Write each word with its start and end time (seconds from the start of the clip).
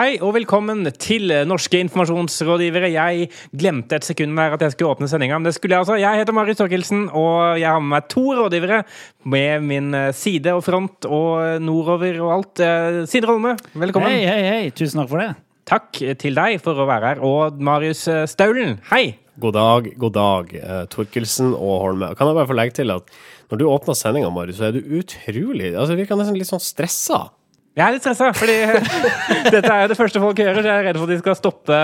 Hei 0.00 0.14
og 0.24 0.30
velkommen 0.32 0.86
til 0.96 1.28
Norske 1.44 1.76
informasjonsrådgivere. 1.84 2.88
Jeg 2.88 3.26
glemte 3.52 3.98
et 3.98 4.06
sekund 4.06 4.32
der 4.38 4.54
at 4.56 4.62
jeg 4.64 4.72
skulle 4.72 4.94
åpne 4.94 5.08
sendinga, 5.10 5.36
men 5.36 5.44
det 5.44 5.52
skulle 5.52 5.74
jeg 5.76 5.84
altså. 5.84 5.98
Jeg 6.00 6.22
heter 6.22 6.32
Marius 6.32 6.56
Torkelsen, 6.56 7.02
og 7.12 7.58
jeg 7.60 7.68
har 7.68 7.82
med 7.84 7.92
meg 7.92 8.06
to 8.08 8.22
rådgivere 8.38 8.78
med 9.28 9.66
min 9.68 9.98
side 10.16 10.54
og 10.56 10.62
front 10.64 11.04
og 11.04 11.60
nordover 11.60 12.16
og 12.24 12.30
alt. 12.38 12.62
Sindre 13.12 13.34
Holme, 13.34 13.52
velkommen. 13.74 14.08
Hei, 14.08 14.22
hei, 14.24 14.46
hei. 14.46 14.70
Tusen 14.72 15.02
takk 15.02 15.10
for 15.10 15.20
det. 15.20 15.34
Takk 15.68 16.00
til 16.22 16.38
deg 16.38 16.56
for 16.64 16.80
å 16.80 16.86
være 16.88 17.10
her. 17.10 17.20
Og 17.20 17.60
Marius 17.60 18.06
Staulen, 18.32 18.78
hei. 18.88 19.18
God 19.44 19.58
dag, 19.58 19.90
god 20.00 20.14
dag, 20.16 20.54
eh, 20.62 20.78
Torkelsen 20.94 21.52
og 21.52 21.74
Holme. 21.84 22.08
Kan 22.16 22.30
jeg 22.30 22.38
bare 22.40 22.48
få 22.48 22.56
legge 22.56 22.78
til 22.80 22.94
at 22.96 23.12
når 23.52 23.60
du 23.60 23.66
åpner 23.68 24.00
sendinga, 24.00 24.32
Marius, 24.32 24.62
så 24.62 24.70
er 24.70 24.80
du 24.80 24.96
utrolig 24.96 25.74
Altså, 25.74 26.00
virker 26.00 26.16
nesten 26.16 26.40
litt 26.40 26.48
sånn 26.48 26.64
stressa. 26.64 27.20
Jeg 27.78 27.86
er 27.86 27.94
litt 27.94 28.02
stressa, 28.02 28.32
fordi 28.34 28.54
dette 29.54 29.70
er 29.70 29.84
jo 29.84 29.90
det 29.92 29.96
første 29.98 30.20
folk 30.22 30.40
hører. 30.42 30.58
Så 30.58 30.66
jeg 30.66 30.74
er 30.82 30.86
redd 30.88 30.98
for 30.98 31.06
at 31.06 31.12
de 31.14 31.18
skal 31.20 31.36
stoppe 31.38 31.80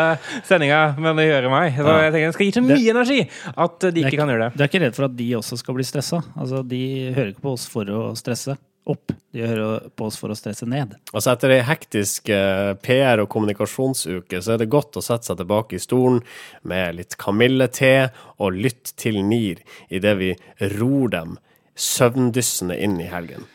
sendinga, 0.48 0.80
men 0.98 1.20
det 1.20 1.28
gjør 1.28 1.46
meg. 1.52 1.76
Så 1.78 1.98
jeg 2.02 2.12
tenker 2.12 2.24
jeg 2.24 2.36
skal 2.36 2.48
gi 2.48 2.54
så 2.56 2.64
mye 2.66 2.94
energi 2.96 3.20
at 3.66 3.86
de 3.94 4.02
ikke 4.02 4.18
kan 4.18 4.32
gjøre 4.34 4.48
det. 4.48 4.52
Du 4.56 4.64
er 4.64 4.72
ikke 4.72 4.82
redd 4.82 4.98
for 4.98 5.08
at 5.08 5.14
de 5.20 5.28
også 5.38 5.60
skal 5.62 5.78
bli 5.78 5.86
stressa? 5.86 6.22
Altså, 6.34 6.64
de 6.66 6.82
hører 7.14 7.30
ikke 7.34 7.46
på 7.46 7.54
oss 7.54 7.68
for 7.70 7.92
å 7.94 8.08
stresse 8.18 8.58
opp, 8.86 9.14
de 9.34 9.42
hører 9.42 9.88
på 9.98 10.06
oss 10.06 10.18
for 10.20 10.30
å 10.30 10.36
stresse 10.38 10.66
ned. 10.70 10.94
Altså 11.10 11.32
Etter 11.32 11.56
ei 11.56 11.62
hektisk 11.66 12.30
eh, 12.30 12.74
PR- 12.82 13.22
og 13.24 13.30
kommunikasjonsuke, 13.34 14.38
så 14.42 14.54
er 14.54 14.62
det 14.62 14.70
godt 14.70 14.98
å 14.98 15.02
sette 15.02 15.30
seg 15.30 15.40
tilbake 15.40 15.78
i 15.78 15.82
stolen 15.82 16.20
med 16.66 17.00
litt 17.00 17.18
kamillete 17.18 18.12
og 18.38 18.54
lytte 18.54 18.94
til 18.98 19.18
NIR 19.26 19.62
idet 19.90 20.14
vi 20.20 20.30
ror 20.76 21.10
dem 21.14 21.34
søvndyssende 21.76 22.78
inn 22.78 23.00
i 23.02 23.10
helgen. 23.10 23.46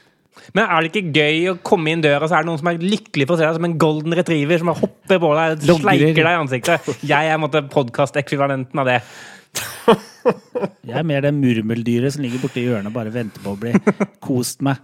Men 0.55 0.65
er 0.65 0.81
det 0.83 0.91
ikke 0.91 1.11
gøy 1.15 1.51
å 1.51 1.57
komme 1.65 1.93
inn 1.93 2.03
døra, 2.03 2.27
så 2.27 2.37
er 2.37 2.45
det 2.45 2.49
noen 2.49 2.61
som 2.61 2.71
er 2.71 2.81
lykkelig 2.81 3.27
for 3.27 3.35
å 3.35 3.39
se 3.41 3.47
deg 3.47 3.59
som 3.59 3.67
en 3.67 3.77
golden 3.81 4.15
retriever 4.17 4.61
som 4.61 4.73
hopper 4.73 5.21
på 5.21 5.33
deg 5.37 5.67
og 5.69 5.83
sleiker 5.83 6.21
deg 6.21 6.31
i 6.31 6.39
ansiktet? 6.39 6.89
Jeg 7.05 7.31
er 7.31 7.69
podkast-ekvivalenten 7.75 8.81
av 8.81 8.89
det. 8.89 8.99
Jeg 10.87 10.97
er 11.01 11.07
mer 11.07 11.23
det 11.25 11.33
murmeldyret 11.35 12.15
som 12.15 12.23
ligger 12.23 12.43
borti 12.43 12.63
hjørnet 12.65 12.91
og 12.91 12.97
bare 12.97 13.13
venter 13.13 13.43
på 13.43 13.55
å 13.55 13.59
bli 13.59 13.73
kost 14.23 14.61
med 14.65 14.79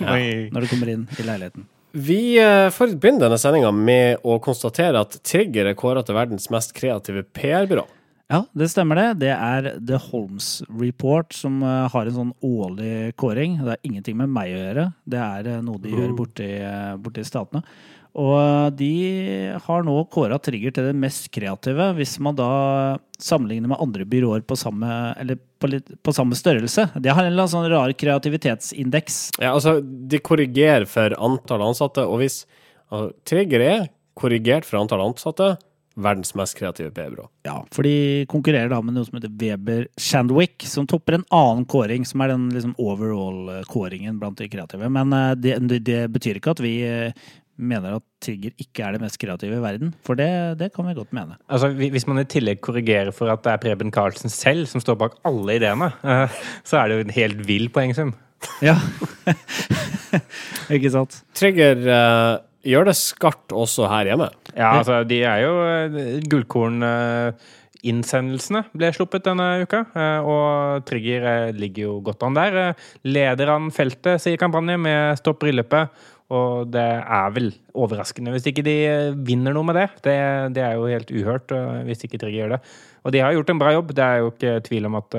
ja, 0.00 0.16
når 0.50 0.64
du 0.64 0.72
kommer 0.72 0.90
inn 0.92 1.06
i 1.16 1.26
leiligheten. 1.26 1.68
Vi 1.90 2.38
uh, 2.38 2.70
får 2.70 2.94
begynne 3.02 3.24
denne 3.24 3.38
sendinga 3.40 3.70
med 3.74 4.22
å 4.22 4.36
konstatere 4.42 5.00
at 5.02 5.16
Trigger 5.26 5.70
er 5.70 5.78
kåra 5.78 6.04
til 6.06 6.14
verdens 6.14 6.46
mest 6.54 6.74
kreative 6.76 7.24
PR-byrå. 7.34 7.86
Ja, 8.30 8.44
det 8.54 8.68
stemmer 8.70 8.98
det. 8.98 9.06
Det 9.26 9.30
er 9.34 9.72
The 9.82 9.98
Holmes 9.98 10.60
Report 10.70 11.34
som 11.34 11.64
uh, 11.66 11.88
har 11.90 12.06
en 12.06 12.14
sånn 12.14 12.34
årlig 12.46 13.16
kåring. 13.18 13.58
Det 13.58 13.72
har 13.72 13.86
ingenting 13.86 14.20
med 14.20 14.30
meg 14.30 14.52
å 14.54 14.60
gjøre. 14.60 14.84
Det 15.02 15.22
er 15.24 15.48
uh, 15.56 15.62
noe 15.66 15.82
de 15.82 15.90
mm. 15.90 15.96
gjør 15.98 16.12
borti, 16.20 16.50
uh, 16.62 16.92
borti 17.02 17.24
statene. 17.26 17.64
Og 18.18 18.74
de 18.74 18.94
har 19.62 19.84
nå 19.86 19.96
kåra 20.10 20.38
Trigger 20.42 20.74
til 20.74 20.88
det 20.88 20.96
mest 20.98 21.28
kreative, 21.34 21.92
hvis 21.98 22.16
man 22.22 22.38
da 22.38 22.50
sammenligner 23.22 23.70
med 23.70 23.82
andre 23.82 24.06
byråer 24.08 24.42
på 24.46 24.58
samme, 24.58 24.88
eller 25.20 25.38
på, 25.38 25.70
litt, 25.70 25.92
på 26.02 26.14
samme 26.14 26.38
størrelse. 26.38 26.88
De 26.96 27.10
har 27.10 27.22
en 27.22 27.30
eller 27.30 27.44
annen 27.44 27.52
sånn 27.52 27.70
rar 27.70 27.94
kreativitetsindeks. 27.98 29.20
Ja, 29.38 29.52
altså, 29.54 29.78
de 29.82 30.22
korrigerer 30.22 30.86
for 30.90 31.14
antall 31.18 31.66
ansatte, 31.68 32.06
og 32.06 32.22
hvis 32.22 32.44
altså, 32.90 33.10
Trigger 33.30 33.66
er 33.66 33.90
korrigert 34.18 34.66
for 34.66 34.82
antall 34.82 35.04
ansatte, 35.06 35.54
verdens 35.94 36.34
mest 36.38 36.56
kreative 36.58 36.90
PR-byrå. 36.94 37.26
Ja, 37.46 37.56
for 37.74 37.86
de 37.86 38.24
konkurrerer 38.30 38.70
da 38.70 38.80
med 38.84 38.94
noe 38.96 39.06
som 39.06 39.18
heter 39.18 39.32
Weber 39.40 39.86
Shandwick, 40.00 40.64
som 40.68 40.86
topper 40.90 41.18
en 41.18 41.26
annen 41.34 41.66
kåring, 41.70 42.06
som 42.06 42.22
er 42.22 42.32
den 42.32 42.48
liksom 42.54 42.76
overall-kåringen 42.80 44.20
blant 44.20 44.38
de 44.40 44.48
kreative. 44.52 44.90
Men 44.92 45.12
eh, 45.16 45.34
det, 45.38 45.58
det, 45.86 46.00
betyr 46.14 46.40
ikke 46.40 46.54
at 46.54 46.62
vi 46.64 46.74
eh, 46.86 47.28
mener 47.60 47.98
at 47.98 48.06
Trigger 48.24 48.54
ikke 48.60 48.84
er 48.86 48.96
det 48.96 49.02
mest 49.02 49.20
kreative 49.20 49.58
i 49.58 49.62
verden. 49.62 49.94
For 50.06 50.18
det, 50.18 50.30
det, 50.60 50.70
kan 50.74 50.88
vi 50.88 50.96
godt 50.96 51.14
mene. 51.16 51.38
Altså, 51.48 51.72
Hvis 51.76 52.06
man 52.08 52.22
i 52.22 52.28
tillegg 52.28 52.62
korrigerer 52.64 53.12
for 53.16 53.32
at 53.32 53.44
det 53.44 53.54
er 53.54 53.62
Preben 53.64 53.92
Karlsen 53.94 54.32
selv 54.32 54.68
som 54.70 54.82
står 54.82 54.98
bak 55.00 55.18
alle 55.28 55.58
ideene, 55.60 55.92
eh, 56.04 56.42
så 56.64 56.80
er 56.80 56.88
det 56.88 56.98
jo 56.98 57.08
en 57.08 57.16
helt 57.18 57.48
vill 57.48 57.68
poengsum. 57.72 58.14
Ja. 58.64 58.78
ikke 60.76 60.92
sant. 60.94 61.20
Trigger 61.36 61.84
uh 61.84 62.46
gjør 62.66 62.88
det 62.90 62.96
skarpt 62.98 63.52
også 63.56 63.86
her 63.90 64.04
hjemme. 64.10 64.28
Ja, 64.54 64.70
altså, 64.78 65.04
de 65.08 65.18
er 65.26 65.38
jo 65.44 65.52
eh, 65.64 66.20
Gullkorn-innsendelsene 66.30 68.62
ble 68.76 68.92
sluppet 68.96 69.26
denne 69.26 69.46
uka, 69.64 69.80
eh, 69.94 70.20
og 70.20 70.44
Trigger 70.88 71.22
eh, 71.30 71.56
ligger 71.56 71.82
jo 71.86 71.92
godt 72.10 72.22
an 72.26 72.36
der. 72.38 72.52
Leder 73.06 73.48
an 73.56 73.64
feltet, 73.74 74.20
sier 74.22 74.38
kampanjen, 74.40 74.80
med 74.84 74.98
Stopp 75.20 75.38
bryllupet. 75.44 75.84
Og 76.30 76.50
det 76.70 76.90
er 77.00 77.28
vel 77.34 77.50
overraskende 77.74 78.30
hvis 78.30 78.46
ikke 78.46 78.62
de 78.62 78.76
vinner 79.26 79.50
noe 79.56 79.66
med 79.66 79.74
det. 79.80 79.88
Det, 80.04 80.14
det 80.54 80.62
er 80.62 80.72
jo 80.78 80.86
helt 80.86 81.10
uhørt 81.10 81.50
hvis 81.88 82.04
ikke 82.06 82.20
Trigger 82.22 82.40
gjør 82.44 82.54
det. 82.54 82.62
Og 83.02 83.10
de 83.10 83.18
har 83.24 83.34
gjort 83.34 83.50
en 83.50 83.62
bra 83.64 83.70
jobb. 83.74 83.90
Det 83.98 84.04
er 84.06 84.16
jo 84.22 84.30
ikke 84.30 84.62
tvil 84.68 84.86
om 84.86 84.94
at 85.00 85.10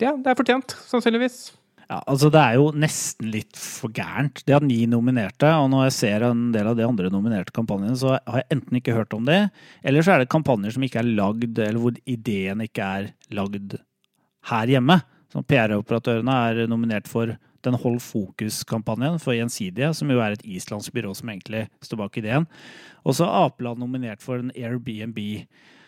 Ja, 0.00 0.16
det 0.16 0.28
er 0.32 0.38
fortjent, 0.38 0.72
sannsynligvis. 0.88 1.61
Ja, 1.88 1.98
altså 2.06 2.30
Det 2.32 2.40
er 2.40 2.56
jo 2.56 2.70
nesten 2.76 3.30
litt 3.32 3.58
for 3.58 3.92
gærent. 3.94 4.42
De 4.46 4.54
har 4.54 4.64
ni 4.64 4.84
nominerte, 4.90 5.48
og 5.58 5.70
når 5.72 5.88
jeg 5.88 5.96
ser 5.98 6.26
en 6.28 6.44
del 6.54 6.70
av 6.70 6.76
de 6.78 6.86
andre 6.86 7.10
nominerte 7.12 7.54
kampanjene, 7.54 7.96
så 7.98 8.14
har 8.16 8.42
jeg 8.42 8.50
enten 8.56 8.78
ikke 8.78 8.96
hørt 8.96 9.16
om 9.16 9.26
det, 9.28 9.40
eller 9.84 10.04
så 10.04 10.14
er 10.14 10.22
det 10.22 10.32
kampanjer 10.32 10.76
som 10.76 10.86
ikke 10.86 11.02
er 11.02 11.10
lagd, 11.18 11.58
eller 11.58 11.80
hvor 11.82 11.98
ideen 12.08 12.64
ikke 12.64 12.86
er 12.98 13.10
lagd 13.34 13.76
her 14.52 14.74
hjemme. 14.74 15.00
PR-operatørene 15.32 16.38
er 16.48 16.66
nominert 16.68 17.08
for 17.08 17.34
den 17.62 17.76
Hold 17.78 18.00
Fokus-kampanjen 18.04 19.20
for 19.22 19.36
Gjensidige, 19.36 19.92
som 19.96 20.10
jo 20.10 20.20
er 20.20 20.34
et 20.34 20.42
islandsk 20.44 20.92
byrå 20.96 21.14
som 21.16 21.30
egentlig 21.32 21.68
står 21.84 22.02
bak 22.02 22.18
ideen. 22.20 22.48
Og 23.06 23.16
så 23.16 23.28
Apeland 23.28 23.80
nominert 23.80 24.24
for 24.24 24.42
en 24.42 24.52
Airbnb-kampanjen 24.52 25.46
Eh, 25.46 25.81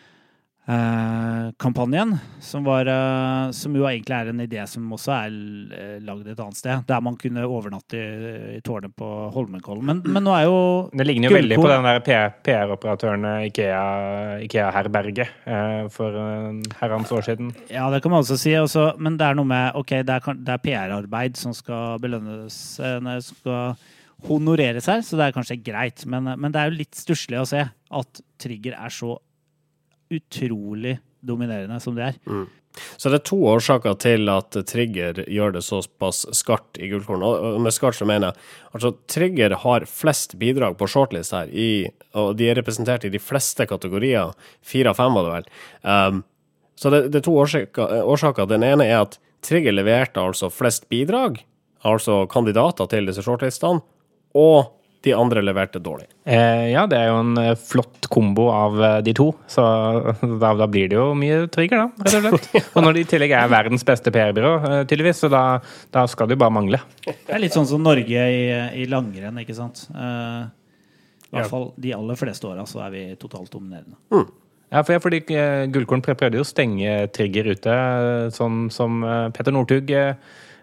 kampanjen, 1.57 2.17
som, 2.41 2.63
var, 2.63 2.85
eh, 2.89 3.51
som, 3.51 3.75
jo 3.77 3.83
egentlig 3.85 4.15
er 4.17 4.29
en 4.31 4.39
idé 4.41 4.63
som 4.67 4.93
også 4.95 5.11
er 5.13 5.29
eh, 5.77 5.99
lagd 6.01 6.27
et 6.27 6.39
annet 6.41 6.57
sted. 6.57 6.79
Der 6.89 7.01
man 7.05 7.17
kunne 7.21 7.45
overnatte 7.45 7.97
i, 7.99 8.57
i 8.57 8.61
tårnet 8.65 8.95
på 8.97 9.09
Holmenkollen. 9.35 9.85
Men, 9.85 10.01
men, 10.07 10.23
nå 10.25 10.33
er 10.33 10.43
jo 10.47 10.89
Det 10.89 11.05
ligner 11.05 11.29
jo 11.29 11.37
veldig 11.37 11.57
på 11.61 11.69
den 11.69 11.85
der 11.85 12.01
PR-operatøren 12.47 13.25
Ikea-herberget 13.45 15.27
for 15.93 16.09
en 16.17 16.63
herrens 16.79 17.11
år 17.13 17.21
siden. 17.29 17.53
Ja, 17.69 17.85
det 17.93 18.01
kan 18.01 18.11
man 18.15 18.25
også 18.25 18.37
si. 18.41 18.57
Også, 18.57 18.97
men 18.97 19.17
det 19.19 19.25
er 19.27 19.35
noe 19.37 19.49
med 19.49 19.77
OK, 19.77 19.91
det 20.07 20.13
er, 20.17 20.21
er 20.55 20.63
PR-arbeid 20.63 21.37
som 21.37 21.53
skal 21.53 21.99
belønnes 22.01 22.57
Når 22.81 23.11
jeg 23.19 23.23
skal 23.29 23.77
honoreres 24.25 24.89
her, 24.89 25.01
så 25.05 25.13
det 25.19 25.25
er 25.27 25.35
kanskje 25.35 25.61
greit. 25.61 26.05
Men, 26.09 26.23
men 26.39 26.49
det 26.49 26.59
er 26.61 26.67
jo 26.71 26.81
litt 26.81 26.95
stusslig 26.97 27.37
å 27.37 27.49
se 27.49 27.61
at 27.69 28.09
Trigger 28.41 28.73
er 28.79 28.91
så 28.93 29.19
utrolig 30.13 30.99
dominerende 31.25 31.79
som 31.81 31.95
det 31.97 32.11
er. 32.11 32.21
Mm. 32.29 32.45
Så 32.97 33.09
det 33.09 33.19
er 33.19 33.25
to 33.29 33.37
årsaker 33.47 33.95
til 34.03 34.29
at 34.31 34.55
Trigger 34.67 35.21
gjør 35.31 35.55
det 35.55 35.63
såpass 35.65 36.25
skarpt 36.35 36.79
i 36.81 36.89
Gullkorn. 36.91 37.23
Og 37.23 37.59
med 37.63 37.73
skarpt 37.73 37.99
så 37.99 38.07
mener 38.07 38.31
jeg 38.33 38.75
altså 38.75 38.91
Trigger 39.11 39.55
har 39.63 39.87
flest 39.89 40.35
bidrag 40.41 40.77
på 40.79 40.89
shortlist 40.91 41.35
her, 41.35 41.51
i, 41.51 41.87
og 42.17 42.35
de 42.39 42.49
er 42.51 42.59
representert 42.59 43.07
i 43.07 43.13
de 43.13 43.21
fleste 43.21 43.67
kategorier. 43.69 44.35
Fire 44.65 44.91
av 44.91 44.99
fem, 44.99 45.15
var 45.15 45.27
det 45.27 45.35
vel. 45.37 45.51
Um, 45.83 46.23
så 46.75 46.91
det, 46.91 47.05
det, 47.13 47.21
er 47.21 47.27
to 47.29 47.35
årsaker, 47.39 47.99
årsaker. 48.03 48.49
Den 48.51 48.65
ene 48.67 48.87
er 48.89 49.05
at 49.05 49.19
Trigger 49.45 49.75
leverte 49.75 50.23
altså 50.23 50.49
flest 50.51 50.89
bidrag, 50.91 51.37
altså 51.85 52.23
kandidater 52.31 52.89
til 52.91 53.07
disse 53.07 53.23
shortlistene, 53.23 53.83
og 54.35 54.73
de 55.05 55.13
andre 55.13 55.41
leverte 55.45 55.79
dårlig. 55.79 56.07
Eh, 56.25 56.71
ja, 56.71 56.85
det 56.89 56.97
er 56.97 57.11
jo 57.11 57.17
en 57.21 57.37
eh, 57.37 57.51
flott 57.61 58.07
kombo 58.09 58.47
av 58.49 58.79
eh, 58.81 58.97
de 59.05 59.13
to. 59.17 59.27
Så 59.51 59.61
da, 60.41 60.53
da 60.57 60.67
blir 60.71 60.89
det 60.89 60.97
jo 60.97 61.11
mye 61.17 61.43
trigger, 61.53 61.83
da, 61.83 62.05
rett 62.07 62.15
og 62.17 62.39
slett. 62.39 62.71
Og 62.75 62.85
når 62.87 62.97
de 62.97 63.03
i 63.03 63.09
tillegg 63.11 63.35
er 63.37 63.51
verdens 63.51 63.85
beste 63.85 64.13
PR-byrå, 64.15 64.53
eh, 64.69 64.79
tydeligvis, 64.89 65.21
så 65.21 65.29
da, 65.29 65.43
da, 65.93 66.07
skal 66.09 66.29
det 66.29 66.37
jo 66.37 66.41
bare 66.41 66.55
mangle. 66.57 66.79
Det 67.05 67.15
er 67.29 67.43
litt 67.43 67.53
sånn 67.53 67.69
som 67.69 67.85
Norge 67.85 68.23
i, 68.33 68.47
i 68.81 68.87
langrenn, 68.89 69.37
ikke 69.43 69.57
sant. 69.57 69.85
Eh, 69.93 70.39
I 71.29 71.37
hvert 71.37 71.53
fall 71.53 71.69
de 71.85 71.93
aller 71.93 72.17
fleste 72.19 72.49
åra 72.49 72.65
så 72.69 72.81
er 72.87 72.95
vi 72.95 73.05
totalt 73.21 73.53
dominerende. 73.53 73.99
Mm. 74.15 74.25
Ja, 74.73 74.81
for, 74.81 74.97
fordi 75.03 75.21
Gullkorn 75.71 76.01
prøvde 76.01 76.39
jo 76.39 76.43
å 76.43 76.49
stenge 76.49 76.97
Trigger 77.13 77.51
ute, 77.53 77.77
sånn 78.33 78.65
som 78.73 79.05
Petter 79.35 79.53
Northug 79.53 79.93
Eh, 79.93 80.15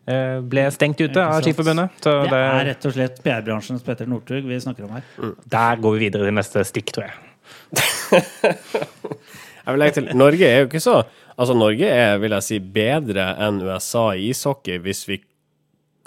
ble 0.04 0.64
stengt 0.74 1.00
ute 1.00 1.22
av 1.22 1.44
Skiforbundet. 1.44 1.98
det, 2.02 2.14
det 2.32 2.38
er 2.42 2.64
rett 2.72 2.86
og 2.88 2.94
slett 2.96 3.20
PR-bransjens 3.22 3.84
Petter 3.86 4.08
Northug 4.10 4.48
vi 4.48 4.58
snakker 4.60 4.88
om 4.88 4.96
her. 4.96 5.04
Mm. 5.18 5.34
Der 5.54 5.82
går 5.84 5.94
vi 5.94 6.06
videre 6.08 6.26
til 6.26 6.34
neste 6.34 6.64
stikk, 6.66 6.90
tror 6.96 7.06
jeg. 7.06 7.20
jeg 9.62 9.70
vil 9.70 9.80
legge 9.80 9.96
til 9.98 10.10
Norge 10.18 10.48
er 10.48 10.62
jo 10.62 10.70
ikke 10.70 10.82
så 10.82 11.02
Altså, 11.32 11.54
Norge 11.56 11.88
er, 11.88 12.18
vil 12.20 12.34
jeg 12.36 12.44
si, 12.44 12.58
bedre 12.60 13.30
enn 13.40 13.62
USA 13.64 14.10
i 14.12 14.28
ishockey 14.34 14.76
hvis 14.84 15.06
vi 15.08 15.16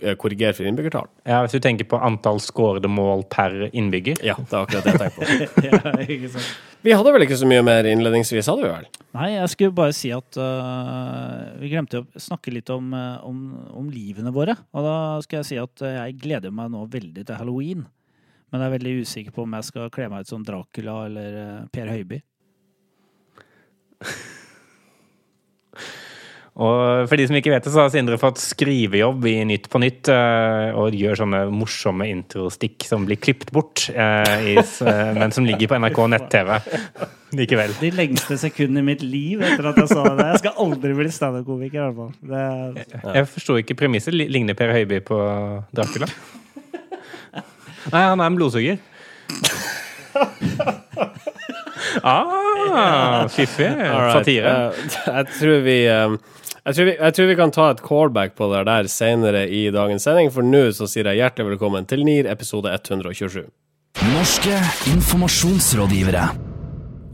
eh, 0.03 0.15
korrigerer 0.19 0.56
for 0.57 0.68
innbyggertall. 0.68 1.07
Ja, 1.27 1.42
Hvis 1.45 1.56
du 1.56 1.63
tenker 1.63 1.88
på 1.89 2.00
antall 2.03 2.39
skårede 2.44 2.89
mål 2.92 3.24
per 3.31 3.51
innbygger? 3.71 4.15
Ja, 4.25 4.36
det 4.39 4.53
er 4.53 4.65
akkurat 4.65 4.88
det 4.88 4.94
jeg 4.94 5.01
tenker 5.01 5.18
på. 5.18 5.21
ja, 5.69 5.77
ikke 6.06 6.30
sant. 6.36 6.50
Vi 6.86 6.94
hadde 6.94 7.12
vel 7.15 7.25
ikke 7.25 7.39
så 7.42 7.47
mye 7.50 7.63
mer 7.65 7.88
innledningsvis, 7.89 8.47
hadde 8.51 8.68
vi 8.68 8.69
vel? 8.69 8.86
Nei, 9.18 9.30
jeg 9.33 9.50
skulle 9.56 9.74
bare 9.74 9.94
si 9.97 10.12
at 10.13 10.38
uh, 10.38 11.57
vi 11.57 11.71
glemte 11.71 12.03
å 12.03 12.21
snakke 12.21 12.53
litt 12.53 12.69
om, 12.69 12.94
uh, 12.94 13.25
om, 13.25 13.39
om, 13.74 13.88
livene 13.89 14.30
våre. 14.36 14.53
Og 14.75 14.86
da 14.86 14.95
skal 15.25 15.42
jeg 15.42 15.50
si 15.50 15.57
at 15.57 15.81
jeg 15.81 16.19
gleder 16.21 16.53
meg 16.53 16.69
nå 16.75 16.86
veldig 16.94 17.25
til 17.25 17.39
halloween. 17.39 17.81
Men 18.56 18.62
jeg 18.62 18.69
er 18.69 18.77
veldig 18.77 18.91
usikker 19.03 19.33
på 19.36 19.44
om 19.44 19.56
jeg 19.57 19.65
skal 19.68 19.89
kle 19.91 20.06
meg 20.13 20.24
ut 20.24 20.30
som 20.31 20.44
Dracula 20.45 20.94
eller 21.09 21.33
eh, 21.41 21.65
Per 21.75 21.89
Høiby. 21.91 22.19
Og 26.56 27.10
for 27.10 27.19
de 27.19 27.25
som 27.28 27.36
ikke 27.36 27.52
vet 27.52 27.66
det, 27.68 27.72
så 27.74 27.81
har 27.84 27.90
Sindre 27.92 28.16
fått 28.19 28.40
skrivejobb 28.40 29.25
i 29.28 29.34
Nytt 29.50 29.66
på 29.72 29.81
Nytt 29.84 30.07
eh, 30.13 30.69
og 30.80 30.96
gjør 30.96 31.19
sånne 31.19 31.42
morsomme 31.52 32.07
introstikk 32.07 32.86
som 32.88 33.04
blir 33.07 33.19
klippet 33.19 33.52
bort, 33.56 33.90
eh, 33.92 34.54
i, 34.54 34.56
eh, 34.56 35.10
men 35.18 35.36
som 35.36 35.44
ligger 35.48 35.68
på 35.74 35.80
NRK 35.84 36.00
nett-TV 36.13 36.54
likevel. 37.36 37.75
De 37.81 37.92
lengste 37.92 38.38
sekundene 38.40 38.86
i 38.86 38.88
mitt 38.94 39.04
liv 39.04 39.44
etter 39.44 39.68
at 39.68 39.81
jeg 39.84 39.92
sa 39.92 40.06
det. 40.16 40.30
Jeg 40.31 40.44
skal 40.46 40.63
aldri 40.63 40.96
bli 40.96 41.12
standup-komiker, 41.12 41.75
i 41.75 41.92
hvert 41.92 42.00
fall. 42.00 42.16
Det, 42.31 42.88
Jeg 43.19 43.30
forsto 43.34 43.60
ikke 43.60 43.75
premisset. 43.84 44.16
Ligner 44.16 44.56
Per 44.56 44.72
Høiby 44.72 45.01
på 45.04 45.19
Dracula? 45.75 46.08
Nei, 47.92 48.00
han 48.00 48.24
er 48.24 48.30
en 48.31 48.40
blodsuger. 48.40 48.80
Ah, 52.04 53.28
fiffig. 53.31 53.69
Satire. 54.13 54.56
eh, 54.56 54.72
jeg, 55.18 55.28
tror 55.40 55.62
vi, 55.66 55.78
eh, 55.92 56.16
jeg, 56.65 56.75
tror 56.75 56.88
vi, 56.89 56.95
jeg 56.97 57.13
tror 57.13 57.27
vi 57.29 57.38
kan 57.38 57.53
ta 57.53 57.67
et 57.71 57.83
callback 57.85 58.33
på 58.39 58.50
det 58.50 58.63
der 58.65 58.89
senere 58.89 59.45
i 59.45 59.67
dagens 59.73 60.07
sending, 60.07 60.31
for 60.33 60.45
nå 60.45 60.63
så 60.73 60.88
sier 60.89 61.06
jeg 61.12 61.21
hjertelig 61.21 61.53
velkommen 61.53 61.85
til 61.85 62.01
NIR 62.07 62.29
episode 62.31 62.71
127. 62.73 63.45
Norske 64.15 64.57
informasjonsrådgivere. 64.89 66.25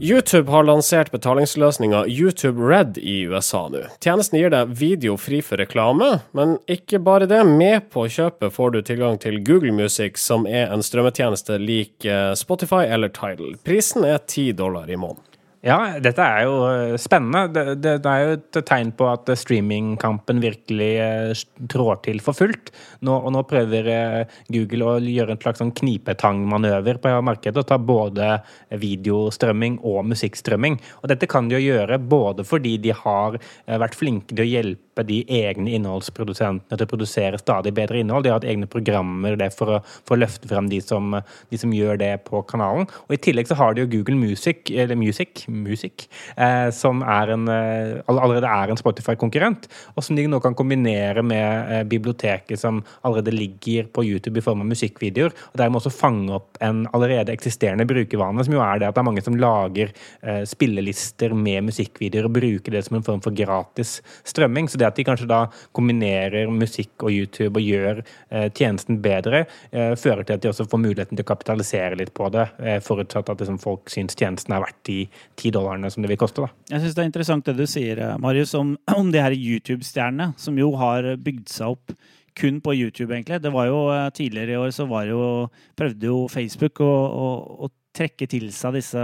YouTube 0.02 0.50
har 0.50 0.64
lansert 0.66 1.12
betalingsløsninga 1.12 2.00
YouTube 2.08 2.58
Red 2.58 2.96
i 2.98 3.20
USA 3.30 3.68
nå. 3.70 3.84
Tjenesten 4.02 4.40
gir 4.40 4.50
deg 4.50 4.72
video 4.74 5.14
fri 5.20 5.38
for 5.46 5.60
reklame, 5.62 6.08
men 6.34 6.56
ikke 6.66 6.98
bare 7.04 7.28
det. 7.30 7.44
Med 7.46 7.86
på 7.92 8.08
kjøpet 8.10 8.56
får 8.56 8.72
du 8.74 8.80
tilgang 8.82 9.20
til 9.22 9.38
Google 9.46 9.70
Music, 9.76 10.16
som 10.18 10.48
er 10.48 10.72
en 10.74 10.82
strømmetjeneste 10.82 11.60
lik 11.62 12.08
eh, 12.08 12.32
Spotify 12.40 12.88
eller 12.88 13.12
Tidal. 13.14 13.54
Prisen 13.62 14.08
er 14.08 14.18
10 14.18 14.56
dollar 14.58 14.90
i 14.90 14.98
måneden. 14.98 15.28
Ja, 15.62 15.76
dette 16.02 16.24
er 16.26 16.42
jo 16.48 16.54
eh, 16.66 16.96
spennende. 16.98 17.44
Det, 17.54 17.76
det, 17.78 17.92
det 18.02 18.10
er 18.10 18.22
jo 18.24 18.30
et 18.34 18.56
tegn 18.66 18.88
på 18.98 19.06
at 19.06 19.30
streamingkampen 19.38 20.40
virkelig 20.42 20.88
eh, 20.98 21.42
trår 21.70 22.00
til 22.02 22.18
for 22.24 22.34
fullt. 22.34 22.72
Nå, 23.06 23.14
og 23.14 23.30
nå 23.30 23.44
prøver 23.46 23.90
eh, 23.92 24.34
Google 24.50 24.88
å 24.90 24.96
gjøre 24.98 25.36
en 25.36 25.42
slags 25.44 25.62
sånn 25.62 25.70
knipetangmanøver 25.78 26.98
på 27.04 27.14
markedet 27.22 27.62
og 27.62 27.68
ta 27.70 27.78
både 27.78 28.32
videostrømming 28.74 29.78
og 29.86 30.02
musikkstrømming. 30.10 30.80
Og 31.04 31.14
dette 31.14 31.30
kan 31.30 31.46
de 31.46 31.60
jo 31.60 31.76
gjøre 31.76 32.00
både 32.10 32.42
fordi 32.42 32.74
de 32.82 32.96
har 32.98 33.38
vært 33.70 33.94
flinke 33.94 34.34
til 34.34 34.42
å 34.42 34.50
hjelpe 34.50 34.82
de 35.08 35.22
egne 35.32 35.72
innholdsprodusentene 35.78 36.76
til 36.76 36.86
å 36.86 36.90
produsere 36.90 37.40
stadig 37.40 37.72
bedre 37.76 38.02
innhold. 38.02 38.26
De 38.26 38.32
har 38.32 38.40
hatt 38.40 38.48
egne 38.48 38.68
programmer 38.70 39.38
for, 39.56 39.78
å, 39.78 39.80
for 40.04 40.16
å 40.16 40.22
løfte 40.22 40.50
frem 40.50 40.68
de 40.70 40.80
som, 40.84 41.16
de 41.50 41.60
som 41.60 41.72
gjør 41.72 42.00
det 42.02 42.12
på 42.28 42.42
kanalen. 42.48 42.88
Og 43.08 43.16
i 43.16 43.20
tillegg 43.24 43.48
så 43.48 43.56
har 43.58 43.74
de 43.74 43.84
jo 43.84 43.90
Google 43.94 44.18
Music, 44.20 44.70
eller 44.70 44.98
Music, 44.98 45.46
Music 45.48 46.06
eh, 46.36 46.68
som 46.74 47.02
er 47.06 47.32
en, 47.34 47.48
eh, 47.48 48.02
allerede 48.12 48.50
er 48.50 48.72
en 48.72 48.80
Spotify-konkurrent, 48.80 49.68
og 49.96 50.04
som 50.04 50.18
de 50.18 50.26
nå 50.28 50.40
kan 50.44 50.56
kombinere 50.58 51.24
med 51.24 51.72
eh, 51.72 51.84
biblioteket 51.88 52.60
som 52.60 52.82
allerede 53.02 53.34
ligger 53.34 53.88
på 53.92 54.04
YouTube 54.06 54.40
i 54.40 54.44
form 54.44 54.64
av 54.64 54.70
musikkvideoer, 54.70 55.32
og 55.52 55.60
dermed 55.60 55.80
også 55.80 55.94
fange 55.94 56.36
opp 56.36 56.60
en 56.64 56.84
allerede 56.92 57.34
eksisterende 57.34 57.86
brukervane, 57.88 58.44
som 58.44 58.56
jo 58.56 58.62
er 58.64 58.82
det 58.82 58.90
at 58.90 58.96
det 58.96 59.02
er 59.02 59.08
mange 59.08 59.24
som 59.24 59.38
lager 59.40 59.92
eh, 60.22 60.42
spillelister 60.48 61.34
med 61.36 61.68
musikkvideoer 61.70 62.28
og 62.28 62.36
bruker 62.36 62.76
det 62.76 62.84
som 62.86 62.98
en 62.98 63.06
form 63.06 63.22
for 63.24 63.34
gratis 63.36 63.98
strømming. 64.28 64.68
Så 64.70 64.80
det 64.82 64.88
at 64.90 64.98
de 64.98 65.06
kanskje 65.06 65.28
da 65.30 65.42
kombinerer 65.76 66.50
musikk 66.52 67.06
og 67.06 67.14
YouTube 67.14 67.60
og 67.60 67.66
gjør 67.66 68.02
eh, 68.02 68.48
tjenesten 68.50 69.00
bedre, 69.04 69.44
eh, 69.70 69.94
fører 69.98 70.26
til 70.26 70.36
at 70.36 70.44
de 70.44 70.50
også 70.50 70.68
får 70.70 70.82
muligheten 70.82 71.18
til 71.18 71.26
å 71.26 71.30
kapitalisere 71.32 71.98
litt 72.00 72.12
på 72.16 72.28
det, 72.34 72.48
eh, 72.62 72.80
forutsatt 72.84 73.32
at 73.32 73.42
liksom, 73.42 73.60
folk 73.62 73.92
syns 73.92 74.18
tjenesten 74.18 74.56
er 74.56 74.64
verdt 74.64 74.80
de 74.88 74.98
ti 75.38 75.52
dollarene 75.54 75.90
som 75.92 76.04
det 76.04 76.12
vil 76.12 76.20
koste. 76.20 76.46
da. 76.46 76.74
Jeg 76.74 76.84
syns 76.84 76.96
det 76.98 77.04
er 77.04 77.12
interessant 77.12 77.48
det 77.48 77.58
du 77.58 77.66
sier, 77.70 78.02
Marius, 78.22 78.56
om, 78.58 78.74
om 79.00 79.12
de 79.14 79.22
her 79.22 79.36
YouTube-stjernene, 79.36 80.32
som 80.40 80.58
jo 80.58 80.72
har 80.80 81.14
bygd 81.22 81.52
seg 81.52 81.76
opp 81.76 81.96
kun 82.38 82.62
på 82.64 82.72
YouTube, 82.72 83.12
egentlig. 83.12 83.42
Det 83.44 83.52
var 83.52 83.66
jo 83.68 83.80
Tidligere 84.16 84.54
i 84.54 84.60
år 84.60 84.70
så 84.72 84.86
var 84.88 85.04
jo, 85.04 85.48
prøvde 85.76 86.08
jo 86.08 86.22
Facebook 86.32 86.80
å, 86.80 86.88
å, 86.88 87.26
å 87.66 87.72
trekke 87.92 88.28
til 88.30 88.48
seg 88.56 88.78
disse 88.78 89.02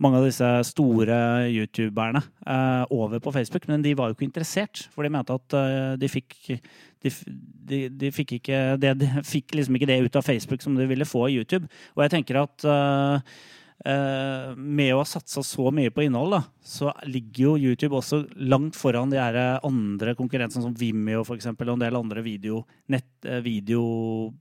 mange 0.00 0.20
av 0.20 0.26
disse 0.26 0.48
store 0.70 1.16
youtuberne 1.52 2.22
eh, 2.46 2.84
over 2.94 3.20
på 3.22 3.32
Facebook, 3.34 3.68
men 3.68 3.84
de 3.84 3.94
var 3.98 4.10
jo 4.10 4.16
ikke 4.16 4.28
interessert. 4.28 4.86
For 4.94 5.04
de 5.04 5.12
mente 5.12 5.36
at 5.36 5.56
eh, 5.58 5.92
de 6.00 6.10
fikk 6.10 6.38
de, 7.00 7.12
de, 7.70 7.80
de 8.02 8.10
fikk 8.12 8.36
ikke 8.40 8.58
det, 8.80 8.96
de 9.00 9.08
fikk 9.26 9.56
liksom 9.56 9.76
ikke 9.76 9.88
det 9.90 10.02
ut 10.04 10.20
av 10.20 10.26
Facebook 10.26 10.64
som 10.64 10.76
de 10.76 10.88
ville 10.88 11.08
få 11.08 11.26
av 11.28 11.34
YouTube. 11.34 11.70
Og 11.96 12.04
jeg 12.04 12.14
tenker 12.16 12.40
at 12.42 12.66
eh, 12.68 14.52
med 14.56 14.92
å 14.94 15.00
ha 15.00 15.06
satsa 15.08 15.44
så 15.46 15.70
mye 15.74 15.92
på 15.94 16.04
innhold, 16.04 16.36
da, 16.36 16.42
så 16.64 16.92
ligger 17.08 17.46
jo 17.46 17.70
YouTube 17.70 17.96
også 17.96 18.22
langt 18.52 18.76
foran 18.78 19.12
de 19.12 19.20
her 19.20 19.38
andre 19.66 20.16
konkurrentene 20.18 20.64
som 20.64 20.76
Vimeo 20.76 21.24
for 21.24 21.38
eksempel, 21.38 21.70
og 21.70 21.78
en 21.78 21.86
del 21.86 22.00
andre 22.00 22.24
video, 22.24 22.64
nett, 22.92 23.08
eh, 23.24 23.40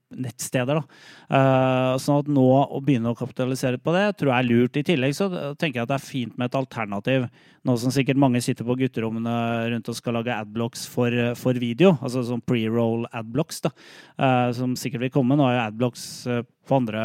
videonettsteder. 0.09 0.79
Da. 0.79 0.83
Eh, 1.29 1.97
sånn 2.01 2.23
at 2.23 2.29
nå 2.31 2.45
å 2.45 2.81
begynne 2.83 3.11
å 3.11 3.17
kapitalisere 3.17 3.79
på 3.81 3.93
det, 3.93 4.17
tror 4.17 4.33
jeg 4.33 4.43
er 4.43 4.49
lurt. 4.49 4.77
I 4.77 4.83
tillegg 4.83 5.15
så 5.15 5.29
tenker 5.57 5.79
jeg 5.79 5.83
at 5.83 5.89
det 5.89 5.97
er 5.97 6.05
fint 6.05 6.37
med 6.37 6.49
et 6.49 6.55
alternativ. 6.55 7.27
Nå 7.65 7.75
som 7.77 7.91
sikkert 7.91 8.19
mange 8.19 8.41
sitter 8.41 8.65
på 8.65 8.77
gutterommene 8.79 9.33
rundt 9.73 9.89
og 9.89 9.97
skal 9.97 10.15
lage 10.19 10.33
adblocks 10.33 10.87
for, 10.89 11.11
for 11.35 11.59
video, 11.59 11.97
altså 12.01 12.23
sånn 12.23 12.43
pre-roll 12.45 13.05
adblocks, 13.11 13.61
da, 13.65 13.73
eh, 14.17 14.51
som 14.57 14.75
sikkert 14.79 15.07
vil 15.07 15.13
komme. 15.13 15.37
Nå 15.37 15.47
har 15.47 15.57
jo 15.57 15.65
adblocks 15.67 16.07
eh, 16.27 16.41
på 16.69 16.79
andre 16.79 17.03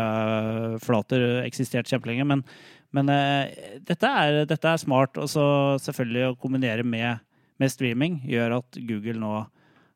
flater 0.85 1.43
eksistert 1.45 1.89
kjempelenge, 1.89 2.27
men, 2.29 2.45
men 2.95 3.09
dette, 3.09 4.09
er, 4.09 4.45
dette 4.49 4.71
er 4.71 4.81
smart. 4.81 5.17
Og 5.17 5.31
så 5.33 5.45
selvfølgelig 5.83 6.31
å 6.31 6.39
kombinere 6.41 6.85
med, 6.85 7.25
med 7.61 7.73
streaming 7.73 8.21
gjør 8.29 8.61
at 8.61 8.81
Google 8.85 9.21
nå 9.23 9.39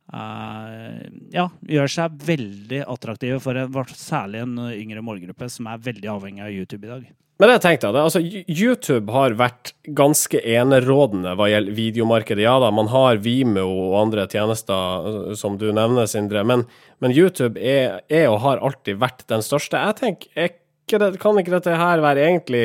ja, 0.09 1.45
gjør 1.69 1.91
seg 1.93 2.21
veldig 2.25 2.83
attraktive 2.89 3.41
for 3.45 3.59
en, 3.61 3.75
særlig 3.93 4.41
en 4.41 4.55
yngre 4.73 5.03
målgruppe 5.05 5.51
som 5.53 5.69
er 5.69 5.83
veldig 5.85 6.09
avhengig 6.15 6.47
av 6.47 6.55
YouTube 6.55 6.87
i 6.89 6.93
dag. 6.95 7.09
Men 7.39 7.53
det 7.53 7.59
tenkte 7.63 7.87
jeg, 7.87 7.95
det, 7.95 8.03
altså 8.03 8.21
YouTube 8.51 9.15
har 9.15 9.37
vært 9.39 9.71
ganske 9.95 10.41
enerådende 10.43 11.37
hva 11.39 11.47
gjelder 11.47 11.77
videomarkedet. 11.77 12.43
Ja 12.43 12.57
da, 12.59 12.73
man 12.75 12.91
har 12.91 13.21
Vimeo 13.23 13.69
og 13.69 13.99
andre 14.01 14.25
tjenester 14.31 15.07
øh, 15.07 15.37
som 15.39 15.55
du 15.61 15.69
nevner, 15.71 16.09
Sindre, 16.11 16.43
men, 16.43 16.65
men 16.99 17.15
YouTube 17.15 17.61
er, 17.63 18.01
er 18.11 18.27
og 18.33 18.41
har 18.43 18.65
alltid 18.67 18.99
vært 18.99 19.23
den 19.31 19.45
største. 19.47 19.79
Jeg 19.79 19.99
tenker, 20.01 20.33
er 20.35 20.51
ikke 20.51 21.13
kan 21.23 21.39
ikke 21.39 21.55
dette 21.55 21.79
her 21.79 22.03
være 22.03 22.27
egentlig 22.27 22.65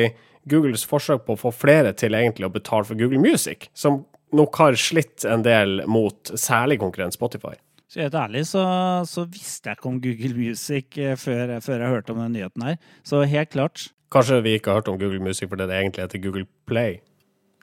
Googles 0.50 0.82
forsøk 0.88 1.22
på 1.28 1.36
å 1.36 1.42
få 1.44 1.54
flere 1.54 1.94
til 1.96 2.16
egentlig 2.18 2.48
å 2.48 2.52
betale 2.52 2.88
for 2.88 2.98
Google 2.98 3.22
Music, 3.22 3.68
som 3.78 4.02
nok 4.34 4.58
har 4.60 4.78
slitt 4.80 5.24
en 5.28 5.44
del 5.46 5.82
mot 5.90 6.34
særlig 6.38 6.80
konkurrent 6.82 7.16
Spotify? 7.16 7.54
Så 7.88 8.02
helt 8.02 8.16
ærlig 8.18 8.42
så, 8.48 8.64
så 9.06 9.22
visste 9.30 9.70
jeg 9.70 9.78
ikke 9.78 9.90
om 9.90 10.00
Google 10.02 10.34
Music 10.34 10.98
eh, 10.98 11.16
før, 11.20 11.60
før 11.62 11.84
jeg 11.84 11.92
hørte 11.92 12.14
om 12.14 12.22
den 12.24 12.32
nyheten 12.34 12.64
her. 12.66 12.78
Så 13.06 13.22
helt 13.30 13.52
klart. 13.54 13.88
Kanskje 14.14 14.40
vi 14.42 14.56
ikke 14.58 14.72
har 14.72 14.80
hørt 14.80 14.88
om 14.90 14.98
Google 14.98 15.22
Music 15.22 15.48
fordi 15.48 15.68
det 15.70 15.78
egentlig 15.78 16.02
heter 16.02 16.22
Google 16.22 16.46
Play? 16.66 16.96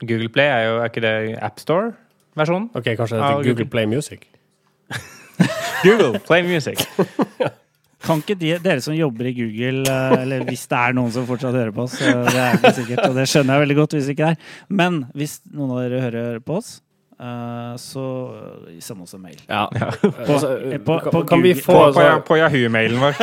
Google 0.00 0.28
Play 0.32 0.48
er 0.48 0.62
jo 0.68 0.78
er 0.80 0.90
ikke 0.90 1.04
det 1.04 1.38
AppStore-versjonen? 1.38 2.70
Ok, 2.74 2.84
kanskje 2.84 3.16
det 3.16 3.24
heter 3.24 3.34
Google. 3.34 3.50
Google 3.50 3.70
Play 3.70 3.84
Music? 3.84 4.28
Google 5.86 6.20
Play 6.26 6.42
Music. 6.42 6.86
Kan 8.02 8.22
ikke 8.22 8.36
de, 8.38 8.54
dere 8.62 8.82
som 8.82 8.94
jobber 8.96 9.28
i 9.30 9.34
Google, 9.36 9.82
eh, 9.86 10.14
eller 10.22 10.46
hvis 10.48 10.64
det 10.70 10.78
er 10.78 10.96
noen 10.98 11.12
som 11.14 11.26
fortsatt 11.28 11.54
hører 11.54 11.74
på 11.74 11.84
oss, 11.86 12.00
eh, 12.02 12.22
det 12.26 12.40
er 12.40 12.56
ikke 12.58 12.74
sikkert, 12.80 13.04
og 13.08 13.18
det 13.20 13.28
skjønner 13.30 13.54
jeg 13.54 13.66
veldig 13.66 13.76
godt 13.78 13.98
hvis 13.98 14.08
ikke 14.14 14.30
det 14.30 14.32
er, 14.34 14.56
men 14.82 15.04
hvis 15.18 15.36
noen 15.52 15.76
av 15.76 15.84
dere 15.84 16.02
hører 16.08 16.40
på 16.42 16.58
oss, 16.58 16.72
eh, 17.22 17.72
så 17.78 18.06
send 18.82 19.06
oss 19.06 19.14
en 19.14 19.22
mail. 19.22 19.38
Ja. 19.46 19.68
På, 19.70 20.12
Altså, 20.34 20.52
på, 20.82 20.98
på 21.14 21.24
kan 21.30 21.46
vi 21.46 21.54
få 21.58 21.78
På, 21.78 21.88
på, 22.00 22.10
på 22.32 22.40
Yahoo-mailen 22.42 23.02
vår. 23.02 23.22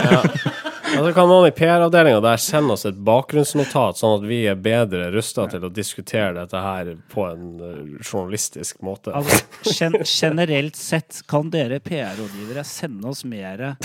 Altså 0.89 1.11
kan 1.13 1.27
noen 1.29 1.51
i 1.51 1.53
PR-avdelinga 1.53 2.21
der 2.23 2.39
sende 2.41 2.73
oss 2.73 2.87
et 2.89 2.97
bakgrunnsnotat, 3.05 3.99
sånn 3.99 4.15
at 4.17 4.23
vi 4.25 4.39
er 4.49 4.57
bedre 4.57 5.11
rusta 5.13 5.45
til 5.51 5.67
å 5.67 5.69
diskutere 5.69 6.31
dette 6.33 6.63
her 6.63 6.95
på 7.11 7.27
en 7.27 7.43
journalistisk 7.99 8.79
måte? 8.85 9.13
Altså, 9.13 9.43
gen 9.69 9.99
generelt 10.01 10.79
sett 10.79 11.21
kan 11.29 11.51
dere 11.53 11.77
PR-rådgivere 11.83 12.65
sende 12.65 13.11
oss 13.11 13.21
mer 13.27 13.75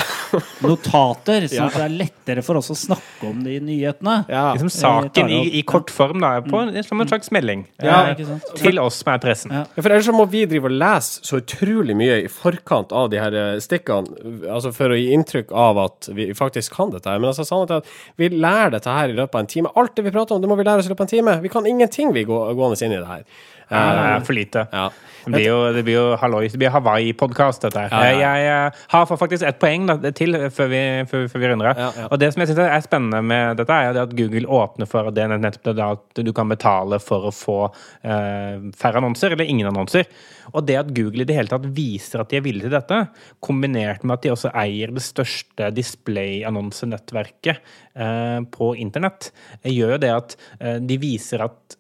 notater, 0.69 1.49
sånn 1.51 1.69
at 1.69 1.79
det 1.79 1.85
er 1.89 1.97
lettere 2.05 2.45
for 2.47 2.61
oss 2.61 2.71
å 2.73 2.79
snakke 2.79 3.29
om 3.29 3.43
de 3.47 3.59
nyhetene. 3.65 4.17
Ja. 4.31 4.47
Liksom 4.55 4.73
saken 4.73 5.33
i, 5.33 5.43
i 5.61 5.63
kort 5.67 5.93
form, 5.93 6.23
da, 6.25 6.37
på, 6.45 6.63
som 6.87 7.03
en 7.03 7.11
slags 7.11 7.33
melding. 7.35 7.67
Ja, 7.83 8.01
eh? 8.13 8.25
Til 8.61 8.81
oss 8.83 9.03
som 9.03 9.13
er 9.15 9.23
pressen. 9.23 9.55
Ja. 9.55 9.65
Ja, 9.75 9.83
For 9.83 9.91
ellers 9.91 10.09
så 10.09 10.15
må 10.15 10.27
vi 10.31 10.45
drive 10.49 10.69
og 10.71 10.77
lese 10.77 11.25
så 11.27 11.41
utrolig 11.41 11.97
mye 11.99 12.21
i 12.25 12.29
forkant 12.33 12.93
av 12.97 13.11
de 13.13 13.21
her 13.23 13.37
eh, 13.39 13.57
stikkene, 13.65 14.45
altså 14.51 14.73
for 14.75 14.95
å 14.95 14.99
gi 14.99 15.11
inntrykk 15.17 15.53
av 15.55 15.81
at 15.85 16.11
vi 16.15 16.31
faktisk 16.37 16.77
kan 16.79 16.93
dette 16.95 17.11
her. 17.11 17.23
Men 17.23 17.33
altså, 17.33 17.47
sannheten 17.49 17.81
er 17.81 17.85
at 17.85 18.21
vi 18.21 18.31
lærer 18.35 18.77
dette 18.77 18.99
her 18.99 19.13
i 19.13 19.19
løpet 19.19 19.39
av 19.39 19.45
en 19.45 19.51
time. 19.55 19.75
Alt 19.81 19.97
det 19.99 20.07
vi 20.07 20.15
prater 20.15 20.37
om, 20.37 20.45
det 20.45 20.51
må 20.51 20.59
vi 20.61 20.67
lære 20.67 20.85
oss 20.85 20.91
i 20.91 20.95
løpet 20.95 21.07
av 21.07 21.09
en 21.09 21.15
time. 21.17 21.37
Vi 21.45 21.53
kan 21.53 21.69
ingenting, 21.69 22.15
vi 22.17 22.27
gå, 22.29 22.41
gående 22.55 22.81
inn 22.85 22.97
i 22.97 23.01
det 23.01 23.11
her. 23.11 23.27
Det 23.69 23.81
er 23.81 24.25
for 24.25 24.37
lite. 24.37 24.67
Ja. 24.73 24.89
Det 25.25 25.33
blir 25.33 25.47
jo, 25.47 25.59
det 25.73 25.83
blir 25.87 25.95
jo 25.97 26.17
hallois. 26.21 26.53
Det 26.53 26.61
blir 26.61 26.73
Hawaii-podkast, 26.75 27.65
dette 27.65 27.81
her. 27.81 27.93
Ja, 27.93 28.11
ja, 28.13 28.19
ja. 28.21 28.33
Jeg, 28.37 28.67
eh, 28.67 28.83
har 28.93 29.07
faktisk 29.09 29.47
ett 29.49 29.59
poeng 29.63 29.87
da, 29.89 29.97
til 30.13 30.24
før 30.55 30.69
vi, 30.71 30.81
før, 31.11 31.27
før 31.31 31.43
vi 31.43 31.51
runder 31.51 31.71
av. 31.71 31.81
Ja, 31.81 31.89
ja. 31.99 32.07
Og 32.11 32.21
det 32.21 32.31
som 32.33 32.43
jeg 32.43 32.51
synes 32.51 32.63
er 32.65 32.85
spennende 32.85 33.21
med 33.25 33.59
dette, 33.61 33.77
er 33.77 33.99
at 34.03 34.15
Google 34.17 34.49
åpner 34.59 34.89
for 34.91 35.11
det 35.15 35.27
nettopp 35.33 35.69
det 35.71 35.85
at 35.85 36.23
du 36.27 36.33
kan 36.37 36.51
betale 36.51 36.99
for 37.03 37.29
å 37.29 37.35
få 37.35 37.59
eh, 37.67 38.71
færre 38.79 39.03
annonser, 39.03 39.35
eller 39.35 39.51
ingen 39.51 39.71
annonser. 39.71 40.09
Og 40.53 40.67
det 40.69 40.79
at 40.81 40.93
Google 40.97 41.25
i 41.25 41.29
det 41.29 41.37
hele 41.39 41.53
tatt 41.53 41.69
viser 41.77 42.23
at 42.23 42.33
de 42.33 42.41
er 42.41 42.45
villige 42.47 42.69
til 42.69 42.77
dette, 42.77 43.01
kombinert 43.45 44.05
med 44.05 44.19
at 44.19 44.27
de 44.27 44.35
også 44.35 44.53
eier 44.65 44.93
det 44.95 45.05
største 45.05 45.71
display-annonsenettverket 45.77 47.57
eh, 47.95 48.41
på 48.55 48.75
internett, 48.81 49.33
eh, 49.63 49.73
gjør 49.73 49.97
jo 49.97 50.03
det 50.05 50.13
at 50.15 50.37
eh, 50.61 50.79
de 50.85 51.01
viser 51.01 51.45
at 51.47 51.79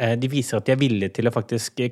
eh, 0.00 0.16
de 0.20 0.30
viser 0.32 0.60
at 0.60 0.68
de 0.68 0.76
er 0.76 0.80
villige 0.80 1.18
til 1.18 1.30
å 1.30 1.34
faktisk 1.34 1.84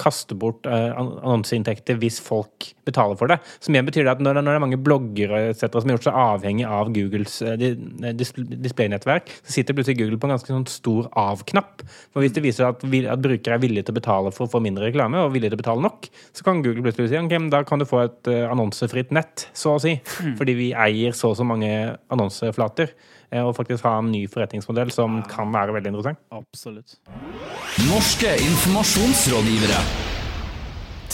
kaste 0.00 0.32
bort 0.40 0.64
eh, 0.64 0.94
annonseinntekter 0.96 1.98
hvis 2.00 2.16
folk 2.24 2.70
betaler 2.88 3.18
for 3.20 3.28
det. 3.28 3.36
Som 3.60 3.74
igjen 3.76 3.84
betyr 3.84 4.06
det 4.06 4.14
at 4.14 4.22
når, 4.24 4.38
det 4.40 4.52
er 4.54 4.62
mange 4.62 4.78
bloggere 4.80 5.40
cetera, 5.52 5.82
som 5.82 5.90
har 5.90 5.98
gjort 5.98 6.06
seg 6.08 6.16
avhengig 6.16 6.64
av 6.64 6.92
Googles 6.94 7.34
eh, 7.44 7.58
di- 7.60 7.74
eh, 8.00 8.14
displaynettverk, 8.16 9.28
så 9.42 9.56
sitter 9.58 9.76
plutselig 9.76 9.98
Google 10.00 10.16
på 10.22 10.30
en 10.30 10.34
ganske 10.36 10.48
sånn 10.54 10.66
stor 10.72 11.10
av-knapp. 11.20 11.84
For 12.14 12.24
hvis 12.24 12.32
det 12.36 12.44
viser 12.46 12.70
at, 12.70 12.84
at 12.84 13.24
brukere 13.24 13.58
er 13.58 13.64
villige 13.66 13.84
til 13.88 13.96
å 13.96 14.00
betale 14.00 14.32
for 14.32 14.48
å 14.48 14.52
få 14.54 14.62
mindre 14.64 14.88
reklame, 14.88 15.20
og 15.20 15.34
villige 15.36 15.52
til 15.52 15.60
å 15.60 15.64
betale 15.64 15.84
nok, 15.84 16.08
så 16.32 16.46
kan 16.46 16.64
Google 16.64 16.86
plutselig 16.86 17.12
si 17.12 17.20
ok, 17.20 17.36
da 17.52 17.60
kan 17.68 17.82
du 17.82 17.88
få 17.88 18.04
et 18.06 18.32
eh, 18.32 18.46
annonsefritt 18.48 19.12
nett, 19.12 19.48
så 19.52 19.76
å 19.76 19.82
si. 19.82 19.98
Fordi 20.40 20.56
vi 20.56 20.72
eier 20.72 21.12
så 21.12 21.34
og 21.34 21.38
så 21.40 21.44
mange 21.44 21.70
annonseflater. 22.14 22.96
Eh, 23.30 23.42
Og 23.42 23.54
faktisk 23.56 23.84
ha 23.88 23.98
en 23.98 24.10
ny 24.12 24.24
forretningsmodell 24.30 24.92
som 24.94 25.22
kan 25.30 25.52
være 25.54 25.76
veldig 25.76 25.94
interessant. 25.94 26.20
Absolutt. 26.34 26.98
Norske 27.88 28.34
informasjonsrådgivere. 28.48 29.80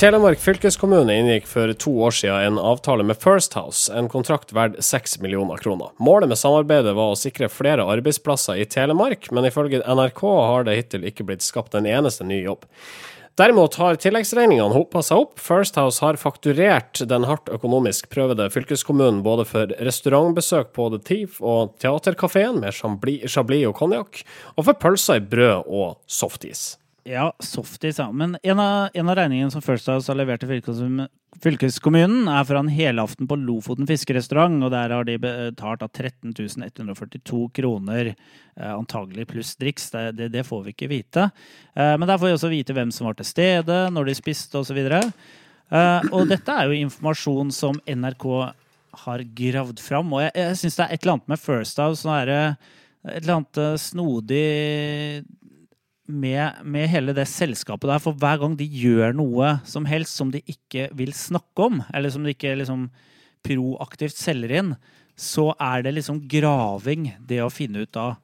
Telemark 0.00 0.40
fylkeskommune 0.40 1.12
inngikk 1.12 1.44
for 1.50 1.68
to 1.76 1.90
år 2.06 2.14
siden 2.16 2.54
en 2.54 2.58
avtale 2.62 3.04
med 3.04 3.18
First 3.20 3.52
House, 3.58 3.90
en 3.92 4.08
kontrakt 4.08 4.54
verdt 4.56 4.78
6 4.84 5.18
millioner 5.20 5.60
kroner. 5.60 5.90
Målet 6.00 6.30
med 6.30 6.40
samarbeidet 6.40 6.94
var 6.96 7.12
å 7.12 7.18
sikre 7.20 7.50
flere 7.52 7.84
arbeidsplasser 7.84 8.62
i 8.62 8.64
Telemark, 8.64 9.28
men 9.28 9.44
ifølge 9.50 9.82
NRK 9.84 10.22
har 10.24 10.64
det 10.64 10.78
hittil 10.78 11.04
ikke 11.10 11.26
blitt 11.28 11.44
skapt 11.44 11.76
en 11.76 11.90
eneste 11.90 12.24
ny 12.24 12.38
jobb. 12.46 12.64
Derimot 13.40 13.78
har 13.80 13.96
tilleggsregningene 13.96 14.74
hopa 14.74 15.00
seg 15.00 15.22
opp. 15.22 15.38
First 15.40 15.78
House 15.80 16.02
har 16.04 16.18
fakturert 16.20 17.00
den 17.08 17.24
hardt 17.24 17.48
økonomisk 17.48 18.10
prøvede 18.12 18.50
fylkeskommunen 18.52 19.22
både 19.24 19.46
for 19.48 19.72
restaurantbesøk 19.80 20.74
på 20.76 20.90
The 20.92 21.00
Thief 21.08 21.38
og 21.40 21.72
Teaterkafeen 21.80 22.58
med 22.60 22.76
chablis 22.76 23.38
og 23.70 23.78
konjakk, 23.78 24.20
og 24.58 24.68
for 24.68 24.76
pølser 24.82 25.22
i 25.22 25.24
brød 25.32 25.72
og 25.72 25.96
softis. 26.04 26.74
Ja, 27.10 27.32
softis, 27.42 27.98
ja. 27.98 28.06
Men 28.12 28.36
en 28.42 28.60
av, 28.62 28.88
en 28.94 29.08
av 29.10 29.16
regningene 29.18 29.50
som 29.50 29.62
First 29.64 29.88
House 29.90 30.06
har 30.10 30.18
levert 30.20 30.44
til 30.44 30.52
fylkeskommunen, 31.42 32.28
er 32.30 32.46
fra 32.46 32.60
en 32.62 32.70
helaften 32.70 33.26
på 33.26 33.38
Lofoten 33.40 33.88
fiskerestaurant, 33.88 34.60
og 34.62 34.70
der 34.70 34.94
har 34.94 35.08
de 35.08 35.16
betalt 35.18 35.82
av 35.82 35.90
13 35.90 36.36
142 36.68 37.42
kroner, 37.56 38.12
eh, 38.14 38.70
antagelig 38.70 39.26
pluss 39.32 39.56
driks. 39.58 39.90
Det, 39.90 40.04
det, 40.20 40.30
det 40.36 40.46
får 40.46 40.68
vi 40.68 40.76
ikke 40.76 40.92
vite. 40.92 41.28
Eh, 41.74 41.96
men 41.98 42.06
der 42.06 42.20
får 42.20 42.30
vi 42.30 42.38
også 42.38 42.52
vite 42.54 42.76
hvem 42.78 42.94
som 42.94 43.10
var 43.10 43.18
til 43.18 43.26
stede, 43.26 43.82
når 43.90 44.12
de 44.12 44.18
spiste 44.20 44.62
osv. 44.62 44.78
Uh, 45.70 46.02
og 46.10 46.26
dette 46.26 46.50
er 46.50 46.66
jo 46.66 46.80
informasjon 46.82 47.52
som 47.54 47.76
NRK 47.86 48.24
har 49.04 49.22
gravd 49.22 49.82
fram. 49.82 50.12
Og 50.14 50.24
jeg, 50.24 50.34
jeg 50.34 50.60
syns 50.62 50.78
det 50.78 50.86
er 50.86 50.94
et 50.94 51.04
eller 51.04 51.16
annet 51.16 51.32
med 51.34 51.42
First 51.42 51.82
House 51.82 52.16
er 52.20 52.32
eh, 52.34 52.70
et 53.06 53.22
eller 53.22 53.36
annet 53.38 53.60
eh, 53.62 53.76
snodig 53.80 54.46
med, 56.12 56.60
med 56.64 56.88
hele 56.92 57.14
det 57.16 57.26
selskapet 57.30 57.88
der. 57.90 58.00
For 58.02 58.16
hver 58.18 58.40
gang 58.42 58.56
de 58.58 58.66
gjør 58.66 59.14
noe 59.16 59.56
som 59.68 59.86
helst 59.88 60.16
som 60.18 60.30
de 60.34 60.42
ikke 60.50 60.88
vil 60.98 61.12
snakke 61.16 61.66
om, 61.70 61.80
eller 61.94 62.10
som 62.14 62.24
de 62.26 62.34
ikke 62.34 62.56
liksom 62.60 62.88
proaktivt 63.46 64.18
selger 64.20 64.52
inn, 64.60 64.74
så 65.20 65.50
er 65.60 65.82
det 65.86 65.94
liksom 65.98 66.22
graving, 66.30 67.10
det 67.28 67.40
å 67.44 67.50
finne 67.52 67.82
ut 67.84 67.96
av 68.00 68.14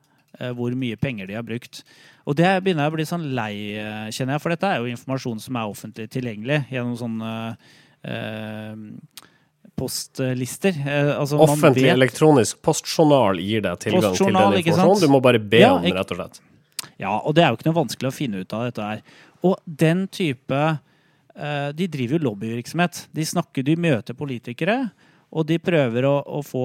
eh, 0.41 0.53
hvor 0.57 0.73
mye 0.77 0.97
penger 1.01 1.29
de 1.29 1.37
har 1.39 1.45
brukt. 1.47 1.83
Og 2.27 2.37
det 2.39 2.49
begynner 2.65 2.87
jeg 2.87 2.93
å 2.93 2.97
bli 2.97 3.07
sånn 3.09 3.27
lei, 3.37 3.53
eh, 3.81 4.07
kjenner 4.13 4.37
jeg, 4.37 4.43
for 4.45 4.55
dette 4.55 4.71
er 4.71 4.81
jo 4.83 4.93
informasjon 4.93 5.41
som 5.45 5.57
er 5.61 5.73
offentlig 5.73 6.09
tilgjengelig 6.13 6.63
gjennom 6.73 6.97
sånne 7.01 7.33
eh, 8.07 8.75
postlister. 9.77 10.77
Eh, 10.89 11.13
altså, 11.21 11.37
man 11.41 11.49
Offentlig 11.53 11.85
vet- 11.85 11.95
elektronisk 11.99 12.61
postjournal 12.65 13.41
gir 13.45 13.61
deg 13.65 13.79
tilgang 13.83 14.15
til 14.17 14.33
den 14.33 14.61
informasjonen. 14.63 15.01
Du 15.05 15.09
må 15.13 15.21
bare 15.25 15.39
be 15.43 15.61
Ja, 15.61 15.75
om 15.77 15.83
den, 15.85 15.93
rett 15.97 16.13
og 16.17 16.21
slett. 16.23 16.41
Ja, 17.03 17.19
og 17.19 17.37
det 17.37 17.45
er 17.45 17.53
jo 17.53 17.59
ikke 17.59 17.69
noe 17.71 17.83
vanskelig 17.83 18.11
å 18.11 18.17
finne 18.17 18.43
ut 18.43 18.55
av 18.57 18.69
dette 18.69 18.85
her. 18.85 19.03
Og 19.45 19.59
den 19.67 20.07
type 20.13 20.61
eh, 21.37 21.69
De 21.77 21.91
driver 21.93 22.17
jo 22.17 22.25
lobbyvirksomhet. 22.31 23.07
De 23.13 23.27
snakker, 23.29 23.67
de 23.67 23.77
møter 23.77 24.17
politikere, 24.17 24.79
og 25.37 25.45
de 25.49 25.59
prøver 25.61 26.07
å, 26.07 26.15
å, 26.39 26.41
få, 26.47 26.65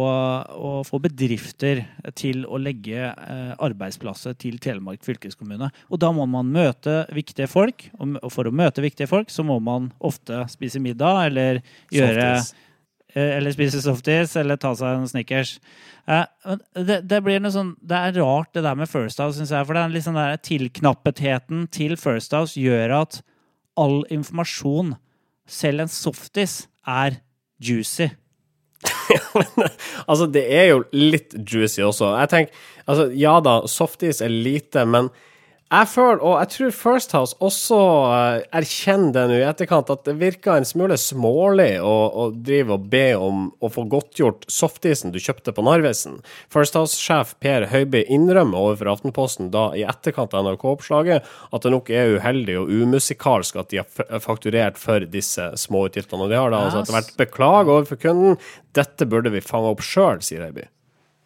å 0.54 0.72
få 0.88 1.00
bedrifter 1.04 1.82
til 2.16 2.46
å 2.46 2.60
legge 2.62 3.10
eh, 3.10 3.54
arbeidsplasser 3.58 4.38
til 4.40 4.60
Telemark 4.62 5.04
fylkeskommune. 5.04 5.72
Og 5.90 6.00
da 6.00 6.12
må 6.16 6.28
man 6.30 6.52
møte 6.54 7.02
viktige 7.12 7.50
folk, 7.52 7.90
og 7.98 8.20
og 8.22 8.32
for 8.32 8.48
å 8.48 8.54
møte 8.56 8.84
viktige 8.86 9.10
folk, 9.10 9.32
så 9.34 9.44
må 9.44 9.58
man 9.64 9.90
ofte 10.00 10.46
spise 10.52 10.80
middag 10.84 11.26
eller 11.32 11.62
gjøre 11.92 12.36
Softis. 12.38 12.70
Eh, 13.13 13.38
Eller 13.38 13.51
spise 13.56 13.82
softis, 13.84 14.36
eller 14.39 14.60
ta 14.62 14.72
seg 14.77 15.01
en 15.01 15.10
Snickers. 15.10 15.58
Eh, 16.08 16.24
det, 16.80 17.01
det 17.10 17.20
blir 17.25 17.41
noe 17.44 17.53
sånn 17.53 17.74
Det 17.84 17.98
er 17.98 18.15
rart, 18.22 18.53
det 18.56 18.63
der 18.65 18.77
med 18.80 18.89
First 18.89 19.20
House, 19.20 19.38
syns 19.38 19.51
jeg. 19.51 19.68
For 19.68 19.77
den 19.77 19.94
litt 19.94 20.08
sånn 20.08 20.20
der 20.20 20.39
tilknappetheten 20.48 21.68
til 21.75 21.98
First 22.00 22.36
House 22.38 22.60
gjør 22.60 22.96
at 23.01 23.22
all 23.80 24.01
informasjon, 24.12 24.96
selv 25.48 25.86
en 25.86 25.91
softis, 25.91 26.65
er 26.88 27.22
juicy. 27.62 28.10
Altså, 30.10 30.25
det 30.32 30.41
er 30.50 30.72
jo 30.72 30.80
litt 30.96 31.36
juicy 31.38 31.84
også. 31.86 32.13
Jeg 32.20 32.32
tenker, 32.32 32.63
altså, 32.89 33.06
ja 33.15 33.36
da, 33.44 33.60
softis 33.70 34.22
er 34.24 34.32
lite, 34.34 34.84
men 34.89 35.12
jeg 35.72 35.88
føler, 35.88 36.20
og 36.20 36.34
jeg 36.42 36.50
tror 36.51 36.72
First 36.75 37.13
House 37.16 37.38
også 37.40 37.78
eh, 38.12 38.42
erkjenner 38.60 39.13
det 39.16 39.22
nå 39.30 39.36
i 39.38 39.46
etterkant, 39.48 39.92
at 39.94 40.01
det 40.04 40.18
virker 40.20 40.58
en 40.60 40.68
smule 40.68 40.98
smålig 41.00 41.78
å, 41.80 41.94
å 42.12 42.25
drive 42.36 42.75
og 42.75 42.90
be 42.92 43.06
om 43.16 43.46
å 43.63 43.70
få 43.72 43.86
godtgjort 43.94 44.44
softisen 44.51 45.13
du 45.16 45.20
kjøpte 45.24 45.54
på 45.56 45.63
Narvesen. 45.63 46.18
First 46.51 46.75
House-sjef 46.75 47.38
Per 47.40 47.70
Høiby 47.72 48.04
innrømmer 48.12 48.60
overfor 48.60 48.92
Aftenposten 48.92 49.54
da 49.56 49.70
i 49.78 49.86
etterkant 49.88 50.36
av 50.36 50.50
NRK-oppslaget 50.50 51.32
at 51.56 51.63
det 51.63 51.72
nok 51.72 51.94
er 51.96 52.18
uheldig 52.18 52.60
og 52.66 52.75
umusikalsk 52.75 53.63
at 53.63 53.72
de 53.72 53.80
har 53.80 54.22
fakturert 54.28 54.82
for 54.82 55.08
disse 55.08 55.48
småutgiftene. 55.63 56.28
Og 56.28 56.36
de 56.36 56.40
har 56.42 56.51
da 56.51 56.66
altså 56.66 56.84
etter 56.84 57.00
hvert 57.00 57.16
beklag 57.24 57.72
overfor 57.72 58.04
kunden. 58.04 58.36
Dette 58.75 59.08
burde 59.08 59.32
vi 59.32 59.40
fange 59.46 59.72
opp 59.72 59.88
sjøl, 59.88 60.20
sier 60.20 60.44
Høiby. 60.50 60.68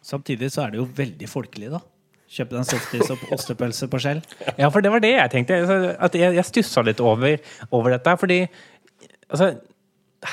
Samtidig 0.06 0.54
så 0.54 0.68
er 0.68 0.74
det 0.76 0.84
jo 0.84 0.88
veldig 1.02 1.34
folkelig, 1.34 1.74
da. 1.74 1.82
Kjøpe 2.36 2.52
deg 2.52 2.60
en 2.60 2.68
softis 2.68 3.12
og 3.14 3.22
ostepølse 3.36 3.88
på 3.92 4.00
skjell. 4.02 4.20
Ja, 4.60 4.68
for 4.68 4.84
det 4.84 4.92
var 4.92 5.00
det 5.04 5.14
jeg 5.14 5.32
tenkte. 5.32 5.60
At 5.96 6.18
jeg, 6.18 6.36
jeg 6.36 6.48
stussa 6.48 6.84
litt 6.84 7.00
over, 7.00 7.38
over 7.70 7.96
dette. 7.96 8.16
Fordi 8.20 8.42
altså, 9.30 9.54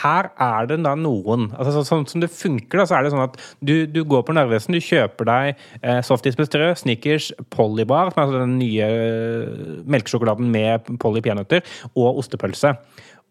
her 0.01 0.29
er 0.41 0.69
det 0.69 0.79
da 0.85 0.95
noen 0.99 1.49
altså, 1.51 1.75
så, 1.75 1.85
Sånn 1.87 2.07
som 2.09 2.23
det 2.23 2.31
funker, 2.33 2.79
da, 2.79 2.87
så 2.89 2.97
er 2.97 3.05
det 3.05 3.13
sånn 3.13 3.25
at 3.25 3.39
du, 3.61 3.75
du 3.89 4.01
går 4.07 4.25
på 4.27 4.35
Narvesen, 4.35 4.75
du 4.75 4.83
kjøper 4.83 5.29
deg 5.29 5.63
eh, 5.81 6.01
softis 6.05 6.37
med 6.39 6.49
strø, 6.49 6.71
Snickers, 6.79 7.31
Pollybar, 7.53 8.11
som 8.11 8.21
er 8.21 8.27
altså 8.27 8.43
den 8.43 8.57
nye 8.61 8.89
eh, 8.89 9.81
melkesjokoladen 9.95 10.51
med 10.53 10.93
Polly 11.03 11.23
peanøtter, 11.25 11.65
og 11.93 12.23
ostepølse. 12.23 12.75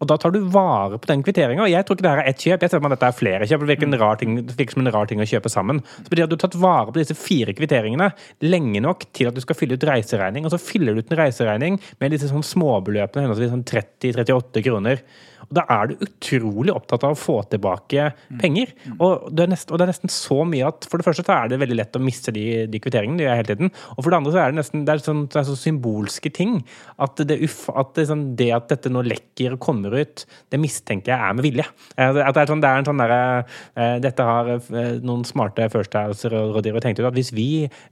Og 0.03 0.09
da 0.09 0.17
tar 0.19 0.33
du 0.35 0.41
vare 0.51 0.97
på 0.99 1.07
den 1.07 1.21
kvitteringa. 1.23 1.65
Jeg 1.71 1.85
tror 1.87 1.95
ikke 1.95 2.03
det 2.03 2.11
her 2.11 2.21
er 2.23 2.29
ett 2.33 2.43
kjøp. 2.43 2.63
Jeg 2.65 2.73
ser 2.73 2.81
at 2.81 2.93
dette 2.95 3.07
er 3.07 3.15
flere 3.15 3.47
kjøp. 3.47 3.61
Det 3.63 3.69
virker, 3.69 3.87
en 3.87 3.99
rar 4.01 4.19
ting, 4.19 4.35
det 4.35 4.55
virker 4.57 4.75
som 4.75 4.83
en 4.83 4.91
rar 4.91 5.07
ting 5.07 5.21
å 5.23 5.27
kjøpe 5.29 5.51
sammen. 5.53 5.79
Så 5.95 6.11
betyr 6.11 6.25
at 6.25 6.33
du 6.33 6.35
har 6.35 6.43
tatt 6.43 6.57
vare 6.59 6.89
på 6.89 6.99
disse 6.99 7.15
fire 7.15 7.55
kvitteringene 7.55 8.09
lenge 8.43 8.81
nok 8.83 9.05
til 9.15 9.29
at 9.29 9.37
du 9.37 9.43
skal 9.43 9.57
fylle 9.59 9.77
ut 9.77 9.85
reiseregning. 9.87 10.47
Og 10.47 10.51
så 10.51 10.59
fyller 10.59 10.97
du 10.97 11.03
ut 11.03 11.13
en 11.13 11.21
reiseregning 11.21 11.79
med 12.03 12.15
disse 12.15 12.31
sånn 12.31 12.43
småbeløpene, 12.43 13.23
henholdsvis 13.23 13.53
sånn 13.53 13.67
30-38 13.69 14.65
kroner. 14.67 15.05
Og 15.49 15.53
da 15.57 15.63
er 15.69 15.91
du 15.91 16.03
utrolig 16.07 16.73
opptatt 16.73 17.03
av 17.07 17.13
å 17.15 17.19
få 17.19 17.37
tilbake 17.51 18.09
penger. 18.41 18.71
Og 18.97 19.29
det, 19.31 19.45
er 19.45 19.51
nesten, 19.53 19.75
det 19.77 19.85
er 19.85 19.91
nesten 19.93 20.11
så 20.13 20.41
mye 20.47 20.67
at 20.69 20.87
for 20.89 20.97
det 21.01 21.05
første 21.07 21.25
så 21.27 21.35
er 21.35 21.51
det 21.51 21.59
veldig 21.61 21.77
lett 21.79 21.97
å 21.99 22.01
miste 22.03 22.33
de, 22.35 22.45
de 22.71 22.79
kvitteringene. 22.83 23.19
De 23.21 23.27
gjør 23.27 23.39
hele 23.41 23.49
tiden. 23.51 23.71
Og 23.95 24.01
for 24.03 24.09
det 24.13 24.19
andre 24.21 24.33
så 24.35 24.41
er 24.43 24.53
det 24.53 24.59
nesten 24.61 24.85
det 24.87 24.95
er 24.95 25.03
sånn, 25.03 25.25
det 25.33 25.39
er 25.43 25.47
så 25.49 25.57
symbolske 25.59 26.31
ting. 26.33 26.55
At 27.03 27.19
det, 27.27 27.37
uff, 27.45 27.65
at 27.73 27.93
det, 27.97 28.07
sånn, 28.09 28.23
det 28.39 28.49
at 28.55 28.69
dette 28.71 28.91
nå 28.93 29.03
lekker 29.07 29.57
og 29.57 29.61
kommer 29.63 29.95
ut, 29.99 30.25
det 30.53 30.59
mistenker 30.61 31.13
jeg 31.13 31.19
er 31.29 31.37
med 31.37 31.45
vilje. 31.47 31.67
Eh, 31.97 32.21
At 32.23 32.33
det 32.35 32.43
er, 32.43 32.49
sånn, 32.53 32.61
det 32.63 32.69
er 32.71 32.81
en 32.81 32.87
sånn 32.89 33.01
derre 33.03 33.19
uh, 33.43 33.97
Dette 34.03 34.25
har 34.27 34.49
uh, 34.55 34.79
noen 35.03 35.23
smarte 35.27 35.67
First 35.73 35.95
House-rådgivere 35.97 36.81
tenkt 36.83 37.01
ut 37.01 37.07
at 37.09 37.15
hvis 37.17 37.31
vi 37.35 37.47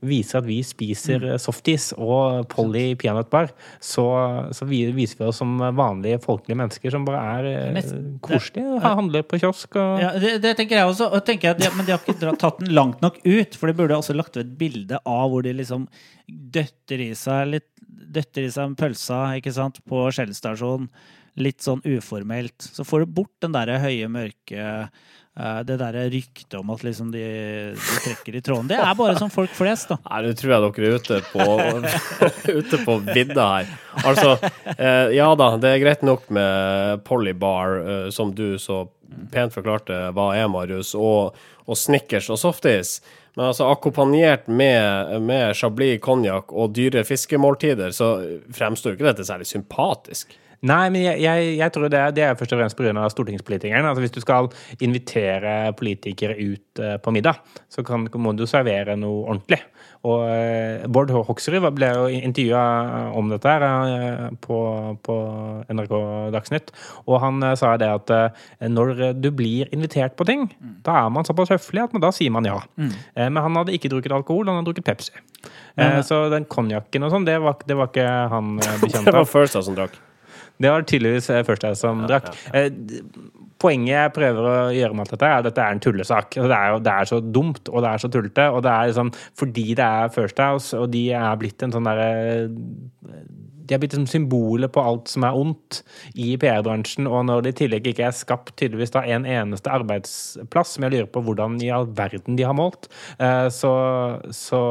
viser 0.05 0.39
at 0.41 0.47
vi 0.47 0.59
spiser 0.65 1.25
eh, 1.33 1.37
softis 1.41 1.89
og 1.97 2.47
Polly 2.51 2.93
peanøttbar, 2.99 3.51
så, 3.83 4.05
så 4.55 4.67
vi- 4.69 4.83
viser 4.95 5.19
vi 5.21 5.27
oss 5.29 5.39
som 5.41 5.57
vanlige 5.77 6.21
folkelige 6.23 6.59
mennesker 6.59 6.93
som 6.93 7.05
bare 7.07 7.21
er 7.35 7.49
eh, 7.51 8.63
å 8.63 8.79
handle 8.83 9.23
på 9.27 9.39
kiosk 9.41 9.77
og 9.79 10.01
Ja, 10.01 10.11
det, 10.19 10.37
det 10.43 10.55
tenker 10.59 10.79
jeg 10.79 10.91
også. 10.91 11.09
Og 11.11 11.25
tenker 11.27 11.51
jeg 11.51 11.61
de, 11.61 11.71
men 11.77 11.87
de 11.87 11.95
har 11.95 12.01
ikke 12.03 12.35
tatt 12.39 12.61
den 12.61 12.73
langt 12.75 13.03
nok 13.03 13.19
ut. 13.25 13.57
For 13.57 13.69
de 13.69 13.77
burde 13.77 13.97
også 13.97 14.15
lagt 14.17 14.39
ved 14.39 14.47
et 14.47 14.57
bilde 14.59 15.01
av 15.05 15.31
hvor 15.31 15.45
de 15.45 15.53
liksom 15.57 15.87
døtter 16.27 17.03
i 17.03 17.11
seg 17.17 17.53
litt 17.55 17.69
døtter 18.11 18.45
i 18.45 18.51
seg 18.51 18.75
pølsa 18.79 19.23
ikke 19.39 19.53
sant, 19.55 19.79
på 19.87 20.03
Shell-stasjon, 20.13 20.87
litt 21.39 21.63
sånn 21.63 21.81
uformelt, 21.85 22.59
så 22.59 22.83
får 22.87 23.03
du 23.03 23.15
bort 23.19 23.33
den 23.43 23.55
derre 23.55 23.77
høye, 23.79 24.07
mørke 24.11 24.61
eh, 24.61 25.59
det 25.67 25.77
derre 25.79 26.07
ryktet 26.11 26.57
om 26.59 26.73
at 26.73 26.83
liksom 26.83 27.11
de, 27.13 27.23
de 27.77 27.99
trekker 28.05 28.35
i 28.35 28.41
tråden. 28.43 28.67
Det 28.71 28.79
er 28.81 28.97
bare 28.99 29.15
som 29.19 29.31
folk 29.31 29.53
flest, 29.55 29.93
da. 29.93 29.99
Nei, 30.09 30.23
nå 30.27 30.33
tror 30.39 30.55
jeg 30.55 30.65
dere 30.65 30.89
er 30.89 30.97
ute 30.99 31.21
på, 31.31 31.45
ute 32.59 32.81
på 32.83 32.97
vidda 33.07 33.47
her. 33.53 33.71
Altså, 34.03 34.35
eh, 34.75 35.13
ja 35.15 35.29
da, 35.39 35.53
det 35.61 35.71
er 35.71 35.85
greit 35.85 36.03
nok 36.07 36.27
med 36.35 37.05
Polybar, 37.07 37.79
eh, 37.79 38.09
som 38.11 38.35
du 38.35 38.59
så 38.59 38.83
pent 39.31 39.55
forklarte 39.55 40.09
hva 40.15 40.31
er, 40.35 40.51
Marius, 40.51 40.93
og, 40.99 41.39
og 41.63 41.79
Snickers 41.79 42.29
og 42.31 42.39
softis. 42.41 42.99
Men 43.37 43.47
altså, 43.53 43.69
akkompagnert 43.71 44.51
med, 44.51 45.15
med 45.23 45.55
Chablis 45.55 46.01
konjakk 46.03 46.51
og 46.51 46.75
dyre 46.75 47.05
fiskemåltider, 47.07 47.95
så 47.95 48.17
fremstår 48.51 48.91
jo 48.91 48.99
ikke 48.99 49.11
dette 49.13 49.27
særlig 49.27 49.47
sympatisk. 49.47 50.35
Nei, 50.69 50.91
men 50.93 51.01
jeg, 51.01 51.17
jeg, 51.23 51.53
jeg 51.57 51.73
tror 51.73 51.89
det 51.89 51.97
er, 51.97 52.11
det 52.13 52.21
er 52.21 52.35
først 52.37 52.51
og 52.53 52.59
fremst 52.59 52.77
pga. 52.77 53.05
stortingspolitikerne. 53.09 53.89
Altså 53.89 54.03
Hvis 54.03 54.13
du 54.13 54.19
skal 54.21 54.49
invitere 54.79 55.73
politikere 55.77 56.35
ut 56.37 56.81
uh, 56.81 56.97
på 57.01 57.13
middag, 57.15 57.39
så 57.69 57.81
kan, 57.85 58.05
må 58.21 58.35
du 58.37 58.45
servere 58.45 58.93
noe 58.99 59.23
ordentlig. 59.25 59.57
Og 60.05 60.21
uh, 60.21 60.85
Bård 60.85 61.09
Hoksrud 61.09 61.65
ble 61.73 61.89
jo 61.89 62.03
intervjua 62.13 62.61
om 63.17 63.31
dette 63.33 63.55
her 63.55 63.65
uh, 63.65 64.27
på, 64.43 64.59
på, 65.01 65.15
NRK 65.73 65.95
Dagsnytt, 66.35 66.69
og 67.07 67.17
han 67.23 67.41
sa 67.57 67.73
det 67.81 67.89
at 67.89 68.11
når 68.69 68.93
du 69.17 69.29
blir 69.33 69.69
invitert 69.73 70.13
på 70.19 70.27
ting, 70.29 70.45
mm. 70.51 70.77
da 70.85 70.99
er 70.99 71.09
man 71.13 71.25
såpass 71.25 71.53
høflig 71.53 71.85
at 71.85 71.95
man, 71.95 72.03
da 72.03 72.11
sier 72.13 72.33
man 72.33 72.45
ja. 72.45 72.59
Mm. 72.75 72.91
men 73.17 73.41
han 73.45 73.59
hadde 73.61 73.73
ikke 73.77 73.91
drukket 73.93 74.13
alkohol, 74.15 74.45
han 74.49 74.59
hadde 74.59 74.71
drukket 74.71 74.89
Pepsi. 74.89 75.13
så 76.07 76.23
den 76.33 76.45
konjakken 76.51 77.07
og 77.07 77.13
sånn, 77.15 77.27
det, 77.27 77.39
det, 77.65 77.77
var 77.79 77.91
ikke 77.91 78.07
han 78.35 78.55
bekjent 78.83 79.05
av. 79.05 79.11
det 79.11 79.19
var 79.21 79.29
First 79.31 79.57
som 79.57 79.77
drakk. 79.77 79.99
Det 80.61 80.71
var 80.71 80.85
tydeligvis 80.87 81.29
første 81.31 81.45
først 81.47 81.67
jeg 81.67 81.79
som 81.81 82.05
drakk. 82.09 82.31
Poenget 83.61 83.93
jeg 83.93 84.13
prøver 84.15 84.47
å 84.49 84.55
gjøre 84.73 84.97
med 84.97 85.05
alt 85.05 85.13
dette, 85.15 85.27
er 85.29 85.43
at 85.43 85.47
dette 85.49 85.65
er 85.65 85.75
en 85.75 85.83
tullesak. 85.83 86.33
Altså, 86.37 86.49
det 86.49 86.57
er, 86.57 86.79
det 86.87 86.95
er 86.95 87.11
så 87.11 87.21
dumt, 87.21 87.69
og 87.69 87.85
det 87.85 87.91
er 87.91 88.01
så 88.01 88.09
tullete. 88.13 88.47
Og 88.49 88.63
det 88.65 88.73
er 88.73 88.89
liksom 88.91 89.13
fordi 89.37 89.67
det 89.77 89.85
er 89.85 90.15
First 90.15 90.41
House, 90.41 90.73
og 90.77 90.89
de 90.95 91.05
er 91.17 91.39
blitt 91.41 91.65
en 91.65 91.75
sånn 91.75 91.89
derre 91.89 92.09
de 93.71 93.77
er 93.77 93.79
blitt 93.79 93.93
liksom 93.95 94.09
symbolet 94.09 94.71
på 94.75 94.81
alt 94.83 95.07
som 95.07 95.23
er 95.23 95.37
ondt 95.37 95.79
i 96.19 96.33
PR-bransjen. 96.41 97.07
Og 97.07 97.23
når 97.29 97.45
det 97.45 97.53
i 97.53 97.57
tillegg 97.61 97.87
ikke 97.87 98.03
er 98.09 98.15
skapt 98.15 98.51
tydeligvis 98.59 98.91
da 98.91 99.05
en 99.07 99.23
eneste 99.23 99.71
arbeidsplass, 99.71 100.75
som 100.75 100.85
jeg 100.85 100.95
lurer 100.95 101.07
på 101.11 101.23
hvordan 101.23 101.55
i 101.63 101.71
all 101.71 101.87
verden 101.95 102.35
de 102.35 102.43
har 102.47 102.57
målt, 102.57 102.89
eh, 103.23 103.47
så, 103.53 103.71
så, 104.35 104.61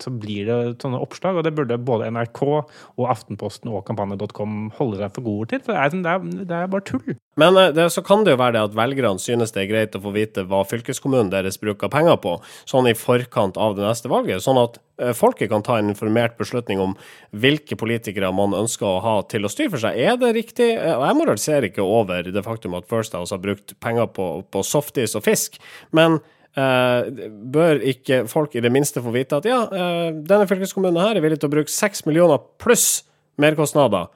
så 0.00 0.14
blir 0.24 0.48
det 0.48 0.58
sånne 0.80 1.02
oppslag. 1.04 1.36
Og 1.36 1.44
det 1.44 1.52
burde 1.58 1.76
både 1.76 2.08
NRK 2.14 2.42
og 2.48 3.04
Aftenposten 3.12 3.72
og 3.72 3.84
kampanje.com 3.90 4.72
holde 4.78 5.02
seg 5.02 5.12
for 5.18 5.28
gode 5.28 5.52
til. 5.52 5.64
For 5.66 5.76
det 5.76 5.82
er, 5.82 6.00
det 6.00 6.16
er, 6.16 6.46
det 6.48 6.60
er 6.62 6.72
bare 6.72 6.88
tull. 6.88 7.20
Men 7.40 7.56
eh, 7.56 7.70
det, 7.72 7.90
så 7.90 8.02
kan 8.04 8.24
det 8.24 8.34
jo 8.34 8.40
være 8.40 8.56
det 8.56 8.64
at 8.66 8.76
velgerne 8.76 9.20
synes 9.22 9.54
det 9.54 9.64
er 9.64 9.70
greit 9.70 9.96
å 9.96 10.02
få 10.04 10.12
vite 10.14 10.44
hva 10.48 10.62
fylkeskommunen 10.68 11.32
deres 11.32 11.58
bruker 11.60 11.90
penger 11.92 12.18
på, 12.22 12.36
sånn 12.68 12.90
i 12.90 12.96
forkant 12.98 13.60
av 13.60 13.76
det 13.78 13.86
neste 13.86 14.10
valget. 14.12 14.44
Sånn 14.44 14.60
at 14.60 14.78
eh, 15.00 15.14
folket 15.16 15.50
kan 15.52 15.64
ta 15.64 15.78
en 15.80 15.92
informert 15.92 16.36
beslutning 16.40 16.82
om 16.82 16.96
hvilke 17.32 17.78
politikere 17.80 18.32
man 18.36 18.56
ønsker 18.58 18.88
å 18.88 19.00
ha 19.04 19.16
til 19.32 19.48
å 19.48 19.52
styre 19.52 19.72
for 19.74 19.84
seg. 19.86 19.96
Er 19.96 20.20
det 20.20 20.34
riktig? 20.36 20.74
Eh, 20.76 20.94
og 20.98 21.06
jeg 21.08 21.20
moraliserer 21.22 21.70
ikke 21.70 21.86
over 21.86 22.28
det 22.28 22.44
faktum 22.46 22.76
at 22.78 22.88
First 22.90 23.16
House 23.16 23.34
har 23.34 23.42
brukt 23.42 23.76
penger 23.80 24.12
på, 24.12 24.28
på 24.52 24.64
softis 24.66 25.16
og 25.18 25.26
fisk, 25.28 25.60
men 25.96 26.20
Uh, 26.52 27.06
bør 27.48 27.78
ikke 27.80 28.26
folk 28.28 28.52
i 28.52 28.60
det 28.60 28.68
minste 28.68 29.00
få 29.00 29.08
vite 29.14 29.38
at 29.40 29.46
ja, 29.48 29.62
uh, 29.72 30.10
denne 30.12 30.44
fylkeskommunen 30.44 31.00
her 31.00 31.16
er 31.16 31.24
villig 31.24 31.38
til 31.40 31.48
å 31.48 31.52
bruke 31.54 31.72
seks 31.72 32.04
millioner 32.04 32.42
pluss 32.60 33.06
merkostnader, 33.40 34.10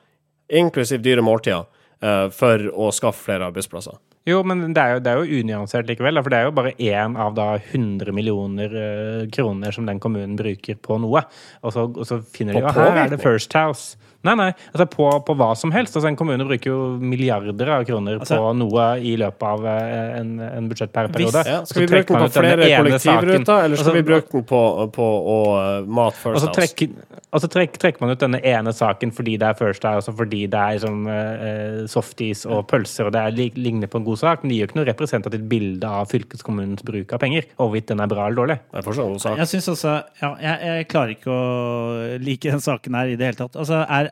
inklusiv 0.61 1.01
dyre 1.01 1.25
måltider, 1.25 1.65
for 1.97 2.67
å 2.77 2.91
skaffe 2.93 3.25
flere 3.31 3.47
arbeidsplasser. 3.49 3.97
Jo, 4.27 4.41
men 4.43 4.73
det 4.75 4.83
er 4.83 4.97
jo, 4.97 5.03
det 5.05 5.11
er 5.13 5.21
jo 5.21 5.39
unyansert 5.39 5.87
likevel. 5.87 6.19
For 6.19 6.35
det 6.35 6.39
er 6.41 6.49
jo 6.49 6.55
bare 6.57 6.73
én 6.83 7.15
av 7.23 7.37
da 7.37 7.53
100 7.61 8.11
millioner 8.15 8.73
uh, 8.75 9.29
kroner 9.31 9.75
som 9.75 9.87
den 9.87 10.01
kommunen 10.03 10.35
bruker 10.39 10.79
på 10.83 10.99
noe. 11.03 11.23
Og 11.63 11.75
så, 11.75 11.87
og 11.87 12.09
så 12.09 12.19
finner 12.35 12.59
de 12.59 12.65
jo 12.65 12.73
her 12.75 13.05
er 13.05 13.13
det 13.13 13.21
First 13.23 13.55
House. 13.55 13.95
Nei, 14.27 14.35
nei. 14.39 14.49
Altså 14.73 14.87
på, 14.91 15.07
på, 15.27 15.37
hva 15.39 15.51
som 15.59 15.73
helst. 15.75 15.97
Altså 15.97 16.11
En 16.11 16.19
kommune 16.19 16.47
bruker 16.49 16.73
jo 16.73 16.79
milliarder 17.01 17.73
av 17.77 17.87
kroner 17.89 18.19
altså, 18.21 18.39
på 18.41 18.53
noe 18.59 18.87
i 19.01 19.15
løpet 19.21 19.47
av 19.47 19.67
eh, 19.71 20.17
en, 20.21 20.33
en 20.47 20.71
budsjettperiode. 20.71 21.45
Ja, 21.47 21.61
skal 21.69 21.85
vi 21.85 21.91
bruke 21.93 22.13
den 22.13 22.25
på 22.25 22.31
flere 22.35 22.71
kollektivruter, 22.73 23.65
eller 23.67 23.81
skal 23.81 23.93
altså, 23.93 23.95
vi 23.97 24.05
bruke 24.07 24.33
den 24.33 24.47
på, 24.51 24.63
på 24.97 25.09
å 25.37 25.39
uh, 25.57 25.91
mat 25.99 26.17
First 26.17 26.47
altså, 26.47 26.77
og 27.27 27.37
altså 27.37 27.51
trekk, 27.53 27.77
trekker 27.83 28.03
man 28.03 28.15
ut 28.15 28.23
denne 28.23 28.39
ene 28.47 28.73
saken 28.73 29.11
fordi 29.15 29.35
det 29.41 29.51
er 29.51 29.59
First 29.59 29.85
House, 29.85 30.09
og 30.11 30.17
fordi 30.21 30.45
det 30.51 30.61
er 30.61 30.79
liksom, 30.79 31.09
uh, 31.11 31.83
softis 31.91 32.47
og 32.49 32.65
pølser, 32.71 33.11
og 33.11 33.17
det 33.17 33.23
er, 33.23 33.57
ligner 33.57 33.91
på 33.91 34.01
en 34.01 34.07
god 34.07 34.23
sak, 34.23 34.43
men 34.43 34.53
det 34.53 34.59
gir 34.59 34.65
jo 34.65 34.71
ikke 34.71 34.81
noe 34.81 34.89
representativt 34.89 35.49
bilde 35.51 35.91
av 36.01 36.09
fylkeskommunens 36.13 36.87
bruk 36.87 37.13
av 37.13 37.23
penger. 37.23 37.49
Hvorvidt 37.61 37.91
den 37.93 38.03
er 38.03 38.11
bra 38.11 38.27
eller 38.27 38.41
dårlig. 38.41 38.59
Jeg, 38.73 39.37
jeg 39.43 39.51
synes 39.53 39.69
også, 39.75 39.97
ja, 40.23 40.33
jeg, 40.43 40.71
jeg 40.71 40.89
klarer 40.93 41.15
ikke 41.17 41.35
å 41.35 41.43
like 42.23 42.57
den 42.57 42.65
saken 42.65 42.99
her 42.99 43.13
i 43.13 43.19
det 43.19 43.31
hele 43.31 43.41
tatt. 43.41 43.59
Altså, 43.59 43.83
er 43.85 44.11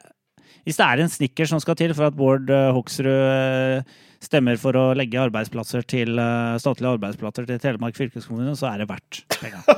hvis 0.65 0.81
det 0.81 0.87
er 0.87 1.03
en 1.03 1.13
snikker 1.13 1.49
som 1.49 1.61
skal 1.63 1.77
til 1.79 1.95
for 1.97 2.09
at 2.09 2.17
Bård 2.17 2.51
eh, 2.53 2.73
Hoksrud 2.75 3.11
eh, 3.13 3.85
stemmer 4.25 4.57
for 4.61 4.77
å 4.79 4.85
legge 4.97 5.21
arbeidsplasser 5.21 5.85
til, 5.89 6.17
eh, 6.21 6.57
statlige 6.63 6.95
arbeidsplasser 6.97 7.49
til 7.49 7.61
Telemark 7.61 7.99
fylkeskommune, 7.99 8.57
så 8.57 8.71
er 8.73 8.83
det 8.83 8.91
verdt 8.93 9.25
penga. 9.41 9.65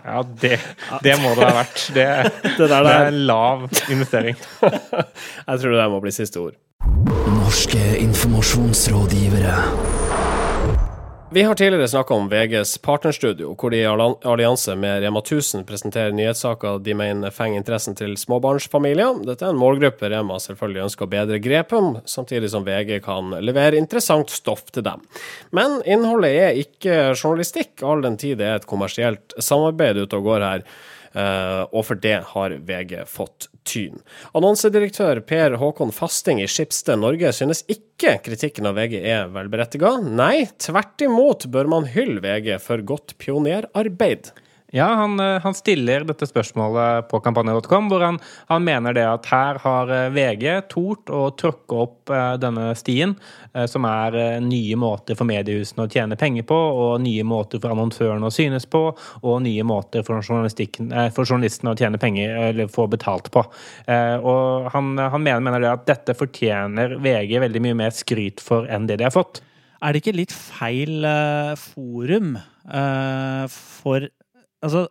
Ja, 0.00 0.22
det, 0.42 0.56
det, 1.04 1.12
må 1.20 1.34
det 1.36 1.44
ha 1.44 1.52
vært. 1.54 1.82
Det, 1.94 2.06
det, 2.42 2.54
det 2.58 2.76
er 2.76 3.06
en 3.12 3.18
lav 3.28 3.66
investering. 3.92 4.36
Jeg 5.48 5.60
tror 5.62 5.76
det 5.76 5.86
må 5.92 6.00
bli 6.02 6.12
siste 6.14 6.40
ord. 6.40 6.56
Norske 7.36 7.82
informasjonsrådgivere. 8.00 9.54
Vi 11.32 11.42
har 11.42 11.54
tidligere 11.54 11.88
snakka 11.88 12.14
om 12.14 12.28
VGs 12.28 12.78
partnerstudio, 12.78 13.52
hvor 13.54 13.70
de 13.70 13.78
i 13.78 13.86
allianse 13.86 14.74
med 14.74 15.02
Rema 15.02 15.20
1000 15.22 15.62
presenterer 15.64 16.10
nyhetssaker 16.10 16.80
de 16.82 16.94
mener 16.98 17.30
fenger 17.30 17.60
interessen 17.60 17.94
til 17.94 18.16
småbarnsfamilier. 18.18 19.20
Dette 19.28 19.46
er 19.46 19.54
en 19.54 19.60
målgruppe 19.60 20.10
Rema 20.10 20.40
selvfølgelig 20.42 20.82
ønsker 20.88 21.06
å 21.06 21.12
bedre 21.12 21.38
grep 21.38 21.70
om, 21.78 21.92
samtidig 22.02 22.50
som 22.50 22.66
VG 22.66 22.96
kan 23.04 23.30
levere 23.46 23.78
interessant 23.78 24.34
stoff 24.34 24.64
til 24.74 24.82
dem. 24.88 25.06
Men 25.54 25.78
innholdet 25.86 26.32
er 26.34 26.58
ikke 26.64 26.96
journalistikk, 27.12 27.76
all 27.86 28.02
den 28.02 28.18
tid 28.18 28.42
det 28.42 28.50
er 28.50 28.58
et 28.58 28.66
kommersielt 28.66 29.38
samarbeid 29.38 30.02
ute 30.02 30.18
og 30.18 30.32
går 30.32 30.48
her. 30.48 30.66
Uh, 31.10 31.66
og 31.74 31.82
for 31.88 31.98
det 31.98 32.20
har 32.32 32.54
VG 32.66 33.00
fått 33.10 33.48
tyn. 33.66 33.98
Annonsedirektør 34.36 35.18
Per 35.26 35.56
Håkon 35.58 35.90
Fasting 35.94 36.42
i 36.42 36.46
Skipsted 36.50 37.02
Norge 37.02 37.32
synes 37.34 37.64
ikke 37.70 38.16
kritikken 38.24 38.68
av 38.70 38.78
VG 38.78 39.00
er 39.00 39.32
velberettiga. 39.34 39.96
Nei, 40.04 40.46
tvert 40.62 41.02
imot 41.06 41.48
bør 41.50 41.72
man 41.72 41.90
hylle 41.90 42.22
VG 42.22 42.54
for 42.62 42.84
godt 42.86 43.16
pionerarbeid. 43.18 44.30
Ja, 44.72 44.84
han, 44.84 45.20
eh, 45.20 45.40
han, 45.40 45.54
stiller 45.54 46.04
dette 46.06 46.26
spørsmålet 46.30 47.08
på 47.10 47.18
kampanje.com, 47.20 47.88
hvor 47.90 48.04
han, 48.06 48.20
han, 48.46 48.62
mener 48.64 48.94
det 48.94 49.02
at 49.02 49.26
her 49.26 49.58
har 49.64 49.90
eh, 49.90 50.10
VG 50.14 50.44
tort 50.70 51.10
å 51.10 51.24
tråkke 51.34 51.78
opp 51.80 52.12
uh, 52.12 52.36
denne 52.38 52.68
stien, 52.78 53.16
som 53.70 53.84
er 53.88 54.14
nye 54.44 54.76
måter 54.78 55.16
for 55.18 55.26
mediehusene 55.26 55.84
å 55.84 55.90
tjene 55.90 56.14
penger 56.18 56.44
på, 56.46 56.54
og 56.54 57.00
nye 57.02 57.24
måter 57.26 57.58
for 57.62 57.74
annonsørene 57.74 58.28
å 58.28 58.34
synes 58.34 58.66
på, 58.70 58.82
og 59.26 59.42
nye 59.42 59.64
måter 59.66 60.04
for, 60.06 60.22
for 60.22 61.26
journalistene 61.26 61.72
å 61.72 61.78
tjene 61.78 61.98
penger 61.98 62.36
eller 62.50 62.70
få 62.70 62.86
betalt 62.92 63.30
på. 63.34 63.42
og 63.42 64.70
han, 64.70 64.92
han 65.00 65.24
mener, 65.24 65.42
mener 65.46 65.64
det 65.64 65.72
at 65.72 65.86
dette 65.88 66.14
fortjener 66.18 66.94
VG 67.02 67.40
veldig 67.42 67.64
mye 67.66 67.80
mer 67.82 67.96
skryt 67.96 68.42
for 68.44 68.70
enn 68.70 68.86
det 68.90 69.00
de 69.00 69.08
har 69.08 69.14
fått. 69.14 69.42
Er 69.82 69.92
det 69.92 70.04
ikke 70.04 70.18
litt 70.20 70.36
feil 70.36 71.06
forum 71.58 72.36
for 73.58 74.10
altså, 74.64 74.86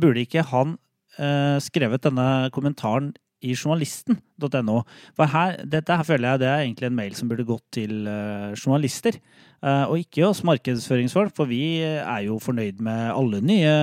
burde 0.00 0.24
ikke 0.24 0.44
han 0.50 0.76
uh, 1.18 1.58
skrevet 1.62 2.04
denne 2.06 2.50
kommentaren 2.54 3.12
i 3.40 3.54
journalisten.no. 3.54 4.82
For 5.16 5.32
her, 5.32 5.62
dette 5.64 5.96
her 5.96 6.04
føler 6.04 6.34
jeg 6.34 6.42
det 6.42 6.48
er 6.50 6.64
egentlig 6.64 6.90
en 6.90 6.98
mail 6.98 7.16
som 7.16 7.30
burde 7.30 7.48
gått 7.48 7.64
til 7.78 8.04
uh, 8.04 8.52
journalister, 8.52 9.16
uh, 9.64 9.86
og 9.88 10.02
ikke 10.02 10.26
oss 10.28 10.44
markedsføringsfolk, 10.46 11.32
for 11.36 11.48
vi 11.50 11.80
er 11.84 12.26
jo 12.26 12.40
fornøyd 12.42 12.82
med 12.84 13.14
alle 13.14 13.40
nye 13.44 13.74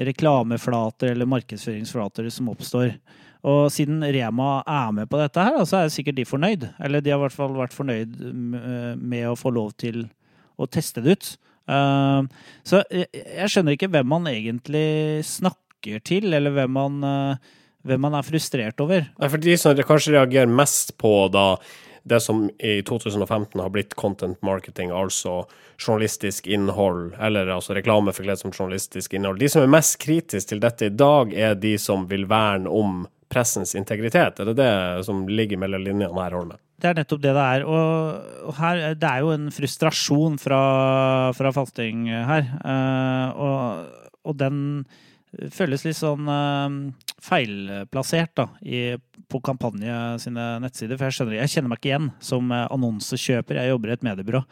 reklameflater 0.00 1.12
eller 1.12 1.28
markedsføringsflater 1.28 2.30
som 2.32 2.48
oppstår. 2.52 2.96
Og 3.42 3.66
siden 3.74 4.04
Rema 4.14 4.62
er 4.70 4.92
med 4.94 5.10
på 5.10 5.18
dette 5.18 5.42
her, 5.44 5.58
så 5.66 5.82
er 5.82 5.92
sikkert 5.92 6.16
de 6.20 6.24
fornøyd. 6.24 6.68
Eller 6.80 7.02
de 7.02 7.10
har 7.10 7.18
i 7.18 7.24
hvert 7.24 7.34
fall 7.34 7.56
vært 7.58 7.74
fornøyd 7.74 8.14
med 8.96 9.26
å 9.28 9.36
få 9.36 9.50
lov 9.52 9.74
til 9.82 10.04
å 10.56 10.68
teste 10.70 11.02
det 11.02 11.16
ut. 11.16 11.30
Uh, 11.70 12.26
så 12.66 12.82
jeg, 12.90 13.48
skjønner 13.50 13.76
ikke 13.76 13.90
hvem 13.92 14.08
man 14.10 14.28
egentlig 14.30 15.22
snakker 15.28 16.02
til, 16.06 16.32
eller 16.34 16.54
hvem 16.54 16.74
man, 16.78 16.98
uh, 17.06 17.62
hvem 17.86 18.04
man 18.06 18.18
er 18.18 18.26
frustrert 18.26 18.82
over. 18.82 19.06
Nei, 19.18 19.30
For 19.30 19.42
de 19.42 19.56
som 19.60 19.78
kanskje 19.78 20.16
reagerer 20.16 20.50
mest 20.50 20.96
på 21.00 21.14
da 21.32 21.56
det 22.02 22.20
som 22.20 22.50
i 22.58 22.82
2015 22.82 23.60
har 23.60 23.70
blitt 23.70 23.94
content 23.94 24.42
marketing, 24.42 24.90
altså 24.90 25.44
journalistisk 25.78 26.46
innhold, 26.46 27.14
eller 27.20 27.46
altså 27.46 27.76
reklame 27.78 28.14
forkledd 28.14 28.40
som 28.42 28.50
journalistisk 28.50 29.14
innhold. 29.14 29.38
De 29.38 29.48
som 29.48 29.62
er 29.62 29.70
mest 29.70 30.00
kritiske 30.02 30.50
til 30.50 30.62
dette 30.62 30.88
i 30.90 30.94
dag, 30.94 31.34
er 31.34 31.54
de 31.54 31.76
som 31.78 32.08
vil 32.10 32.26
verne 32.30 32.70
om 32.70 33.04
pressens 33.32 33.76
integritet? 33.78 34.40
Er 34.40 34.50
det 34.50 34.58
det 34.58 35.04
som 35.06 35.24
ligger 35.28 35.62
mellom 35.62 35.84
linjene 35.86 36.24
her, 36.24 36.36
Holme? 36.36 36.58
Det 36.82 36.90
er 36.90 36.98
nettopp 36.98 37.22
det 37.22 37.32
det 37.36 37.46
er. 37.56 37.64
Og, 37.68 38.56
her, 38.58 38.82
det 38.98 39.08
er 39.08 39.22
jo 39.22 39.30
en 39.36 39.46
frustrasjon 39.54 40.38
fra, 40.42 40.62
fra 41.38 41.52
Fasting 41.54 42.08
her. 42.10 42.48
Eh, 42.58 43.38
og, 43.38 44.10
og 44.26 44.38
den 44.40 44.58
føles 45.54 45.86
litt 45.86 45.96
sånn 45.96 46.26
eh, 46.26 46.76
feilplassert 47.22 48.34
da, 48.42 48.48
i, 48.66 48.82
på 49.30 49.40
Kampanje 49.46 50.18
sine 50.24 50.48
nettsider. 50.64 50.98
For 50.98 51.06
jeg 51.06 51.20
skjønner, 51.20 51.38
jeg 51.38 51.54
kjenner 51.54 51.72
meg 51.72 51.82
ikke 51.82 51.92
igjen 51.92 52.12
som 52.32 52.50
annonsekjøper. 52.50 53.62
Jeg 53.62 53.76
jobber 53.76 53.92
i 53.92 53.96
et 53.96 54.08
mediebyrå. 54.10 54.42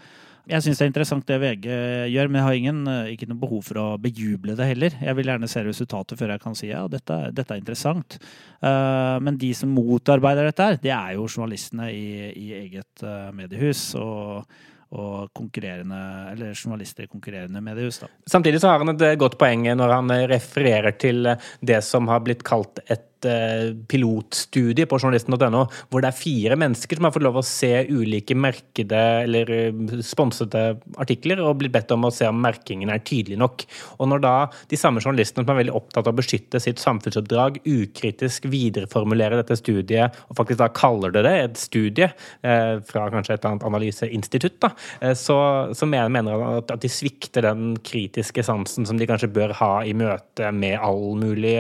Jeg 0.49 0.65
syns 0.65 0.81
det 0.81 0.87
er 0.87 0.91
interessant 0.91 1.29
det 1.29 1.39
VG 1.43 1.67
gjør, 2.13 2.31
men 2.31 2.41
jeg 2.41 2.47
har 2.47 2.59
ingen, 2.59 2.81
eh, 2.89 3.11
ikke 3.15 3.29
noe 3.31 3.43
behov 3.43 3.63
for 3.67 3.81
å 3.83 3.87
bejuble 4.01 4.57
det 4.59 4.71
heller. 4.73 4.97
Jeg 5.03 5.19
vil 5.19 5.31
gjerne 5.33 5.51
se 5.51 5.65
resultatet 5.67 6.21
før 6.21 6.35
jeg 6.35 6.45
kan 6.45 6.57
si 6.59 6.71
ja, 6.71 6.87
dette, 6.91 7.19
dette 7.37 7.55
er 7.55 7.61
interessant. 7.61 8.19
Uh, 8.61 9.21
men 9.25 9.39
de 9.41 9.53
som 9.57 9.71
motarbeider 9.73 10.49
dette, 10.49 10.67
her, 10.67 10.81
det 10.83 10.93
er 10.97 11.15
jo 11.17 11.29
journalistene 11.29 11.91
i, 11.93 12.31
i 12.33 12.49
eget 12.65 13.07
uh, 13.07 13.31
mediehus. 13.37 13.91
og 14.01 14.45
og 14.91 15.31
journalister 15.47 17.05
i 17.05 17.07
konkurrerende 17.07 17.61
mediehus. 17.63 18.01
Da. 18.03 18.09
Samtidig 18.27 18.59
så 18.59 18.73
har 18.73 18.83
han 18.83 18.91
et 18.91 19.05
godt 19.23 19.37
poeng 19.39 19.69
når 19.79 19.93
han 19.95 20.11
refererer 20.33 20.97
til 20.99 21.31
det 21.63 21.79
som 21.87 22.11
har 22.11 22.25
blitt 22.27 22.43
kalt 22.43 22.83
et 22.91 23.05
Eh, 23.29 23.75
pilotstudie 23.89 24.87
på 24.89 24.99
journalisten.no, 24.99 25.65
hvor 25.91 26.01
det 26.01 26.09
er 26.09 26.17
fire 26.17 26.57
mennesker 26.57 26.97
som 26.97 27.05
har 27.05 27.13
fått 27.13 27.25
lov 27.27 27.37
å 27.41 27.45
se 27.45 27.69
ulike 27.91 28.37
merkede 28.39 29.01
eller 29.27 29.51
eh, 29.53 29.81
sponsede 30.07 30.63
artikler, 31.01 31.43
og 31.45 31.59
blitt 31.61 31.75
bedt 31.75 31.93
om 31.93 32.07
å 32.09 32.13
se 32.15 32.29
om 32.31 32.39
merkingen 32.41 32.93
er 32.93 33.03
tydelig 33.05 33.37
nok. 33.43 33.65
Og 33.99 34.09
når 34.09 34.23
da 34.25 34.35
de 34.71 34.79
samme 34.81 35.03
journalistene 35.05 35.45
som 35.45 35.53
er 35.53 35.61
veldig 35.61 35.75
opptatt 35.77 36.09
av 36.09 36.15
å 36.15 36.21
beskytte 36.21 36.63
sitt 36.65 36.81
samfunnsoppdrag, 36.81 37.61
ukritisk 37.69 38.49
videreformulerer 38.49 39.43
dette 39.43 39.59
studiet, 39.61 40.17
og 40.31 40.41
faktisk 40.41 40.63
da 40.63 40.71
kaller 40.73 41.13
det 41.13 41.25
det 41.29 41.35
et 41.43 41.61
studie 41.61 42.09
eh, 42.09 42.73
fra 42.89 43.05
kanskje 43.13 43.37
et 43.37 43.49
annet 43.51 43.69
analyseinstitutt, 43.69 44.57
da, 44.65 44.73
så, 45.17 45.37
så 45.77 45.89
mener, 45.89 46.09
mener 46.13 46.47
at, 46.47 46.73
at, 46.73 46.81
de 46.81 46.89
svikter 46.93 47.45
den 47.45 47.75
kritiske 47.85 48.45
sansen 48.47 48.89
som 48.89 48.99
de 49.01 49.09
kanskje 49.09 49.31
bør 49.33 49.53
ha 49.61 49.71
i 49.85 49.93
møte 49.97 50.49
med 50.57 50.79
all 50.81 51.19
mulig 51.21 51.57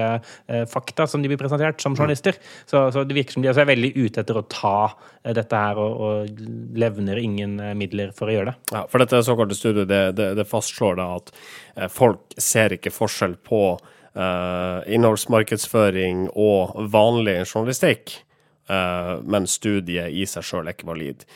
fakta 0.70 1.06
som 1.08 1.22
de 1.22 1.28
blir 1.30 1.38
presentert 1.40 1.49
presentert 1.50 1.82
som 1.82 1.96
journalister. 1.98 2.38
Så, 2.66 2.86
så 2.94 3.04
det 3.04 3.16
virker 3.16 3.36
som 3.36 3.44
de 3.44 3.50
er 3.52 3.68
veldig 3.68 3.92
ute 3.98 4.22
etter 4.22 4.38
å 4.38 4.46
ta 4.50 4.76
eh, 4.88 5.34
dette 5.36 5.62
her, 5.64 5.80
og, 5.80 6.00
og 6.00 6.42
levner 6.78 7.20
ingen 7.20 7.58
eh, 7.60 7.74
midler 7.78 8.14
for 8.16 8.30
å 8.30 8.36
gjøre 8.36 8.52
det. 8.52 8.56
Ja, 8.76 8.84
for 8.90 9.02
dette 9.02 9.22
såkalte 9.26 9.58
studiet 9.58 9.90
det, 9.90 10.02
det, 10.18 10.32
det 10.38 10.48
fastslår 10.48 11.00
da 11.00 11.08
at 11.18 11.32
eh, 11.76 11.90
folk 11.92 12.38
ser 12.40 12.76
ikke 12.76 12.94
forskjell 12.94 13.36
på 13.46 13.64
uh, 14.16 14.80
innholdsmarkedsføring 14.90 16.28
og 16.38 16.78
vanlig 16.92 17.40
journalistikk, 17.44 18.14
uh, 18.70 19.18
men 19.22 19.48
studiet 19.50 20.14
i 20.14 20.26
seg 20.28 20.46
sjøl 20.46 20.66
er 20.66 20.76
ikke 20.76 20.90
valid. 20.90 21.26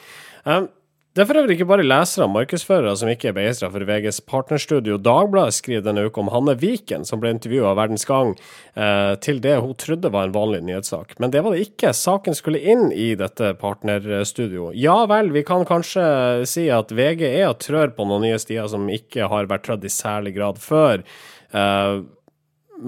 Um, 0.44 0.68
det 1.14 1.22
er 1.22 1.28
for 1.28 1.38
øvrig 1.38 1.54
ikke 1.54 1.68
bare 1.70 1.84
lesere 1.86 2.24
og 2.26 2.32
markedsførere 2.34 2.92
som 2.98 3.06
ikke 3.06 3.28
er 3.30 3.34
begeistra 3.36 3.68
for 3.70 3.86
VGs 3.86 4.16
partnerstudio. 4.26 4.96
Dagbladet 4.98 5.54
skriver 5.54 5.84
denne 5.86 6.02
uka 6.08 6.18
om 6.24 6.30
Hanne 6.34 6.56
Viken, 6.58 7.04
som 7.06 7.20
ble 7.22 7.30
intervjua 7.30 7.68
av 7.70 7.76
Verdens 7.78 8.02
Gang 8.08 8.32
eh, 8.34 9.12
til 9.22 9.38
det 9.44 9.52
hun 9.62 9.76
trodde 9.78 10.10
var 10.10 10.26
en 10.26 10.34
vanlig 10.34 10.64
nyhetssak. 10.66 11.14
Men 11.22 11.30
det 11.30 11.44
var 11.46 11.54
det 11.54 11.68
ikke. 11.68 11.92
Saken 11.94 12.34
skulle 12.34 12.58
inn 12.58 12.88
i 12.90 13.12
dette 13.20 13.52
partnerstudioet. 13.60 14.74
Ja 14.74 14.96
vel, 15.06 15.30
vi 15.36 15.44
kan 15.46 15.62
kanskje 15.68 16.02
si 16.50 16.66
at 16.74 16.90
VG 16.90 17.22
er 17.28 17.46
og 17.52 17.60
trør 17.62 17.94
på 17.94 18.08
noen 18.10 18.26
nye 18.26 18.40
stier 18.42 18.66
som 18.72 18.90
ikke 18.90 19.30
har 19.30 19.46
vært 19.52 19.68
trødd 19.68 19.86
i 19.86 19.92
særlig 19.94 20.34
grad 20.34 20.58
før. 20.58 21.06
Eh, 21.54 22.00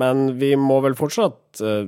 men 0.03 0.27
vi 0.43 0.51
må 0.59 0.81
vel 0.83 0.99
fortsatt 0.99 1.63
eh, 1.63 1.87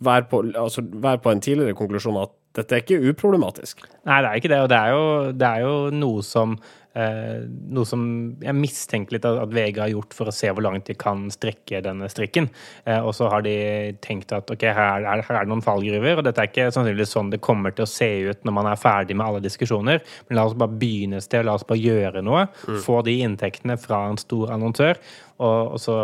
være, 0.00 0.30
på, 0.32 0.40
altså, 0.64 0.80
være 0.80 1.20
på 1.20 1.36
en 1.36 1.44
tidligere 1.44 1.76
konklusjon 1.76 2.22
at 2.24 2.32
dette 2.54 2.76
er 2.76 2.84
ikke 2.84 3.10
uproblematisk. 3.10 3.82
Nei, 4.06 4.20
det 4.22 4.30
er 4.30 4.40
ikke 4.40 4.52
det. 4.52 4.60
Og 4.62 4.70
det 4.70 4.78
er 4.78 4.94
jo, 4.94 5.04
det 5.34 5.48
er 5.50 5.64
jo 5.64 5.74
noe 5.94 6.24
som 6.26 6.56
Eh, 6.94 7.42
noe 7.74 7.88
som 7.88 8.02
jeg 8.38 8.54
mistenker 8.54 9.16
litt 9.16 9.24
at 9.26 9.50
VG 9.50 9.80
har 9.82 9.90
gjort 9.90 10.14
for 10.14 10.30
å 10.30 10.34
se 10.34 10.50
hvor 10.54 10.62
langt 10.62 10.86
de 10.86 10.94
kan 10.98 11.26
strekke 11.32 11.82
denne 11.82 12.06
strikken. 12.10 12.46
Eh, 12.86 13.00
og 13.00 13.16
så 13.18 13.26
har 13.32 13.42
de 13.46 13.56
tenkt 14.04 14.34
at 14.36 14.50
ok, 14.54 14.62
her 14.76 15.02
er, 15.02 15.24
her 15.26 15.40
er 15.40 15.46
det 15.48 15.50
noen 15.50 15.64
fallgruver, 15.64 16.20
og 16.20 16.28
dette 16.28 16.44
er 16.44 16.52
ikke 16.52 16.68
sannsynligvis 16.74 17.16
sånn 17.16 17.32
det 17.34 17.42
kommer 17.42 17.74
til 17.74 17.86
å 17.86 17.90
se 17.90 18.10
ut 18.30 18.46
når 18.46 18.58
man 18.60 18.70
er 18.70 18.80
ferdig 18.80 19.18
med 19.18 19.26
alle 19.26 19.42
diskusjoner. 19.44 20.04
Men 20.28 20.38
la 20.38 20.46
oss 20.46 20.56
bare 20.58 20.78
begynne 20.78 21.18
et 21.18 21.26
sted, 21.26 21.42
la 21.46 21.58
oss 21.58 21.66
bare 21.66 21.82
gjøre 21.82 22.22
noe. 22.22 22.46
Mm. 22.68 22.80
Få 22.86 23.02
de 23.06 23.18
inntektene 23.26 23.78
fra 23.80 24.04
en 24.12 24.20
stor 24.20 24.54
annonsør. 24.54 25.02
Og, 25.42 25.74
og, 25.74 25.80
så 25.82 25.94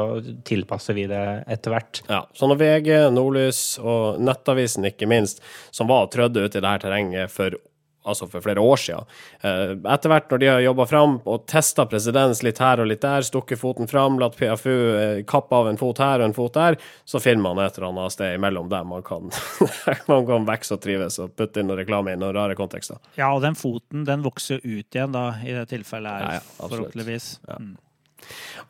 tilpasser 0.46 0.96
vi 0.96 1.06
det 1.10 1.22
etter 1.46 1.70
hvert. 1.70 2.02
Ja, 2.10 2.24
så 2.34 2.48
når 2.50 2.58
VG, 2.64 2.88
Nordlys 3.14 3.62
og 3.78 4.18
Nettavisen 4.26 4.88
ikke 4.90 5.06
minst, 5.10 5.38
som 5.70 5.90
var 5.90 6.10
trødde 6.10 6.42
ut 6.42 6.50
i 6.50 6.58
dette 6.58 6.80
terrenget 6.82 7.30
for 7.30 7.54
altså 8.02 8.26
for 8.30 8.40
flere 8.40 8.60
år 8.60 8.76
siden. 8.80 9.08
Eh, 9.44 9.72
etter 9.92 10.12
hvert, 10.12 10.30
når 10.30 10.40
de 10.40 10.48
har 10.48 10.62
jobba 10.64 10.86
fram 10.88 11.16
og 11.28 11.44
testa 11.50 11.84
presedens 11.88 12.42
litt 12.46 12.60
her 12.62 12.80
og 12.80 12.88
litt 12.88 13.02
der, 13.04 13.24
stukket 13.26 13.60
foten 13.60 13.90
fram, 13.90 14.18
latt 14.20 14.38
PFU 14.38 14.70
eh, 14.70 15.20
kappe 15.28 15.56
av 15.56 15.68
en 15.70 15.80
fot 15.80 16.00
her 16.02 16.22
og 16.22 16.30
en 16.30 16.36
fot 16.36 16.56
der, 16.56 16.78
så 17.04 17.20
finner 17.22 17.44
man 17.44 17.60
et 17.64 17.76
eller 17.76 17.90
annet 17.90 18.16
sted 18.16 18.38
imellom 18.38 18.70
der 18.72 18.88
man 18.88 19.04
kan, 19.06 19.28
man 20.12 20.26
kan 20.28 20.48
vokse 20.48 20.76
og 20.76 20.82
trives 20.84 21.20
og 21.22 21.36
putte 21.36 21.60
inn 21.60 21.70
noe 21.70 21.80
reklame 21.80 22.14
i 22.14 22.20
noen 22.20 22.34
rare 22.36 22.56
kontekster. 22.58 23.00
Ja, 23.20 23.32
og 23.34 23.44
den 23.44 23.58
foten 23.58 24.06
den 24.08 24.24
vokser 24.24 24.62
ut 24.64 24.88
igjen 24.96 25.14
da, 25.16 25.26
i 25.44 25.54
det 25.56 25.68
tilfellet 25.74 26.16
her, 26.16 26.26
ja, 26.26 26.40
ja, 26.40 26.66
forhåpentligvis. 26.72 27.30
Ja. 27.48 27.60
Mm. 27.60 27.76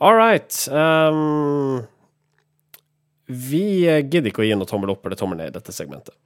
All 0.01 0.15
right. 0.15 0.55
Um, 0.71 1.83
vi 3.27 3.85
gidder 3.85 4.31
ikke 4.31 4.43
å 4.43 4.47
gi 4.47 4.57
noe 4.59 4.69
tommel 4.71 4.95
opp 4.95 5.07
eller 5.07 5.19
tommel 5.19 5.39
ned 5.43 5.53
i 5.53 5.57
dette 5.59 5.75
segmentet. 5.75 6.17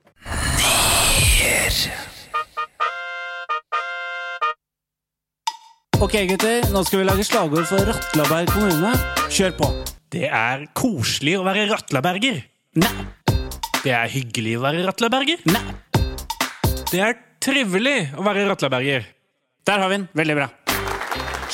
Nyr. 1.45 2.13
Ok, 6.05 6.19
gutter. 6.29 6.67
Nå 6.69 6.83
skal 6.85 7.01
vi 7.01 7.05
lage 7.09 7.25
slagord 7.25 7.64
for 7.64 7.81
Ratlaberg 7.88 8.51
kommune. 8.53 8.90
Kjør 9.33 9.55
på. 9.57 9.69
Det 10.12 10.27
er 10.29 10.67
koselig 10.77 11.38
å 11.38 11.47
være 11.47 11.62
ratlaberger. 11.71 12.43
Nei. 12.77 12.90
Det 13.79 13.95
er 13.97 14.12
hyggelig 14.12 14.59
å 14.59 14.64
være 14.67 14.85
ratlaberger. 14.85 15.40
Nei. 15.49 15.62
Det 16.93 17.01
er 17.01 17.17
trivelig 17.40 17.97
å 18.21 18.27
være 18.29 18.45
ratlaberger. 18.51 19.09
Der 19.64 19.81
har 19.81 19.88
vi 19.88 20.03
den. 20.03 20.07
Veldig 20.12 20.38
bra. 20.43 20.53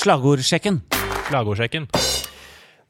Slagordsjekken. 0.02 0.82
Slagordsjekken. 1.30 1.86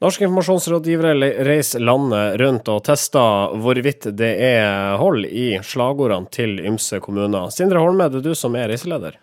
Norske 0.01 0.25
informasjonsrådgivere 0.25 1.33
reiser 1.45 1.85
landet 1.85 2.39
rundt 2.41 2.73
og 2.73 2.87
tester 2.89 3.53
hvorvidt 3.61 4.09
det 4.17 4.33
er 4.49 4.97
hold 4.97 5.29
i 5.29 5.51
slagordene 5.61 6.33
til 6.33 6.57
ymse 6.57 6.97
kommuner. 7.05 7.53
Sindre 7.53 7.85
Holme, 7.85 8.09
det 8.09 8.25
er 8.25 8.31
du 8.31 8.33
som 8.33 8.57
er 8.57 8.73
reiseleder. 8.73 9.21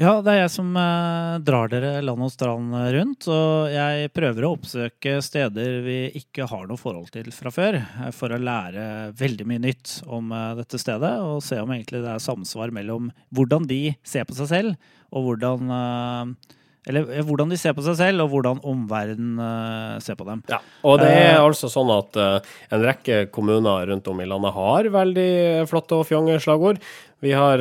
Ja, 0.00 0.14
det 0.24 0.32
er 0.32 0.38
jeg 0.46 0.52
som 0.54 0.68
eh, 0.80 1.34
drar 1.44 1.68
dere 1.68 1.98
land 2.00 2.24
og 2.24 2.30
strand 2.32 2.72
rundt. 2.94 3.26
Og 3.28 3.68
jeg 3.68 4.08
prøver 4.16 4.46
å 4.46 4.52
oppsøke 4.54 5.18
steder 5.20 5.82
vi 5.84 5.96
ikke 6.16 6.46
har 6.48 6.62
noe 6.70 6.80
forhold 6.80 7.10
til 7.12 7.28
fra 7.36 7.52
før. 7.52 7.76
Eh, 7.76 8.08
for 8.16 8.32
å 8.32 8.38
lære 8.40 9.10
veldig 9.18 9.44
mye 9.50 9.60
nytt 9.66 9.98
om 10.08 10.32
eh, 10.32 10.54
dette 10.62 10.80
stedet, 10.80 11.10
og 11.20 11.42
se 11.44 11.58
om 11.60 11.74
egentlig 11.74 12.00
det 12.00 12.14
er 12.14 12.22
samsvar 12.24 12.72
mellom 12.72 13.10
hvordan 13.36 13.68
de 13.68 13.90
ser 14.00 14.24
på 14.24 14.38
seg 14.38 14.48
selv, 14.48 14.94
og 15.12 15.26
hvordan 15.26 15.74
eh, 15.76 16.56
eller 16.88 17.12
eh, 17.18 17.26
hvordan 17.28 17.52
de 17.52 17.58
ser 17.60 17.76
på 17.76 17.84
seg 17.84 17.98
selv, 17.98 18.24
og 18.24 18.32
hvordan 18.32 18.62
omverdenen 18.64 19.36
uh, 19.36 19.98
ser 20.00 20.16
på 20.16 20.24
dem. 20.24 20.40
Ja, 20.48 20.62
og 20.80 21.02
det 21.02 21.10
er 21.12 21.42
altså 21.42 21.68
sånn 21.68 21.92
at 21.92 22.16
en 22.16 22.86
rekke 22.86 23.26
kommuner 23.34 23.84
rundt 23.92 24.08
om 24.08 24.24
i 24.24 24.30
landet 24.32 24.56
har 24.56 24.88
veldig 24.96 25.28
flotte 25.68 26.00
og 26.00 26.08
fjonge 26.08 26.40
slagord. 26.40 26.80
Vi 27.20 27.36
har 27.36 27.60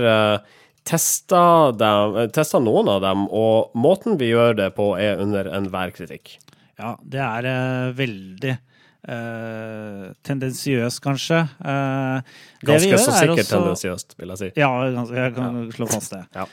testa, 0.89 1.43
dem, 1.77 2.17
testa 2.33 2.61
noen 2.63 2.89
av 2.95 3.03
dem, 3.03 3.27
og 3.29 3.75
måten 3.77 4.17
vi 4.19 4.31
gjør 4.31 4.57
det 4.57 4.71
på, 4.77 4.93
er 4.99 5.21
under 5.21 5.49
enhver 5.53 5.93
kritikk. 5.95 6.37
Ja, 6.79 6.95
det 7.03 7.19
er 7.19 7.45
uh, 7.45 7.91
veldig 7.97 8.53
uh, 8.55 10.05
tendensiøst, 10.25 11.01
kanskje. 11.03 11.43
Uh, 11.59 12.23
Ganske 12.65 13.01
så 13.01 13.13
sikkert 13.17 13.43
også, 13.43 13.51
tendensiøst, 13.51 14.15
vil 14.21 14.33
jeg 14.33 14.41
si. 14.41 14.49
Ja, 14.61 14.71
jeg 14.87 15.35
kan 15.35 15.59
ja. 15.59 15.65
slå 15.75 15.89
fast 15.91 16.15
det. 16.15 16.23
ja. 16.39 16.47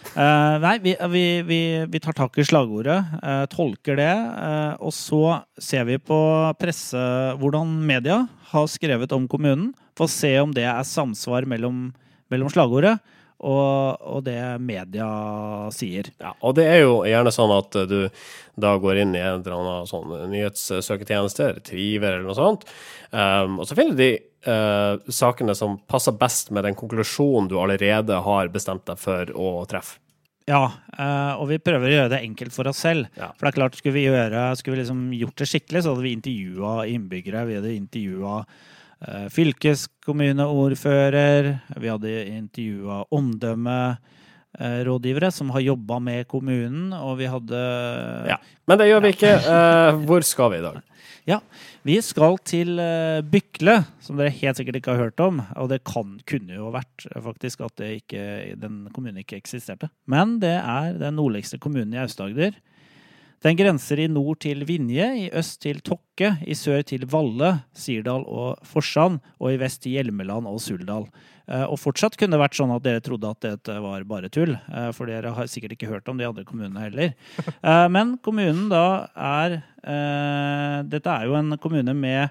nei, 0.62 0.76
vi, 0.84 0.96
vi, 1.14 1.24
vi, 1.46 1.60
vi, 1.94 2.02
tar 2.02 2.18
tak 2.18 2.36
i 2.42 2.46
slagordet, 2.46 2.98
tolker 3.54 4.00
det, 4.02 4.12
og 4.82 4.94
så 4.94 5.22
ser 5.62 5.86
vi 5.88 6.00
på 6.02 6.20
presse 6.60 7.06
hvordan 7.40 7.78
media 7.86 8.24
har 8.52 8.70
skrevet 8.70 9.14
om 9.16 9.30
kommunen, 9.30 9.70
for 9.96 10.10
å 10.10 10.12
se 10.12 10.34
om 10.42 10.50
det 10.52 10.66
er 10.68 10.82
samsvar 10.84 11.46
mellom, 11.48 11.86
mellom 12.28 12.50
slagordet 12.52 12.98
og, 13.36 14.00
og, 14.00 14.22
det 14.24 14.38
media 14.64 15.08
sier. 15.74 16.08
Ja, 16.22 16.32
og 16.40 16.56
det 16.56 16.64
er 16.70 16.80
jo 16.86 16.94
gjerne 17.08 17.32
sånn 17.34 17.52
at 17.52 17.76
du 17.90 17.98
da 18.56 18.76
går 18.80 19.02
inn 19.02 19.12
i 19.16 19.20
en 19.20 19.42
eller 19.42 19.58
annen 19.58 19.90
sånn 19.90 20.14
nyhetssøketjeneste, 20.32 21.50
Retriever 21.58 22.16
eller 22.16 22.30
noe 22.30 22.38
sånt, 22.38 22.64
um, 23.12 23.60
og 23.60 23.68
så 23.68 23.76
finner 23.76 23.98
de 23.98 24.10
uh, 24.48 24.96
sakene 25.12 25.56
som 25.58 25.76
passer 25.90 26.16
best 26.16 26.52
med 26.56 26.64
den 26.64 26.78
konklusjonen 26.78 27.50
du 27.52 27.58
allerede 27.60 28.22
har 28.24 28.52
bestemt 28.54 28.86
deg 28.88 29.00
for 29.00 29.32
å 29.36 29.52
treffe. 29.68 30.00
Ja, 30.46 30.62
uh, 30.94 31.34
og 31.42 31.48
vi 31.50 31.58
prøver 31.58 31.90
å 31.90 31.94
gjøre 31.96 32.10
det 32.12 32.22
enkelt 32.22 32.54
for 32.54 32.70
oss 32.70 32.80
selv. 32.84 33.10
Ja. 33.18 33.32
For 33.34 33.48
det 33.48 33.50
er 33.50 33.58
klart, 33.58 33.76
skulle 33.80 33.96
vi, 33.98 34.06
gjøre, 34.06 34.46
skulle 34.56 34.76
vi 34.76 34.82
liksom 34.84 35.00
gjort 35.18 35.42
det 35.42 35.48
skikkelig, 35.50 35.82
så 35.82 35.92
hadde 35.92 36.06
vi 36.06 36.12
intervjua 36.14 36.74
innbyggere. 36.92 37.42
Vi 37.48 37.56
hadde 37.58 37.72
intervjua 37.74 38.36
eh, 38.44 38.75
fylkeskommuneordfører. 39.32 41.58
Vi 41.76 41.88
hadde 41.92 42.26
intervjua 42.32 43.04
omdømmerådgivere 43.12 45.30
som 45.34 45.50
har 45.52 45.60
jobba 45.60 45.98
med 46.00 46.24
kommunen, 46.30 46.92
og 46.96 47.18
vi 47.20 47.26
hadde 47.30 47.60
Ja. 48.28 48.36
Men 48.66 48.78
det 48.78 48.88
gjør 48.90 49.02
vi 49.04 49.08
ikke. 49.14 49.32
Eh, 49.36 49.92
hvor 50.08 50.22
skal 50.26 50.50
vi 50.52 50.58
i 50.58 50.66
dag? 50.66 50.76
Ja, 51.26 51.40
vi 51.82 51.96
skal 52.06 52.36
til 52.46 52.78
eh, 52.78 53.18
Bykle, 53.26 53.80
som 53.98 54.14
dere 54.14 54.30
helt 54.30 54.54
sikkert 54.60 54.76
ikke 54.78 54.94
har 54.94 55.08
hørt 55.08 55.18
om. 55.18 55.42
Og 55.58 55.66
det 55.72 55.82
kan, 55.82 56.22
kunne 56.22 56.54
jo 56.54 56.70
vært 56.70 57.02
eh, 57.10 57.18
faktisk 57.22 57.60
at 57.66 57.74
det 57.80 58.04
ikke, 58.04 58.54
den 58.62 58.86
kommunen 58.94 59.18
ikke 59.24 59.34
eksisterte. 59.40 59.88
Men 60.06 60.38
det 60.38 60.54
er 60.60 60.94
den 61.00 61.18
nordligste 61.18 61.58
kommunen 61.58 61.90
i 61.96 62.02
Aust-Agder. 62.04 62.54
Den 63.46 63.54
grenser 63.54 64.00
i 64.02 64.08
nord 64.10 64.40
til 64.42 64.64
Vinje, 64.66 65.04
i 65.20 65.26
øst 65.38 65.60
til 65.62 65.78
Tokke, 65.86 66.32
i 66.42 66.54
sør 66.58 66.80
til 66.82 67.04
Valle, 67.06 67.52
Sirdal 67.78 68.24
og 68.26 68.56
Forsand, 68.66 69.20
og 69.38 69.52
i 69.52 69.58
vest 69.60 69.84
til 69.84 69.94
Hjelmeland 69.94 70.48
og 70.50 70.58
Suldal. 70.64 71.06
Eh, 71.46 71.62
Og 71.62 71.78
fortsatt 71.78 72.16
kunne 72.18 72.34
det 72.34 72.40
vært 72.42 72.58
sånn 72.58 72.74
at 72.74 72.82
dere 72.82 73.04
trodde 73.06 73.30
at 73.30 73.44
dette 73.44 73.76
var 73.84 74.02
bare 74.02 74.28
tull, 74.34 74.56
eh, 74.56 74.90
for 74.90 75.06
dere 75.06 75.30
har 75.30 75.46
sikkert 75.46 75.76
ikke 75.76 75.92
hørt 75.92 76.08
om 76.08 76.18
de 76.18 76.26
andre 76.26 76.42
kommunene 76.42 76.88
heller. 76.88 77.14
Eh, 77.62 77.86
Men 77.88 78.18
kommunen 78.18 78.68
da 78.68 79.06
er 79.14 79.62
Dette 79.86 81.06
er 81.06 81.26
jo 81.26 81.34
en 81.38 81.56
kommune 81.62 81.94
med 81.94 82.28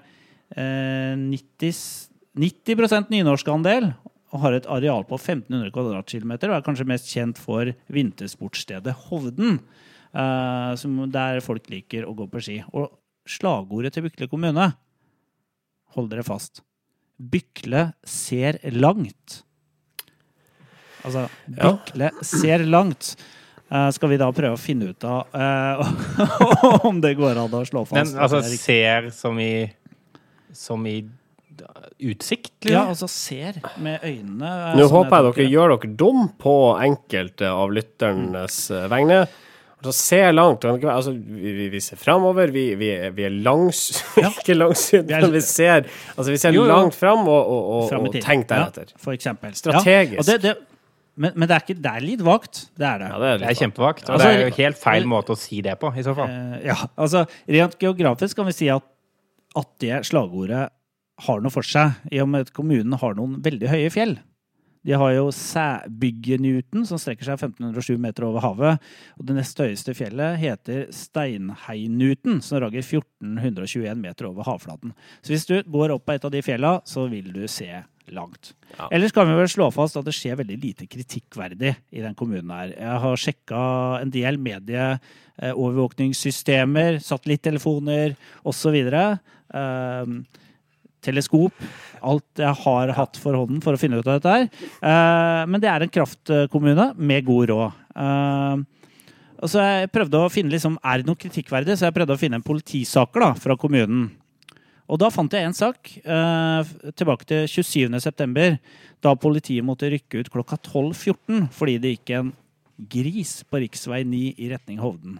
eh, 0.54 1.16
90, 1.16 2.10
90 2.36 3.08
nynorskandel 3.08 3.94
og 4.34 4.40
har 4.42 4.52
et 4.52 4.66
areal 4.68 5.04
på 5.08 5.16
1500 5.16 5.72
kvadratkilometer 5.72 6.50
og 6.50 6.58
er 6.58 6.66
kanskje 6.66 6.84
mest 6.86 7.08
kjent 7.08 7.38
for 7.40 7.72
vintersportsstedet 7.88 8.92
Hovden, 9.08 9.62
der 10.16 11.40
folk 11.44 11.68
liker 11.72 12.06
å 12.08 12.14
gå 12.16 12.26
på 12.32 12.42
ski. 12.42 12.60
Og 12.72 12.94
slagordet 13.28 13.92
til 13.96 14.06
Bykle 14.06 14.28
kommune, 14.30 14.70
hold 15.96 16.10
dere 16.12 16.24
fast, 16.26 16.62
Bykle 17.16 17.92
ser 18.04 18.58
langt. 18.76 19.42
Altså, 21.04 21.28
Ja. 21.48 21.72
Bykle 21.72 22.10
ser 22.22 22.64
langt. 22.66 23.16
Uh, 23.66 23.90
skal 23.90 24.12
vi 24.12 24.16
da 24.20 24.28
prøve 24.30 24.54
å 24.54 24.60
finne 24.60 24.92
ut 24.92 25.04
av 25.04 25.26
uh, 25.34 26.82
om 26.86 27.00
det 27.02 27.16
går 27.18 27.34
an 27.34 27.54
å 27.56 27.64
slå 27.66 27.82
fast? 27.88 28.12
Men 28.12 28.22
altså 28.22 28.38
er 28.38 28.58
ser 28.62 29.08
som 29.10 29.40
i 29.42 29.66
Som 30.54 30.86
i 30.86 31.00
utsikt? 31.98 32.52
Ja, 32.60 32.84
Liksom? 32.84 32.88
altså 32.92 33.08
ser 33.08 33.58
med 33.82 34.04
øynene. 34.04 34.46
Uh, 34.46 34.76
Nå 34.78 34.86
håper 34.92 35.16
jeg 35.16 35.26
dere 35.26 35.48
gjør 35.50 35.74
dere 35.74 35.92
dum 35.98 36.28
på 36.38 36.54
enkelte 36.84 37.50
av 37.50 37.72
lytternes 37.74 38.58
eh, 38.70 38.86
vegne. 38.92 39.24
Altså, 39.76 39.92
se 39.92 40.20
langt. 40.32 40.64
Altså, 40.64 41.12
vi, 41.12 41.68
vi, 41.72 41.80
ser 41.84 41.98
framover. 42.00 42.50
Vi, 42.54 42.68
vi, 42.80 42.92
vi 43.16 43.26
er 43.28 43.34
langs... 43.44 43.90
Ja. 44.22 44.30
ikke 44.32 44.56
langsynt, 44.56 45.10
men 45.12 45.34
vi 45.34 45.42
ser, 45.44 45.84
altså, 46.16 46.30
vi 46.32 46.38
ser 46.40 46.54
Jo, 46.56 46.64
jo. 46.64 46.70
langt 46.70 46.96
fram, 46.96 47.26
og, 47.28 47.50
og, 47.52 47.66
og, 47.74 47.82
Fram 47.90 48.06
og 48.08 48.16
tenk 48.16 48.48
deretter. 48.48 48.94
Ja, 48.94 49.02
for 49.02 49.16
eksempel. 49.16 49.52
Strategisk. 49.58 50.16
Ja, 50.16 50.22
og 50.22 50.30
det, 50.30 50.38
det, 50.42 50.54
men, 51.16 51.32
men 51.34 51.48
det 51.48 51.56
er, 51.56 51.64
ikke, 51.64 51.76
det 51.84 51.92
er 51.92 52.04
litt 52.04 52.22
vagt. 52.24 52.62
Det 52.76 52.86
er 52.88 53.02
det. 53.02 53.10
Ja, 53.12 53.18
det 53.20 53.28
er 53.28 53.42
Det 53.42 53.50
er 53.50 53.58
kjempevagt. 53.60 54.08
Og 54.08 54.16
Altså, 54.16 54.28
det 54.28 54.38
er 54.38 54.48
jo 54.48 54.54
helt 54.58 54.80
feil 54.80 55.08
måte 55.08 55.36
å 55.36 55.40
si 55.40 55.60
det 55.64 55.76
på, 55.80 55.92
i 55.96 56.04
så 56.04 56.16
fall. 56.16 56.32
Eh, 56.32 56.66
ja, 56.68 56.76
altså 56.96 57.26
Rent 57.58 57.76
geografisk 57.80 58.40
kan 58.40 58.48
vi 58.48 58.56
si 58.56 58.70
at, 58.72 58.84
at 59.56 59.70
det 59.84 60.00
slagordet 60.08 60.66
har 61.26 61.40
noe 61.40 61.52
for 61.52 61.64
seg, 61.64 61.96
i 62.12 62.20
og 62.20 62.28
med 62.28 62.48
at 62.48 62.52
kommunen 62.56 62.96
har 63.00 63.16
noen 63.16 63.38
veldig 63.44 63.70
høye 63.72 63.92
fjell. 63.92 64.16
De 64.86 64.94
har 64.94 65.10
jo 65.16 65.32
Sæbyggenuten, 65.34 66.84
som 66.86 67.00
strekker 67.02 67.26
seg 67.26 67.40
1507 67.40 67.96
meter 68.02 68.28
over 68.28 68.44
havet. 68.44 68.78
Og 69.18 69.26
det 69.26 69.34
nest 69.40 69.58
høyeste 69.58 69.96
fjellet 69.98 70.38
heter 70.38 70.86
Steinheinuten, 70.94 72.38
som 72.44 72.60
rager 72.62 72.84
1421 72.84 73.98
meter 73.98 74.30
over 74.30 74.46
havflaten. 74.46 74.94
Så 75.22 75.28
hvis 75.34 75.48
du 75.48 75.56
går 75.66 75.90
opp 75.96 76.04
på 76.06 76.14
et 76.14 76.26
av 76.26 76.32
de 76.34 76.42
fjella, 76.46 76.72
så 76.86 77.00
vil 77.10 77.32
du 77.34 77.44
se 77.50 77.70
langt. 78.14 78.54
Ja. 78.76 78.86
Ellers 78.94 79.12
kan 79.14 79.28
vi 79.28 79.34
vel 79.34 79.48
slå 79.50 79.70
fast 79.74 79.96
at 79.98 80.06
det 80.06 80.14
skjer 80.14 80.36
veldig 80.38 80.58
lite 80.62 80.86
kritikkverdig 80.90 81.72
i 81.90 82.00
den 82.04 82.14
kommunen 82.18 82.50
her. 82.54 82.68
Jeg 82.76 82.98
har 83.02 83.16
sjekka 83.18 83.60
en 83.98 84.10
del 84.14 84.38
medieovervåkningssystemer, 84.42 86.98
satellittelefoner 87.02 88.14
osv. 88.46 88.76
Um, 89.50 90.26
teleskop. 91.06 91.66
Alt 92.06 92.42
jeg 92.42 92.60
har 92.62 92.94
hatt 92.98 93.20
for 93.22 93.38
hånden 93.38 93.62
for 93.64 93.76
å 93.76 93.80
finne 93.80 94.00
ut 94.00 94.06
av 94.06 94.18
dette 94.18 94.34
her. 94.34 94.48
Eh, 94.82 95.42
men 95.48 95.62
det 95.62 95.70
er 95.72 95.86
en 95.86 95.94
kraftkommune 95.98 96.90
med 96.98 97.26
god 97.26 97.52
råd. 97.52 97.80
Eh, 97.96 98.64
og 99.36 99.52
så 99.52 99.64
jeg 99.64 99.90
prøvde 99.92 100.20
å 100.20 100.32
finne 100.32 100.54
liksom, 100.54 100.78
Er 100.80 101.02
det 101.02 101.10
noe 101.10 101.20
kritikkverdig? 101.20 101.76
Så 101.76 101.88
jeg 101.88 101.96
prøvde 101.96 102.14
å 102.16 102.20
finne 102.20 102.40
en 102.40 102.46
politisaker 102.46 103.22
da, 103.22 103.34
fra 103.38 103.56
kommunen. 103.60 104.08
Og 104.86 105.00
da 105.02 105.10
fant 105.10 105.32
jeg 105.34 105.46
en 105.46 105.56
sak 105.56 105.90
eh, 105.98 106.74
tilbake 106.94 107.26
til 107.26 107.46
27.9., 107.50 108.50
da 109.02 109.14
politiet 109.18 109.66
måtte 109.66 109.90
rykke 109.92 110.22
ut 110.22 110.30
klokka 110.32 110.58
12.14 110.62 111.48
fordi 111.54 111.74
det 111.82 111.96
gikk 111.96 112.12
en 112.16 112.30
gris 112.90 113.40
på 113.48 113.60
rv. 113.60 114.04
9 114.06 114.22
i 114.38 114.50
retning 114.52 114.80
Hovden. 114.82 115.18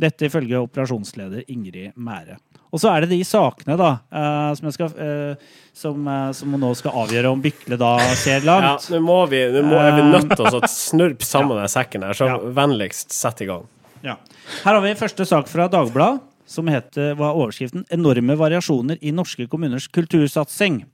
Dette 0.00 0.28
ifølge 0.30 0.60
operasjonsleder 0.64 1.44
Ingrid 1.52 1.92
Mære. 2.00 2.38
Og 2.70 2.78
så 2.78 2.92
er 2.92 3.02
det 3.02 3.10
de 3.10 3.18
sakene 3.26 3.74
da, 3.78 3.90
eh, 4.14 4.52
som, 4.56 4.68
jeg 4.68 4.76
skal, 4.76 4.92
eh, 5.02 5.48
som, 5.76 6.06
eh, 6.08 6.30
som 6.38 6.54
nå 6.62 6.70
skal 6.78 6.94
avgjøre 7.02 7.32
om 7.34 7.42
Bykle 7.42 7.76
da 7.80 7.96
ser 8.14 8.44
Ja, 8.44 8.46
langt. 8.60 8.86
nå 8.92 9.00
må 9.02 9.18
vi, 9.28 9.42
nå 9.50 9.64
må, 9.66 9.74
er 9.82 9.96
vi 9.98 10.06
nødt 10.06 10.36
til 10.36 10.46
å 10.46 10.62
snurpe 10.70 11.26
sammen 11.26 11.58
den 11.60 11.72
sekken 11.72 12.06
her, 12.06 12.14
så 12.14 12.30
Ja. 12.30 12.38
vennligst 12.38 13.10
sett 13.12 13.42
i 13.42 13.50
gang. 13.50 13.66
Ja. 14.06 14.16
Her 14.64 14.78
har 14.78 14.80
vi 14.84 14.94
første 14.94 15.26
sak 15.26 15.50
fra 15.50 15.68
Dagbladet, 15.68 16.22
som 16.46 16.66
heter, 16.66 17.14
var 17.18 17.34
overskriften 17.34 17.84
'Enorme 17.90 18.36
variasjoner 18.38 18.98
i 19.02 19.10
norske 19.12 19.48
kommuners 19.48 19.88
kultursatsing'. 19.88 20.84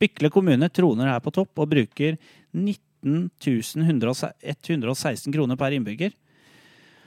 Bykle 0.00 0.30
kommune 0.30 0.68
troner 0.68 1.08
her 1.12 1.20
på 1.20 1.32
topp 1.32 1.58
og 1.58 1.70
bruker 1.70 2.18
19 2.52 3.30
116 3.40 5.32
kroner 5.32 5.56
per 5.56 5.70
innbygger. 5.72 6.12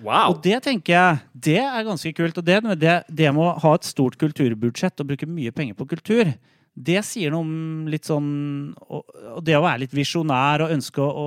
Wow! 0.03 0.33
Og 0.33 0.41
det 0.45 0.61
tenker 0.63 0.93
jeg, 0.95 1.19
det 1.33 1.57
er 1.63 1.83
ganske 1.87 2.13
kult. 2.15 2.37
Og 2.39 2.45
det, 2.47 2.61
det, 2.79 2.95
det 3.09 3.33
med 3.35 3.43
å 3.43 3.57
ha 3.63 3.73
et 3.75 3.87
stort 3.87 4.17
kulturbudsjett 4.21 5.01
og 5.03 5.11
bruke 5.11 5.27
mye 5.27 5.51
penger 5.55 5.75
på 5.79 5.89
kultur, 5.95 6.31
det 6.79 7.01
sier 7.03 7.33
noe 7.33 7.43
om 7.43 7.87
litt 7.91 8.07
sånn 8.07 8.27
Og, 8.87 9.01
det 9.43 9.57
å 9.57 9.63
være 9.65 9.81
litt 9.81 9.95
visjonær 9.97 10.63
og 10.63 10.71
ønske 10.77 11.03
å, 11.03 11.25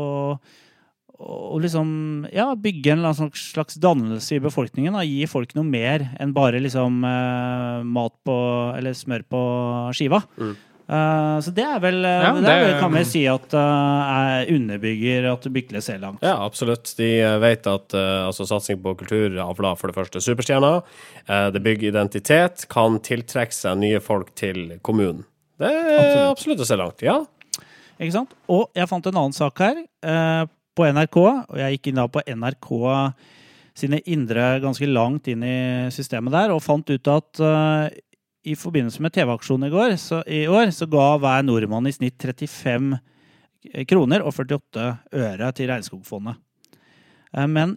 og 1.22 1.58
liksom 1.60 1.90
Ja, 2.32 2.46
bygge 2.56 2.94
en 2.94 3.04
slags- 3.14 3.50
slags 3.52 3.76
dannelse 3.82 4.38
i 4.38 4.42
befolkningen. 4.42 4.94
Da, 4.96 5.02
gi 5.04 5.26
folk 5.28 5.52
noe 5.58 5.68
mer 5.68 6.06
enn 6.22 6.32
bare 6.32 6.62
liksom 6.62 7.02
eh, 7.04 7.82
mat 7.84 8.14
på 8.24 8.36
Eller 8.78 8.96
smør 8.96 9.26
på 9.28 9.42
skiva. 9.98 10.22
Mm. 10.38 10.54
Eh, 10.92 11.36
så 11.40 11.52
det 11.56 11.64
er 11.64 11.80
vel 11.80 12.04
eh, 12.04 12.18
Ja, 12.20 12.32
det, 12.36 12.52
er 12.52 12.66
det- 12.66 12.80
kan 12.82 12.92
vi 12.92 13.02
si 13.08 13.22
at 13.30 13.54
uh, 13.56 14.12
er 14.12 14.50
underbygger 14.52 15.28
at 15.30 15.46
Bykle 15.54 15.80
ser 15.80 16.02
langt. 16.02 16.20
Ja, 16.24 16.36
absolutt. 16.44 16.92
De 16.98 17.08
vet 17.40 17.66
at 17.70 17.96
uh, 17.96 18.26
altså, 18.28 18.44
satsing 18.48 18.82
på 18.82 18.92
kultur 19.00 19.38
avler 19.40 19.78
for 19.80 19.88
det 19.88 19.96
første 19.96 20.20
superstjerner. 20.20 20.82
Det 21.54 21.60
bygger 21.62 21.92
identitet, 21.92 22.64
kan 22.68 22.98
tiltrekke 23.00 23.54
seg 23.54 23.78
nye 23.78 24.00
folk 24.02 24.32
til 24.34 24.80
kommunen. 24.82 25.22
Det 25.62 25.70
er 25.70 26.24
absolutt, 26.26 26.60
å 26.60 26.66
se 26.66 26.76
langt. 26.76 27.04
Ja. 27.04 27.20
Ikke 28.00 28.16
sant? 28.16 28.32
Og 28.50 28.72
jeg 28.74 28.90
fant 28.90 29.06
en 29.06 29.20
annen 29.20 29.36
sak 29.36 29.62
her 29.62 29.78
på 30.74 30.88
NRK, 30.88 31.18
og 31.22 31.60
jeg 31.60 31.76
gikk 31.76 31.92
inn 31.92 32.00
da 32.00 32.08
på 32.10 32.24
NRK 32.26 32.72
sine 33.78 34.02
indre 34.10 34.56
ganske 34.64 34.88
langt 34.90 35.30
inn 35.30 35.46
i 35.46 35.58
systemet 35.94 36.34
der, 36.34 36.52
og 36.56 36.64
fant 36.64 36.90
ut 36.90 37.12
at 37.14 37.44
i 38.42 38.56
forbindelse 38.58 39.02
med 39.02 39.14
TV-aksjonen 39.14 39.68
i, 39.68 39.72
i 40.34 40.46
år, 40.50 40.70
så 40.74 40.88
ga 40.90 41.06
hver 41.22 41.44
nordmann 41.46 41.86
i 41.86 41.94
snitt 41.94 42.18
35 42.18 42.98
kroner 43.86 44.24
og 44.26 44.34
48 44.34 44.86
øre 45.22 45.52
til 45.54 45.70
Regnskogfondet. 45.70 46.40
Eh, 47.36 47.46
men 47.46 47.76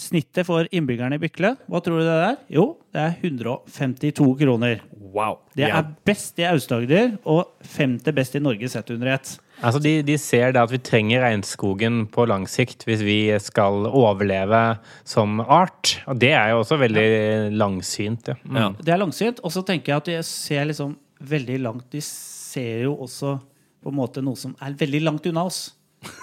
snittet 0.00 0.46
for 0.48 0.64
innbyggerne 0.72 1.18
i 1.18 1.20
Bykle, 1.22 1.54
hva 1.68 1.80
tror 1.84 2.00
du 2.00 2.06
det 2.08 2.16
er? 2.24 2.36
Jo, 2.56 2.64
det 2.94 3.02
er 3.02 3.16
152 3.20 4.26
kroner. 4.40 4.80
Wow. 5.10 5.38
Det 5.58 5.66
Ja. 5.68 5.78
er 5.82 5.90
best 6.06 6.38
i 6.38 6.46
Aust-Agder 6.48 7.18
og 7.26 7.48
femte 7.66 8.12
best 8.14 8.36
i 8.38 8.42
Norge 8.42 8.68
sett 8.70 8.90
under 8.94 9.10
ett. 9.16 9.32
Altså, 9.62 9.80
de, 9.82 10.00
de 10.06 10.16
ser 10.16 10.52
det 10.54 10.60
at 10.62 10.70
vi 10.72 10.78
trenger 10.78 11.20
regnskogen 11.20 12.06
på 12.14 12.24
lang 12.30 12.46
sikt 12.48 12.86
hvis 12.88 13.02
vi 13.04 13.18
skal 13.42 13.84
overleve 13.90 14.78
som 15.04 15.40
art. 15.44 15.98
Og 16.08 16.16
det 16.22 16.30
er 16.32 16.54
jo 16.54 16.62
også 16.62 16.78
veldig 16.80 17.50
langsynt. 17.58 18.30
Ja. 18.32 18.38
Mm. 18.46 18.56
Ja. 18.62 18.68
Det 18.80 18.94
er 18.94 19.02
langsynt. 19.02 19.42
Og 19.44 19.52
så 19.52 19.64
tenker 19.66 19.92
jeg 19.92 19.96
at 20.00 20.08
de 20.08 20.22
ser 20.24 20.64
liksom 20.70 20.96
veldig 21.20 21.58
langt 21.60 21.90
De 21.92 22.00
ser 22.00 22.86
jo 22.86 22.94
også 23.04 23.34
på 23.82 23.90
en 23.92 23.96
måte 23.98 24.22
noe 24.24 24.36
som 24.36 24.54
er 24.64 24.72
veldig 24.80 25.02
langt 25.04 25.26
unna 25.28 25.44
oss. 25.50 25.66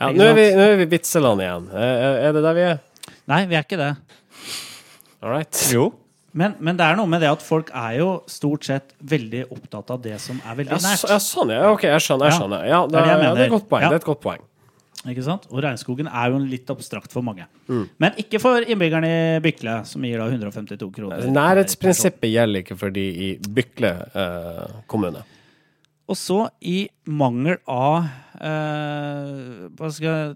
Ja, 0.00 0.08
nå, 0.10 0.24
er 0.26 0.34
vi, 0.34 0.44
nå 0.58 0.62
er 0.66 0.78
vi 0.80 0.86
Vitseland 0.90 1.38
igjen. 1.44 1.66
Eh, 1.70 2.14
Er 2.26 2.32
det 2.34 2.40
der 2.42 2.56
vi 2.56 2.62
er? 2.66 2.78
Nei, 3.30 3.44
vi 3.50 3.58
er 3.58 3.66
ikke 3.66 3.78
det. 3.80 3.90
All 5.20 5.34
right. 5.34 5.64
Jo. 5.72 5.90
Men, 6.32 6.54
men 6.62 6.76
det 6.78 6.86
er 6.86 6.98
noe 6.98 7.10
med 7.10 7.22
det 7.24 7.30
at 7.30 7.42
folk 7.42 7.72
er 7.74 7.96
jo 7.98 8.10
stort 8.30 8.66
sett 8.68 8.92
veldig 9.02 9.48
opptatt 9.50 9.90
av 9.90 9.98
det 10.04 10.14
som 10.22 10.38
er 10.46 10.60
veldig 10.60 10.78
nært. 10.78 11.02
ja, 11.10 11.18
sånn, 11.22 11.50
ja. 11.56 11.64
Ok, 11.72 11.88
jeg 11.88 12.04
skjønner. 12.06 12.30
Jeg 12.30 12.38
skjønner. 12.38 12.68
Ja, 12.70 12.84
Det 12.86 13.00
er 13.00 13.08
det 13.08 13.10
ja, 13.10 13.32
det 13.34 13.42
er 13.42 13.50
et 13.50 13.56
godt 13.56 13.68
poeng. 13.72 13.82
Ja. 13.82 13.90
Det 13.90 13.98
er 13.98 14.04
et 14.04 14.08
godt 14.12 14.22
poeng. 14.26 14.46
Ikke 15.08 15.24
sant? 15.24 15.46
Og 15.48 15.62
regnskogen 15.64 16.10
er 16.12 16.32
jo 16.34 16.38
litt 16.44 16.70
abstrakt 16.70 17.12
for 17.14 17.24
mange. 17.24 17.46
Mm. 17.70 17.84
Men 18.04 18.18
ikke 18.20 18.40
for 18.42 18.60
innbyggerne 18.60 19.10
i 19.10 19.40
Bykle, 19.42 19.78
som 19.88 20.04
gir 20.04 20.20
da 20.20 20.26
152 20.28 20.90
kroner. 20.98 21.24
Nærhetsprinsippet 21.32 22.28
gjelder 22.34 22.62
ikke 22.66 22.76
for 22.78 22.92
de 22.92 23.06
i 23.08 23.30
Bykle 23.40 23.94
eh, 24.12 24.74
kommune. 24.92 25.24
Og 26.10 26.18
så, 26.18 26.40
i 26.66 26.88
mangel 27.06 27.60
av 27.70 28.08
eh, 28.42 29.68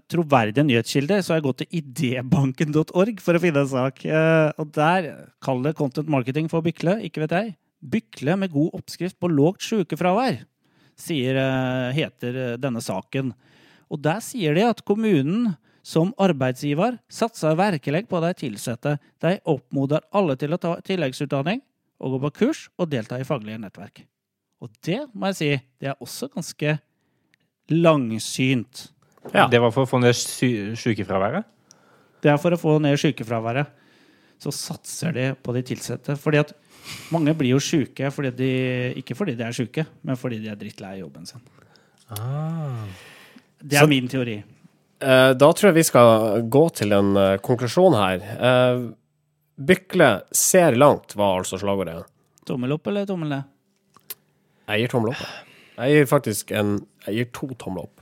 troverdige 0.07 0.63
nyhetskilder, 0.63 1.19
så 1.19 1.33
har 1.33 1.41
jeg 1.41 1.45
gått 1.49 1.61
til 1.63 1.81
idébanken.org 1.81 3.19
for 3.23 3.35
å 3.35 3.41
finne 3.43 3.65
en 3.65 3.71
sak. 3.73 3.99
Eh, 4.07 4.53
og 4.55 4.71
der 4.77 5.09
kall 5.43 5.65
det 5.65 5.75
content 5.75 6.11
marketing 6.11 6.47
for 6.51 6.63
Bykle, 6.63 7.01
ikke 7.03 7.25
vet 7.25 7.35
jeg. 7.35 7.51
Bykle 7.83 8.37
med 8.39 8.55
god 8.55 8.79
oppskrift 8.79 9.19
på 9.19 9.33
lågt 9.33 9.67
sykefravær, 9.67 10.39
sier, 10.95 11.41
eh, 11.43 11.91
heter 11.99 12.41
eh, 12.45 12.55
denne 12.61 12.79
saken. 12.79 13.35
Og 13.91 13.99
der 13.99 14.23
sier 14.23 14.55
de 14.55 14.63
at 14.69 14.83
kommunen 14.87 15.57
som 15.85 16.15
arbeidsgiver 16.15 17.01
satser 17.11 17.59
virkelig 17.59 18.07
på 18.07 18.23
de 18.23 18.33
ansatte. 18.47 18.95
De 19.19 19.37
oppmoder 19.43 20.07
alle 20.15 20.39
til 20.39 20.55
å 20.55 20.61
ta 20.61 20.77
tilleggsutdanning 20.87 21.61
og 21.99 22.15
gå 22.15 22.25
på 22.25 22.35
kurs 22.45 22.67
og 22.79 22.93
delta 22.95 23.19
i 23.19 23.27
faglige 23.27 23.59
nettverk. 23.59 24.05
Og 24.65 24.71
det 24.85 24.99
må 25.13 25.29
jeg 25.29 25.37
si, 25.37 25.49
det 25.81 25.91
er 25.91 25.99
også 26.01 26.27
ganske 26.33 26.75
langsynt. 27.69 28.87
Ja. 29.33 29.47
Det 29.49 29.59
var 29.61 29.71
for 29.73 29.85
å 29.85 29.89
få 29.89 29.99
ned 30.01 30.17
sy 30.17 30.49
sykefraværet? 30.77 31.45
Det 32.21 32.31
er 32.33 32.39
for 32.41 32.55
å 32.55 32.59
få 32.59 32.77
ned 32.81 32.97
sykefraværet. 33.01 33.69
Så 34.41 34.51
satser 34.53 35.13
de 35.15 35.27
på 35.41 35.53
de 35.55 35.63
ansatte. 35.75 36.17
Fordi 36.19 36.41
at 36.41 36.51
mange 37.13 37.33
blir 37.37 37.53
jo 37.55 37.61
syke 37.63 38.09
fordi 38.13 38.31
de, 38.37 38.49
ikke 39.01 39.15
fordi 39.17 39.35
de 39.37 39.45
er 39.47 39.55
syke, 39.55 39.85
men 40.05 40.17
fordi 40.19 40.41
de 40.43 40.51
er 40.51 40.59
drittlei 40.59 40.99
jobben 40.99 41.25
sin. 41.29 41.41
Det 43.61 43.77
er 43.77 43.85
Så- 43.85 43.89
min 43.89 44.07
teori. 44.07 44.43
Eh, 45.01 45.33
Da 45.33 45.51
tror 45.53 45.69
jeg 45.69 45.73
vi 45.75 45.83
skal 45.83 46.41
gå 46.49 46.69
til 46.73 46.93
en 46.93 47.15
uh, 47.17 47.37
konklusjon 47.37 47.93
her. 47.93 48.21
Eh, 48.39 48.91
Bykle 49.57 50.23
ser 50.33 50.75
langt, 50.75 51.15
var 51.15 51.39
altså 51.39 51.57
slagordet. 51.57 52.03
Tommel 52.45 52.73
opp 52.73 52.87
eller 52.87 53.05
tommel 53.05 53.29
ned? 53.29 53.43
Jeg 54.69 54.81
gir 54.85 54.93
tommel 54.95 55.13
opp. 55.13 55.25
jeg. 55.77 55.91
Gir 55.95 56.05
faktisk 56.09 56.51
en 56.55 56.79
Jeg 57.07 57.15
gir 57.19 57.31
to 57.35 57.47
tomler 57.61 57.83
opp. 57.85 58.01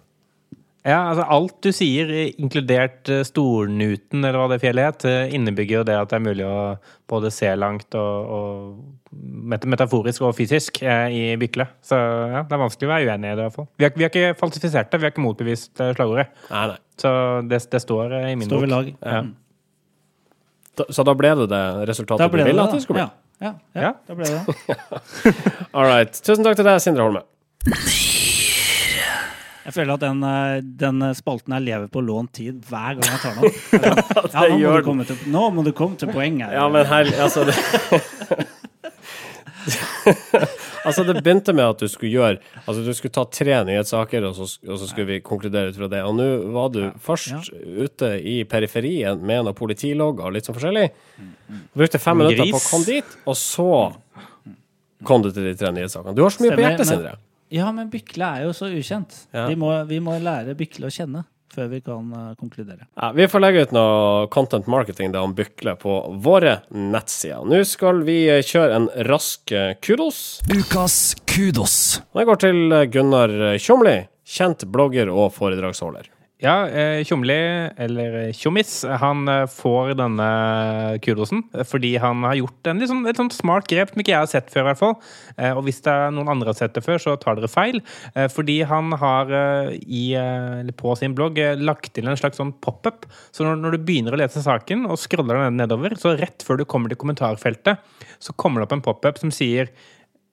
Ja, 0.83 0.97
altså 1.13 1.23
Alt 1.31 1.61
du 1.63 1.69
sier, 1.71 2.09
inkludert 2.37 3.07
eh, 3.07 3.21
Stornuten, 3.23 4.19
eller 4.19 4.35
hva 4.41 4.49
det 4.51 4.57
fjellet 4.59 4.83
het, 4.89 5.05
eh, 5.07 5.35
innebygger 5.37 5.77
jo 5.77 5.83
det 5.87 5.95
at 5.95 6.09
det 6.11 6.17
er 6.17 6.25
mulig 6.25 6.43
å 6.43 6.57
både 7.07 7.29
se 7.31 7.47
langt 7.55 7.95
og, 7.95 8.33
og 8.35 9.13
metaforisk 9.63 10.25
og 10.27 10.35
fysisk 10.35 10.81
eh, 10.83 11.05
i 11.15 11.21
Bykle. 11.39 11.69
Så 11.87 11.95
ja, 11.95 12.41
det 12.43 12.51
er 12.57 12.61
vanskelig 12.65 12.89
å 12.89 12.91
være 12.91 13.13
uenig 13.13 13.31
i 13.31 13.37
det. 13.37 13.39
i 13.39 13.47
hvert 13.47 13.55
fall. 13.55 13.69
Vi 13.79 13.87
har, 13.87 13.95
vi 13.95 14.03
har 14.03 14.11
ikke 14.11 14.35
falsifisert 14.41 14.91
det, 14.91 14.99
vi 14.99 15.07
har 15.07 15.15
ikke 15.15 15.23
motbevist 15.23 15.79
eh, 15.79 15.93
slagordet. 15.95 16.27
Nei, 16.51 16.65
nei. 16.73 16.77
Så 16.99 17.13
det, 17.47 17.61
det 17.71 17.81
står 17.85 18.17
eh, 18.19 18.27
i 18.33 18.35
min 18.43 18.49
Står 18.51 18.65
ved 18.65 18.67
bok. 18.67 18.75
lag. 18.75 18.91
Ja. 19.07 19.23
Mm. 19.23 19.31
Da, 20.83 20.89
så 20.99 21.07
da 21.07 21.13
ble 21.15 21.31
det 21.45 21.47
det 21.53 21.63
resultatet 21.93 22.33
vi 22.33 22.43
du 22.43 22.47
ville 22.49 22.63
at 22.67 22.75
det 22.75 22.83
skulle 22.83 22.99
bli? 22.99 23.07
Ja, 23.07 23.22
ja, 23.41 23.53
ja, 23.75 23.81
Ja. 23.81 23.93
da 24.07 24.13
ble 24.15 24.25
det 24.25 24.41
det. 24.45 24.77
All 25.73 25.85
right. 25.89 26.13
Tusen 26.23 26.43
takk 26.45 26.55
til 26.59 26.65
deg, 26.67 26.79
Sindre 26.83 27.03
Holme. 27.07 27.23
Jeg 29.63 29.71
føler 29.77 29.93
at 29.95 30.01
den, 30.03 30.23
eh, 30.27 30.57
den 30.61 31.03
spalten 31.15 31.53
her 31.55 31.61
lever 31.63 31.87
på 31.91 32.01
lånt 32.03 32.33
tid 32.35 32.57
hver 32.67 32.97
gang 32.99 33.05
jeg 33.07 33.21
tar 33.23 33.37
den 33.37 33.45
opp. 33.47 34.33
Ja, 34.33 34.47
nå, 34.49 34.57
må 34.59 34.73
du 34.75 34.83
komme 34.89 35.05
til, 35.07 35.21
nå 35.31 35.43
må 35.55 35.63
du 35.63 35.71
komme 35.77 35.95
til 36.01 36.11
poenget. 36.11 36.51
Ja, 36.51 36.65
men 36.73 36.85
her 36.89 37.07
Altså, 37.23 37.45
det 37.47 37.55
Altså, 40.83 41.05
det 41.07 41.15
begynte 41.21 41.53
med 41.55 41.63
at 41.63 41.79
du 41.79 41.87
skulle 41.87 42.11
gjøre 42.11 42.39
Altså, 42.65 42.81
du 42.83 42.89
skulle 42.95 43.13
ta 43.15 43.23
tre 43.31 43.59
nyhetssaker, 43.67 44.25
og 44.27 44.35
så, 44.35 44.47
og 44.67 44.79
så 44.81 44.89
skulle 44.89 45.07
vi 45.07 45.19
konkludere 45.23 45.71
ut 45.71 45.79
fra 45.79 45.87
det. 45.91 46.01
Og 46.03 46.17
nå 46.17 46.27
var 46.55 46.71
du 46.73 46.81
først 47.03 47.51
ute 47.53 48.09
i 48.19 48.41
periferien 48.49 49.21
med 49.23 49.45
noen 49.47 49.57
politilogger 49.57 50.27
og 50.27 50.35
litt 50.35 50.49
sånn 50.49 50.57
forskjellig. 50.57 50.89
Brukte 51.77 52.01
fem 52.03 52.19
Gris. 52.23 52.33
minutter 52.33 52.51
på 52.51 52.59
å 52.59 52.65
komme 52.67 52.89
dit, 52.89 53.15
og 53.23 53.37
så 53.39 53.69
kom 55.07 55.23
du 55.23 55.31
til 55.31 55.47
de 55.47 55.55
tre 55.59 55.71
nyhetssakene. 55.75 56.15
Du 56.17 56.23
har 56.25 56.35
så 56.35 56.43
mye 56.43 56.57
på 56.57 56.65
hjertet, 56.65 56.89
Sindre. 56.91 57.15
Ja, 57.53 57.69
men 57.75 57.91
Bykle 57.93 58.29
er 58.39 58.47
jo 58.47 58.53
så 58.57 58.71
ukjent. 58.73 59.15
Ja. 59.35 59.45
Vi, 59.51 59.57
må, 59.59 59.71
vi 59.89 59.99
må 60.03 60.15
lære 60.19 60.55
Bykle 60.57 60.89
å 60.89 60.93
kjenne 60.93 61.25
før 61.53 61.69
vi 61.71 61.81
kan 61.85 62.09
eh, 62.17 62.31
konkludere. 62.39 62.87
Ja, 62.99 63.11
vi 63.15 63.27
får 63.29 63.43
legge 63.43 63.65
ut 63.67 63.75
noe 63.75 64.27
content 64.33 64.69
marketing 64.71 65.13
da 65.13 65.23
om 65.25 65.35
Bykle 65.37 65.75
på 65.81 65.99
våre 66.23 66.59
nettsider. 66.69 67.45
Nå 67.47 67.61
skal 67.67 68.03
vi 68.07 68.17
kjøre 68.41 68.79
en 68.79 68.89
rask 69.09 69.53
eh, 69.53 69.75
kudos. 69.83 70.23
Ukas 70.49 71.15
kudos. 71.29 71.77
Den 72.13 72.29
går 72.29 72.43
til 72.43 72.63
eh, 72.71 72.87
Gunnar 72.91 73.37
Tjomli, 73.61 73.99
kjent 74.25 74.67
blogger 74.73 75.11
og 75.13 75.31
foredragsholder. 75.37 76.09
Ja, 76.43 76.67
eh, 76.67 77.05
Tjomli, 77.07 77.35
eller 77.79 78.15
eh, 78.19 78.33
Tjommis, 78.35 78.81
han 78.99 79.29
eh, 79.31 79.45
får 79.47 79.93
denne 79.95 80.25
kudosen 80.99 81.45
fordi 81.69 81.93
han 82.03 82.25
har 82.27 82.35
gjort 82.35 82.67
en 82.67 82.81
litt 82.81 82.91
sånn, 82.91 83.05
et 83.07 83.21
sånt 83.21 83.35
smart 83.35 83.69
grep 83.71 83.93
som 83.93 84.03
ikke 84.03 84.11
jeg 84.11 84.19
har 84.25 84.27
sett 84.27 84.51
før, 84.51 84.65
i 84.65 84.67
hvert 84.67 84.81
fall. 84.81 84.97
Og 85.55 85.61
hvis 85.63 85.79
det 85.85 85.93
er 85.93 86.11
noen 86.11 86.33
andre 86.33 86.51
har 86.51 86.57
sett 86.57 86.75
det 86.75 86.83
før, 86.83 86.99
så 86.99 87.13
tar 87.21 87.37
dere 87.37 87.47
feil. 87.51 87.79
Fordi 88.33 88.57
han 88.67 88.91
har 88.99 89.31
i, 89.79 90.03
på 90.79 90.95
sin 90.99 91.15
blogg 91.15 91.39
lagt 91.61 91.93
til 91.95 92.09
en 92.09 92.19
slags 92.19 92.41
sånn 92.41 92.51
pop-up. 92.63 93.07
Så 93.31 93.47
når, 93.47 93.61
når 93.63 93.77
du 93.77 93.87
begynner 93.87 94.15
å 94.15 94.19
lese 94.19 94.43
saken 94.43 94.85
og 94.89 94.99
scroller 95.01 95.45
den 95.45 95.59
nedover, 95.61 95.95
så 95.99 96.15
rett 96.19 96.43
før 96.45 96.59
du 96.59 96.67
kommer 96.69 96.91
til 96.91 96.99
kommentarfeltet, 97.01 97.81
så 98.19 98.35
kommer 98.35 98.61
det 98.61 98.67
opp 98.67 98.77
en 98.77 98.85
pop-up 98.89 99.21
som 99.21 99.33
sier 99.33 99.71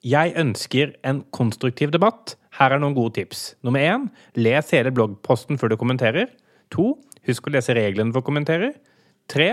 jeg 0.07 0.35
ønsker 0.41 0.97
en 1.07 1.23
konstruktiv 1.37 1.95
debatt. 1.95 2.35
Her 2.59 2.75
er 2.75 2.83
noen 2.83 2.97
gode 2.97 3.15
tips. 3.21 3.55
Nummer 3.67 3.85
én, 3.85 4.09
les 4.35 4.75
hele 4.75 4.93
bloggposten 4.95 5.61
før 5.61 5.73
du 5.73 5.79
kommenterer. 5.81 6.33
To, 6.75 6.95
husk 7.29 7.47
å 7.47 7.55
lese 7.55 7.77
reglene 7.79 8.15
for 8.17 8.27
kommenterer. 8.27 8.73
kommentere. 8.73 8.91
Tre, 9.31 9.51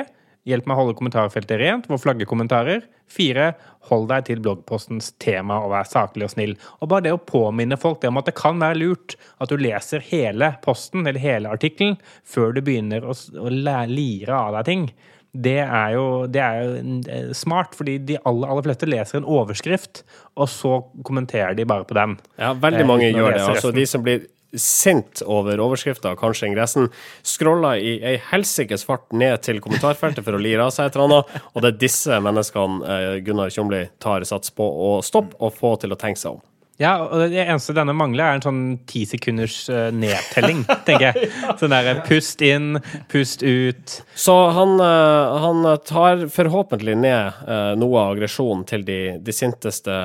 hjelp 0.47 0.67
meg 0.67 0.77
å 0.77 0.81
holde 0.81 0.97
kommentarfeltet 0.97 1.59
rent 1.61 1.87
ved 1.89 1.97
å 1.97 2.01
flagge 2.01 2.27
kommentarer. 2.29 2.85
Fire, 3.11 3.51
hold 3.89 4.07
deg 4.09 4.25
til 4.29 4.41
bloggpostens 4.43 5.11
tema 5.21 5.59
og 5.63 5.73
vær 5.75 5.87
saklig 5.87 6.25
og 6.27 6.33
snill. 6.33 6.55
Og 6.81 6.89
bare 6.91 7.05
det 7.05 7.13
å 7.15 7.21
påminne 7.21 7.77
folk 7.79 8.01
det 8.01 8.09
om 8.09 8.19
at 8.19 8.29
det 8.29 8.35
kan 8.39 8.57
være 8.61 8.79
lurt 8.79 9.17
at 9.43 9.51
du 9.51 9.59
leser 9.59 10.03
hele 10.09 10.53
posten 10.63 11.05
eller 11.05 11.21
hele 11.21 11.51
artikkelen 11.53 11.99
før 12.25 12.55
du 12.55 12.63
begynner 12.63 13.05
å, 13.05 13.13
å 13.13 13.53
lire 13.53 14.39
av 14.39 14.57
deg 14.57 14.71
ting. 14.71 14.89
Det 15.33 15.59
er 15.59 15.91
jo, 15.93 16.05
det 16.31 16.41
er 16.41 16.63
jo 16.63 17.01
eh, 17.11 17.33
smart, 17.37 17.75
fordi 17.77 17.97
de 18.07 18.17
aller, 18.25 18.47
aller 18.49 18.65
fleste 18.65 18.89
leser 18.89 19.19
en 19.19 19.27
overskrift, 19.27 20.03
og 20.37 20.49
så 20.49 20.79
kommenterer 21.05 21.53
de 21.57 21.65
bare 21.67 21.85
på 21.87 21.97
den. 21.97 22.17
Ja, 22.39 22.53
veldig 22.53 22.81
Eh, 22.85 22.89
mange 22.89 23.11
gjør 23.11 23.35
det. 23.35 23.43
Altså, 23.43 23.71
de 23.75 23.85
som 23.85 24.03
blir 24.05 24.25
sint 24.57 25.21
over 25.27 25.59
overskrifta, 25.59 26.15
kanskje 26.17 26.47
ingressen, 26.47 26.87
scroller 27.27 27.81
i 27.83 27.97
ei 28.07 28.15
helsikes 28.31 28.85
fart 28.87 29.11
ned 29.11 29.41
til 29.45 29.59
kommentarfeltet 29.61 30.23
for 30.25 30.37
å 30.37 30.41
lire 30.41 30.63
av 30.63 30.71
seg 30.73 30.87
et 30.87 30.95
eller 30.95 31.09
annet, 31.09 31.41
og 31.53 31.61
det 31.65 31.73
er 31.73 31.81
disse 31.83 32.19
menneskene 32.23 32.93
eh, 32.95 33.15
Gunnar 33.27 33.51
Tjomli 33.53 33.83
tar 33.99 34.23
sats 34.25 34.53
på 34.55 34.63
å 34.63 34.93
stoppe 35.05 35.35
og 35.43 35.53
få 35.57 35.75
til 35.83 35.93
å 35.93 35.99
tenke 35.99 36.21
seg 36.23 36.37
om. 36.37 36.45
Ja, 36.77 36.91
og 37.01 37.31
Det 37.33 37.41
eneste 37.41 37.73
denne 37.73 37.95
mangler, 37.97 38.23
er 38.27 38.37
en 38.37 38.43
sånn 38.45 38.61
ti 38.89 39.01
sekunders 39.09 39.63
eh, 39.73 39.89
nedtelling, 39.93 40.61
tenker 40.85 41.07
jeg. 41.09 41.29
Sånn 41.57 41.73
der 41.73 41.89
eh, 41.89 42.01
pust 42.05 42.43
inn, 42.45 42.77
pust 43.09 43.41
ut. 43.41 43.95
Så 44.13 44.35
han, 44.53 44.75
eh, 44.85 45.37
han 45.45 45.65
tar 45.89 46.27
forhåpentlig 46.33 46.97
ned 47.01 47.45
noe 47.81 48.01
av 48.03 48.13
aggresjonen 48.13 48.65
til 48.69 48.85
de, 48.85 48.99
de 49.17 49.33
sinteste 49.33 49.95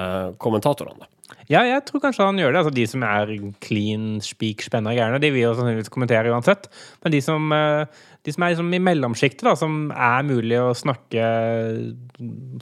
kommentatorene. 0.41 1.09
Ja, 1.53 1.61
jeg 1.69 1.83
tror 1.85 2.01
kanskje 2.01 2.25
han 2.25 2.39
gjør 2.41 2.55
det. 2.55 2.61
Altså 2.63 2.73
De 2.73 2.85
som 2.89 3.03
er 3.05 3.33
clean, 3.65 4.07
spik, 4.25 4.65
spenna 4.65 4.95
gærne, 4.97 5.21
de 5.21 5.29
vil 5.35 5.45
jo 5.45 5.53
sannsynligvis 5.59 5.93
kommentere 5.93 6.33
uansett. 6.33 6.71
Men 7.05 7.13
de 7.13 7.21
som, 7.25 7.53
eh, 7.53 7.85
de 8.25 8.33
som 8.33 8.47
er 8.47 8.55
liksom 8.55 8.73
i 8.73 8.81
mellomsjiktet, 8.81 9.59
som 9.61 9.91
er 9.93 10.25
mulig 10.25 10.57
å 10.63 10.73
snakke 10.73 11.27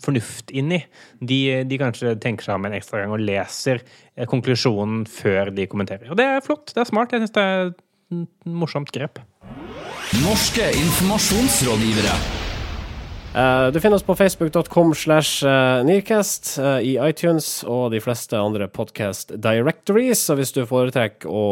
fornuft 0.02 0.50
inn 0.50 0.74
i, 0.74 0.82
de, 1.22 1.40
de 1.70 1.78
kanskje 1.78 2.16
tenker 2.18 2.48
seg 2.48 2.58
om 2.58 2.66
en 2.66 2.74
ekstra 2.80 3.04
gang 3.04 3.14
og 3.14 3.22
leser 3.22 3.84
eh, 3.84 4.26
konklusjonen 4.26 5.06
før 5.06 5.54
de 5.54 5.70
kommenterer. 5.70 6.10
Og 6.10 6.18
det 6.18 6.26
er 6.26 6.44
flott. 6.44 6.74
Det 6.74 6.82
er 6.82 6.90
smart. 6.90 7.14
Jeg 7.14 7.28
syns 7.28 7.36
det 7.38 7.46
er 7.46 7.66
et 7.70 8.28
morsomt 8.50 8.90
grep. 8.90 9.22
Norske 10.24 10.66
informasjonsrådgivere. 10.82 12.39
Eh, 13.34 13.66
du 13.70 13.80
finner 13.80 13.96
oss 13.96 14.02
på 14.02 14.14
facebook.com 14.16 14.94
slash 14.94 15.46
eh, 15.46 15.84
Nearcast, 15.84 16.58
eh, 16.58 16.80
i 16.82 16.96
iTunes 16.98 17.62
og 17.62 17.92
de 17.92 18.00
fleste 18.02 18.34
andre 18.34 18.66
podcast 18.66 19.30
directories. 19.38 20.24
Så 20.26 20.34
hvis 20.34 20.50
du 20.56 20.64
foretrekker 20.66 21.30
å 21.30 21.44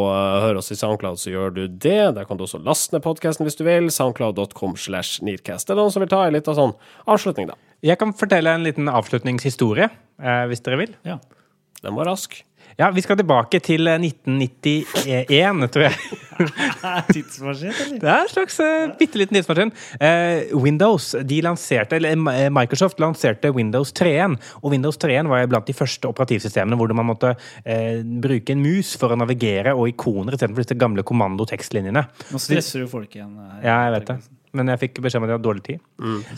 høre 0.42 0.58
oss 0.58 0.72
i 0.74 0.78
Soundcloud, 0.78 1.20
så 1.22 1.30
gjør 1.30 1.54
du 1.54 1.62
det. 1.68 2.00
Der 2.18 2.26
kan 2.26 2.40
du 2.40 2.48
også 2.48 2.58
laste 2.66 2.96
ned 2.96 3.06
podkasten 3.06 3.46
hvis 3.46 3.60
du 3.60 3.62
vil. 3.68 3.92
Soundcloud.com 3.94 4.74
slash 4.74 5.22
Nearcast. 5.22 5.70
Det 5.70 5.76
er 5.76 5.82
noen 5.84 5.94
som 5.94 6.02
vil 6.02 6.10
ta 6.10 6.24
en 6.26 6.34
liten 6.34 6.58
sånn 6.58 6.74
avslutning, 7.06 7.52
da. 7.52 7.58
Jeg 7.86 8.00
kan 8.00 8.10
fortelle 8.18 8.58
en 8.58 8.66
liten 8.66 8.90
avslutningshistorie, 8.90 9.86
hvis 10.50 10.64
dere 10.66 10.80
vil. 10.82 10.98
Ja. 11.06 11.20
Den 11.84 11.94
var 11.94 12.10
rask. 12.10 12.40
Ja, 12.78 12.92
Vi 12.94 13.02
skal 13.02 13.18
tilbake 13.18 13.58
til 13.58 13.88
eh, 13.90 13.98
1991, 13.98 15.64
tror 15.74 15.82
jeg. 15.88 15.96
Tidsmaskin, 17.16 17.72
eller? 17.72 17.96
Det 17.98 18.12
er 18.12 18.20
en 18.22 18.30
slags 18.30 18.60
uh, 18.62 18.92
bitte 19.00 19.18
liten 19.18 19.34
tidsmaskin. 19.34 19.72
Uh, 19.98 20.54
Windows 20.62 21.08
de 21.26 21.40
lanserte, 21.42 21.98
eller 21.98 22.14
eh, 22.14 22.46
Microsoft 22.54 23.02
lanserte 23.02 23.50
Windows 23.50 23.90
3.1. 23.98 24.38
Og 24.62 24.70
Windows 24.76 25.00
3.1 25.02 25.26
var 25.26 25.50
blant 25.50 25.66
de 25.66 25.74
første 25.74 26.06
operativsystemene 26.06 26.78
hvor 26.78 26.94
man 26.94 27.10
måtte 27.10 27.34
uh, 27.34 27.98
bruke 28.22 28.54
en 28.54 28.62
mus 28.62 28.94
for 29.00 29.10
å 29.10 29.18
navigere 29.18 29.74
og 29.74 29.90
ikoner 29.90 30.38
istedenfor 30.38 30.62
disse 30.62 30.78
gamle 30.78 31.02
kommandotekstlinjene. 31.02 32.06
Nå 32.30 32.46
stresser 32.46 32.86
du 32.86 32.92
folk 32.94 33.10
igjen. 33.10 33.34
her. 33.42 33.62
Ja, 33.66 33.80
jeg 33.88 33.98
vet 33.98 34.12
det. 34.14 34.20
Men 34.57 34.72
jeg 34.72 34.80
fikk 34.84 35.01
beskjed 35.05 35.20
om 35.20 35.26
at 35.26 35.32
jeg 35.32 35.38
hadde 35.38 35.46
dårlig 35.49 35.64
tid. 35.66 35.82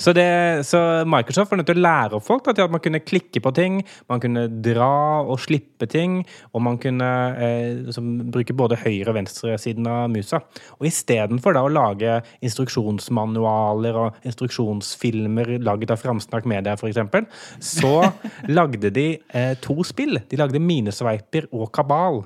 Så, 0.00 0.14
det, 0.16 0.26
så 0.66 0.80
Microsoft 1.08 1.52
var 1.52 1.60
nødt 1.60 1.68
til 1.70 1.80
å 1.80 1.84
lære 1.84 2.18
opp 2.18 2.26
folk 2.26 2.44
da, 2.46 2.54
til 2.56 2.66
at 2.66 2.74
man 2.74 2.82
kunne 2.82 3.02
klikke 3.04 3.42
på 3.44 3.52
ting, 3.56 3.80
man 4.10 4.22
kunne 4.22 4.46
dra 4.64 4.90
og 5.22 5.40
slippe 5.42 5.88
ting, 5.90 6.20
og 6.54 6.64
man 6.66 6.78
kunne 6.82 7.10
eh, 7.36 7.84
liksom, 7.86 8.10
bruke 8.34 8.56
både 8.56 8.80
høyre- 8.80 9.12
og 9.12 9.18
venstresiden 9.20 9.88
av 9.90 10.10
musa. 10.12 10.42
Og 10.78 10.88
istedenfor 10.90 11.58
å 11.60 11.66
lage 11.72 12.18
instruksjonsmanualer 12.46 14.00
og 14.00 14.26
instruksjonsfilmer 14.26 15.56
laget 15.62 15.94
av 15.94 16.02
Framsnakk 16.02 16.48
Media, 16.50 16.76
f.eks., 16.76 17.00
så 17.60 17.94
lagde 18.58 18.92
de 18.94 19.08
eh, 19.28 19.54
to 19.62 19.80
spill. 19.86 20.20
De 20.30 20.40
lagde 20.40 20.62
Minesveiper 20.62 21.50
og 21.54 21.70
Kabal. 21.74 22.24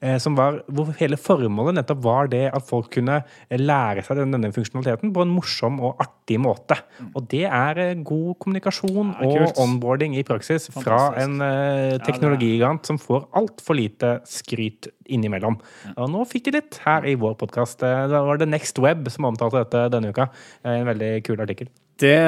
Eh, 0.00 0.18
som 0.22 0.36
var, 0.38 0.60
hvor 0.70 0.92
hele 1.00 1.18
formålet 1.20 1.78
nettopp 1.78 2.02
var 2.04 2.30
det 2.32 2.44
at 2.54 2.66
folk 2.68 2.90
kunne 2.94 3.20
lære 3.50 4.04
seg 4.06 4.20
denne, 4.20 4.38
denne 4.38 4.54
funksjonaliteten 4.54 5.12
på 5.14 5.24
en 5.24 5.32
morsom 5.32 5.80
og 5.82 6.02
artig 6.04 6.38
måte. 6.42 6.78
Og 7.14 7.26
det 7.32 7.44
er 7.46 7.82
eh, 7.82 8.04
god 8.06 8.36
kommunikasjon 8.42 9.14
Ja, 9.16 9.48
og 9.48 9.58
onboarding 9.64 10.16
i 10.18 10.26
praksis 10.26 10.68
fra 10.74 11.00
en 11.20 11.40
eh, 11.44 11.96
teknologigigant 12.06 12.86
som 12.88 13.00
får 13.02 13.26
altfor 13.38 13.78
lite 13.78 14.18
skryt 14.28 14.90
innimellom. 15.08 15.58
Og 15.96 16.12
nå 16.12 16.24
fikk 16.28 16.48
de 16.48 16.58
litt 16.58 16.80
her 16.84 17.06
i 17.08 17.16
vår 17.18 17.36
podkast. 17.40 17.80
Det 17.82 18.22
var 18.28 18.40
The 18.40 18.48
Next 18.48 18.78
Web 18.82 19.08
som 19.12 19.28
omtalte 19.30 19.64
dette 19.64 19.88
denne 19.94 20.12
uka. 20.12 20.28
En 20.68 20.88
veldig 20.88 21.12
kul 21.26 21.40
artikkel. 21.42 21.72
Det 21.98 22.18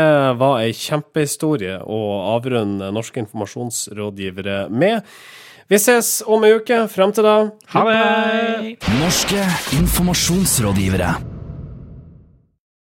var 0.40 0.64
ei 0.64 0.72
kjempehistorie 0.74 1.76
å 1.86 2.00
avrunde 2.32 2.88
norske 2.94 3.22
informasjonsrådgivere 3.22 4.64
med. 4.74 5.06
Vi 5.70 5.78
ses 5.78 6.22
om 6.26 6.42
ei 6.42 6.56
uke. 6.58 6.80
Frem 6.90 7.12
til 7.14 7.22
da 7.22 7.34
Ha 7.74 7.84
det! 7.86 8.78
Norske 8.98 9.44
informasjonsrådgivere. 9.78 11.29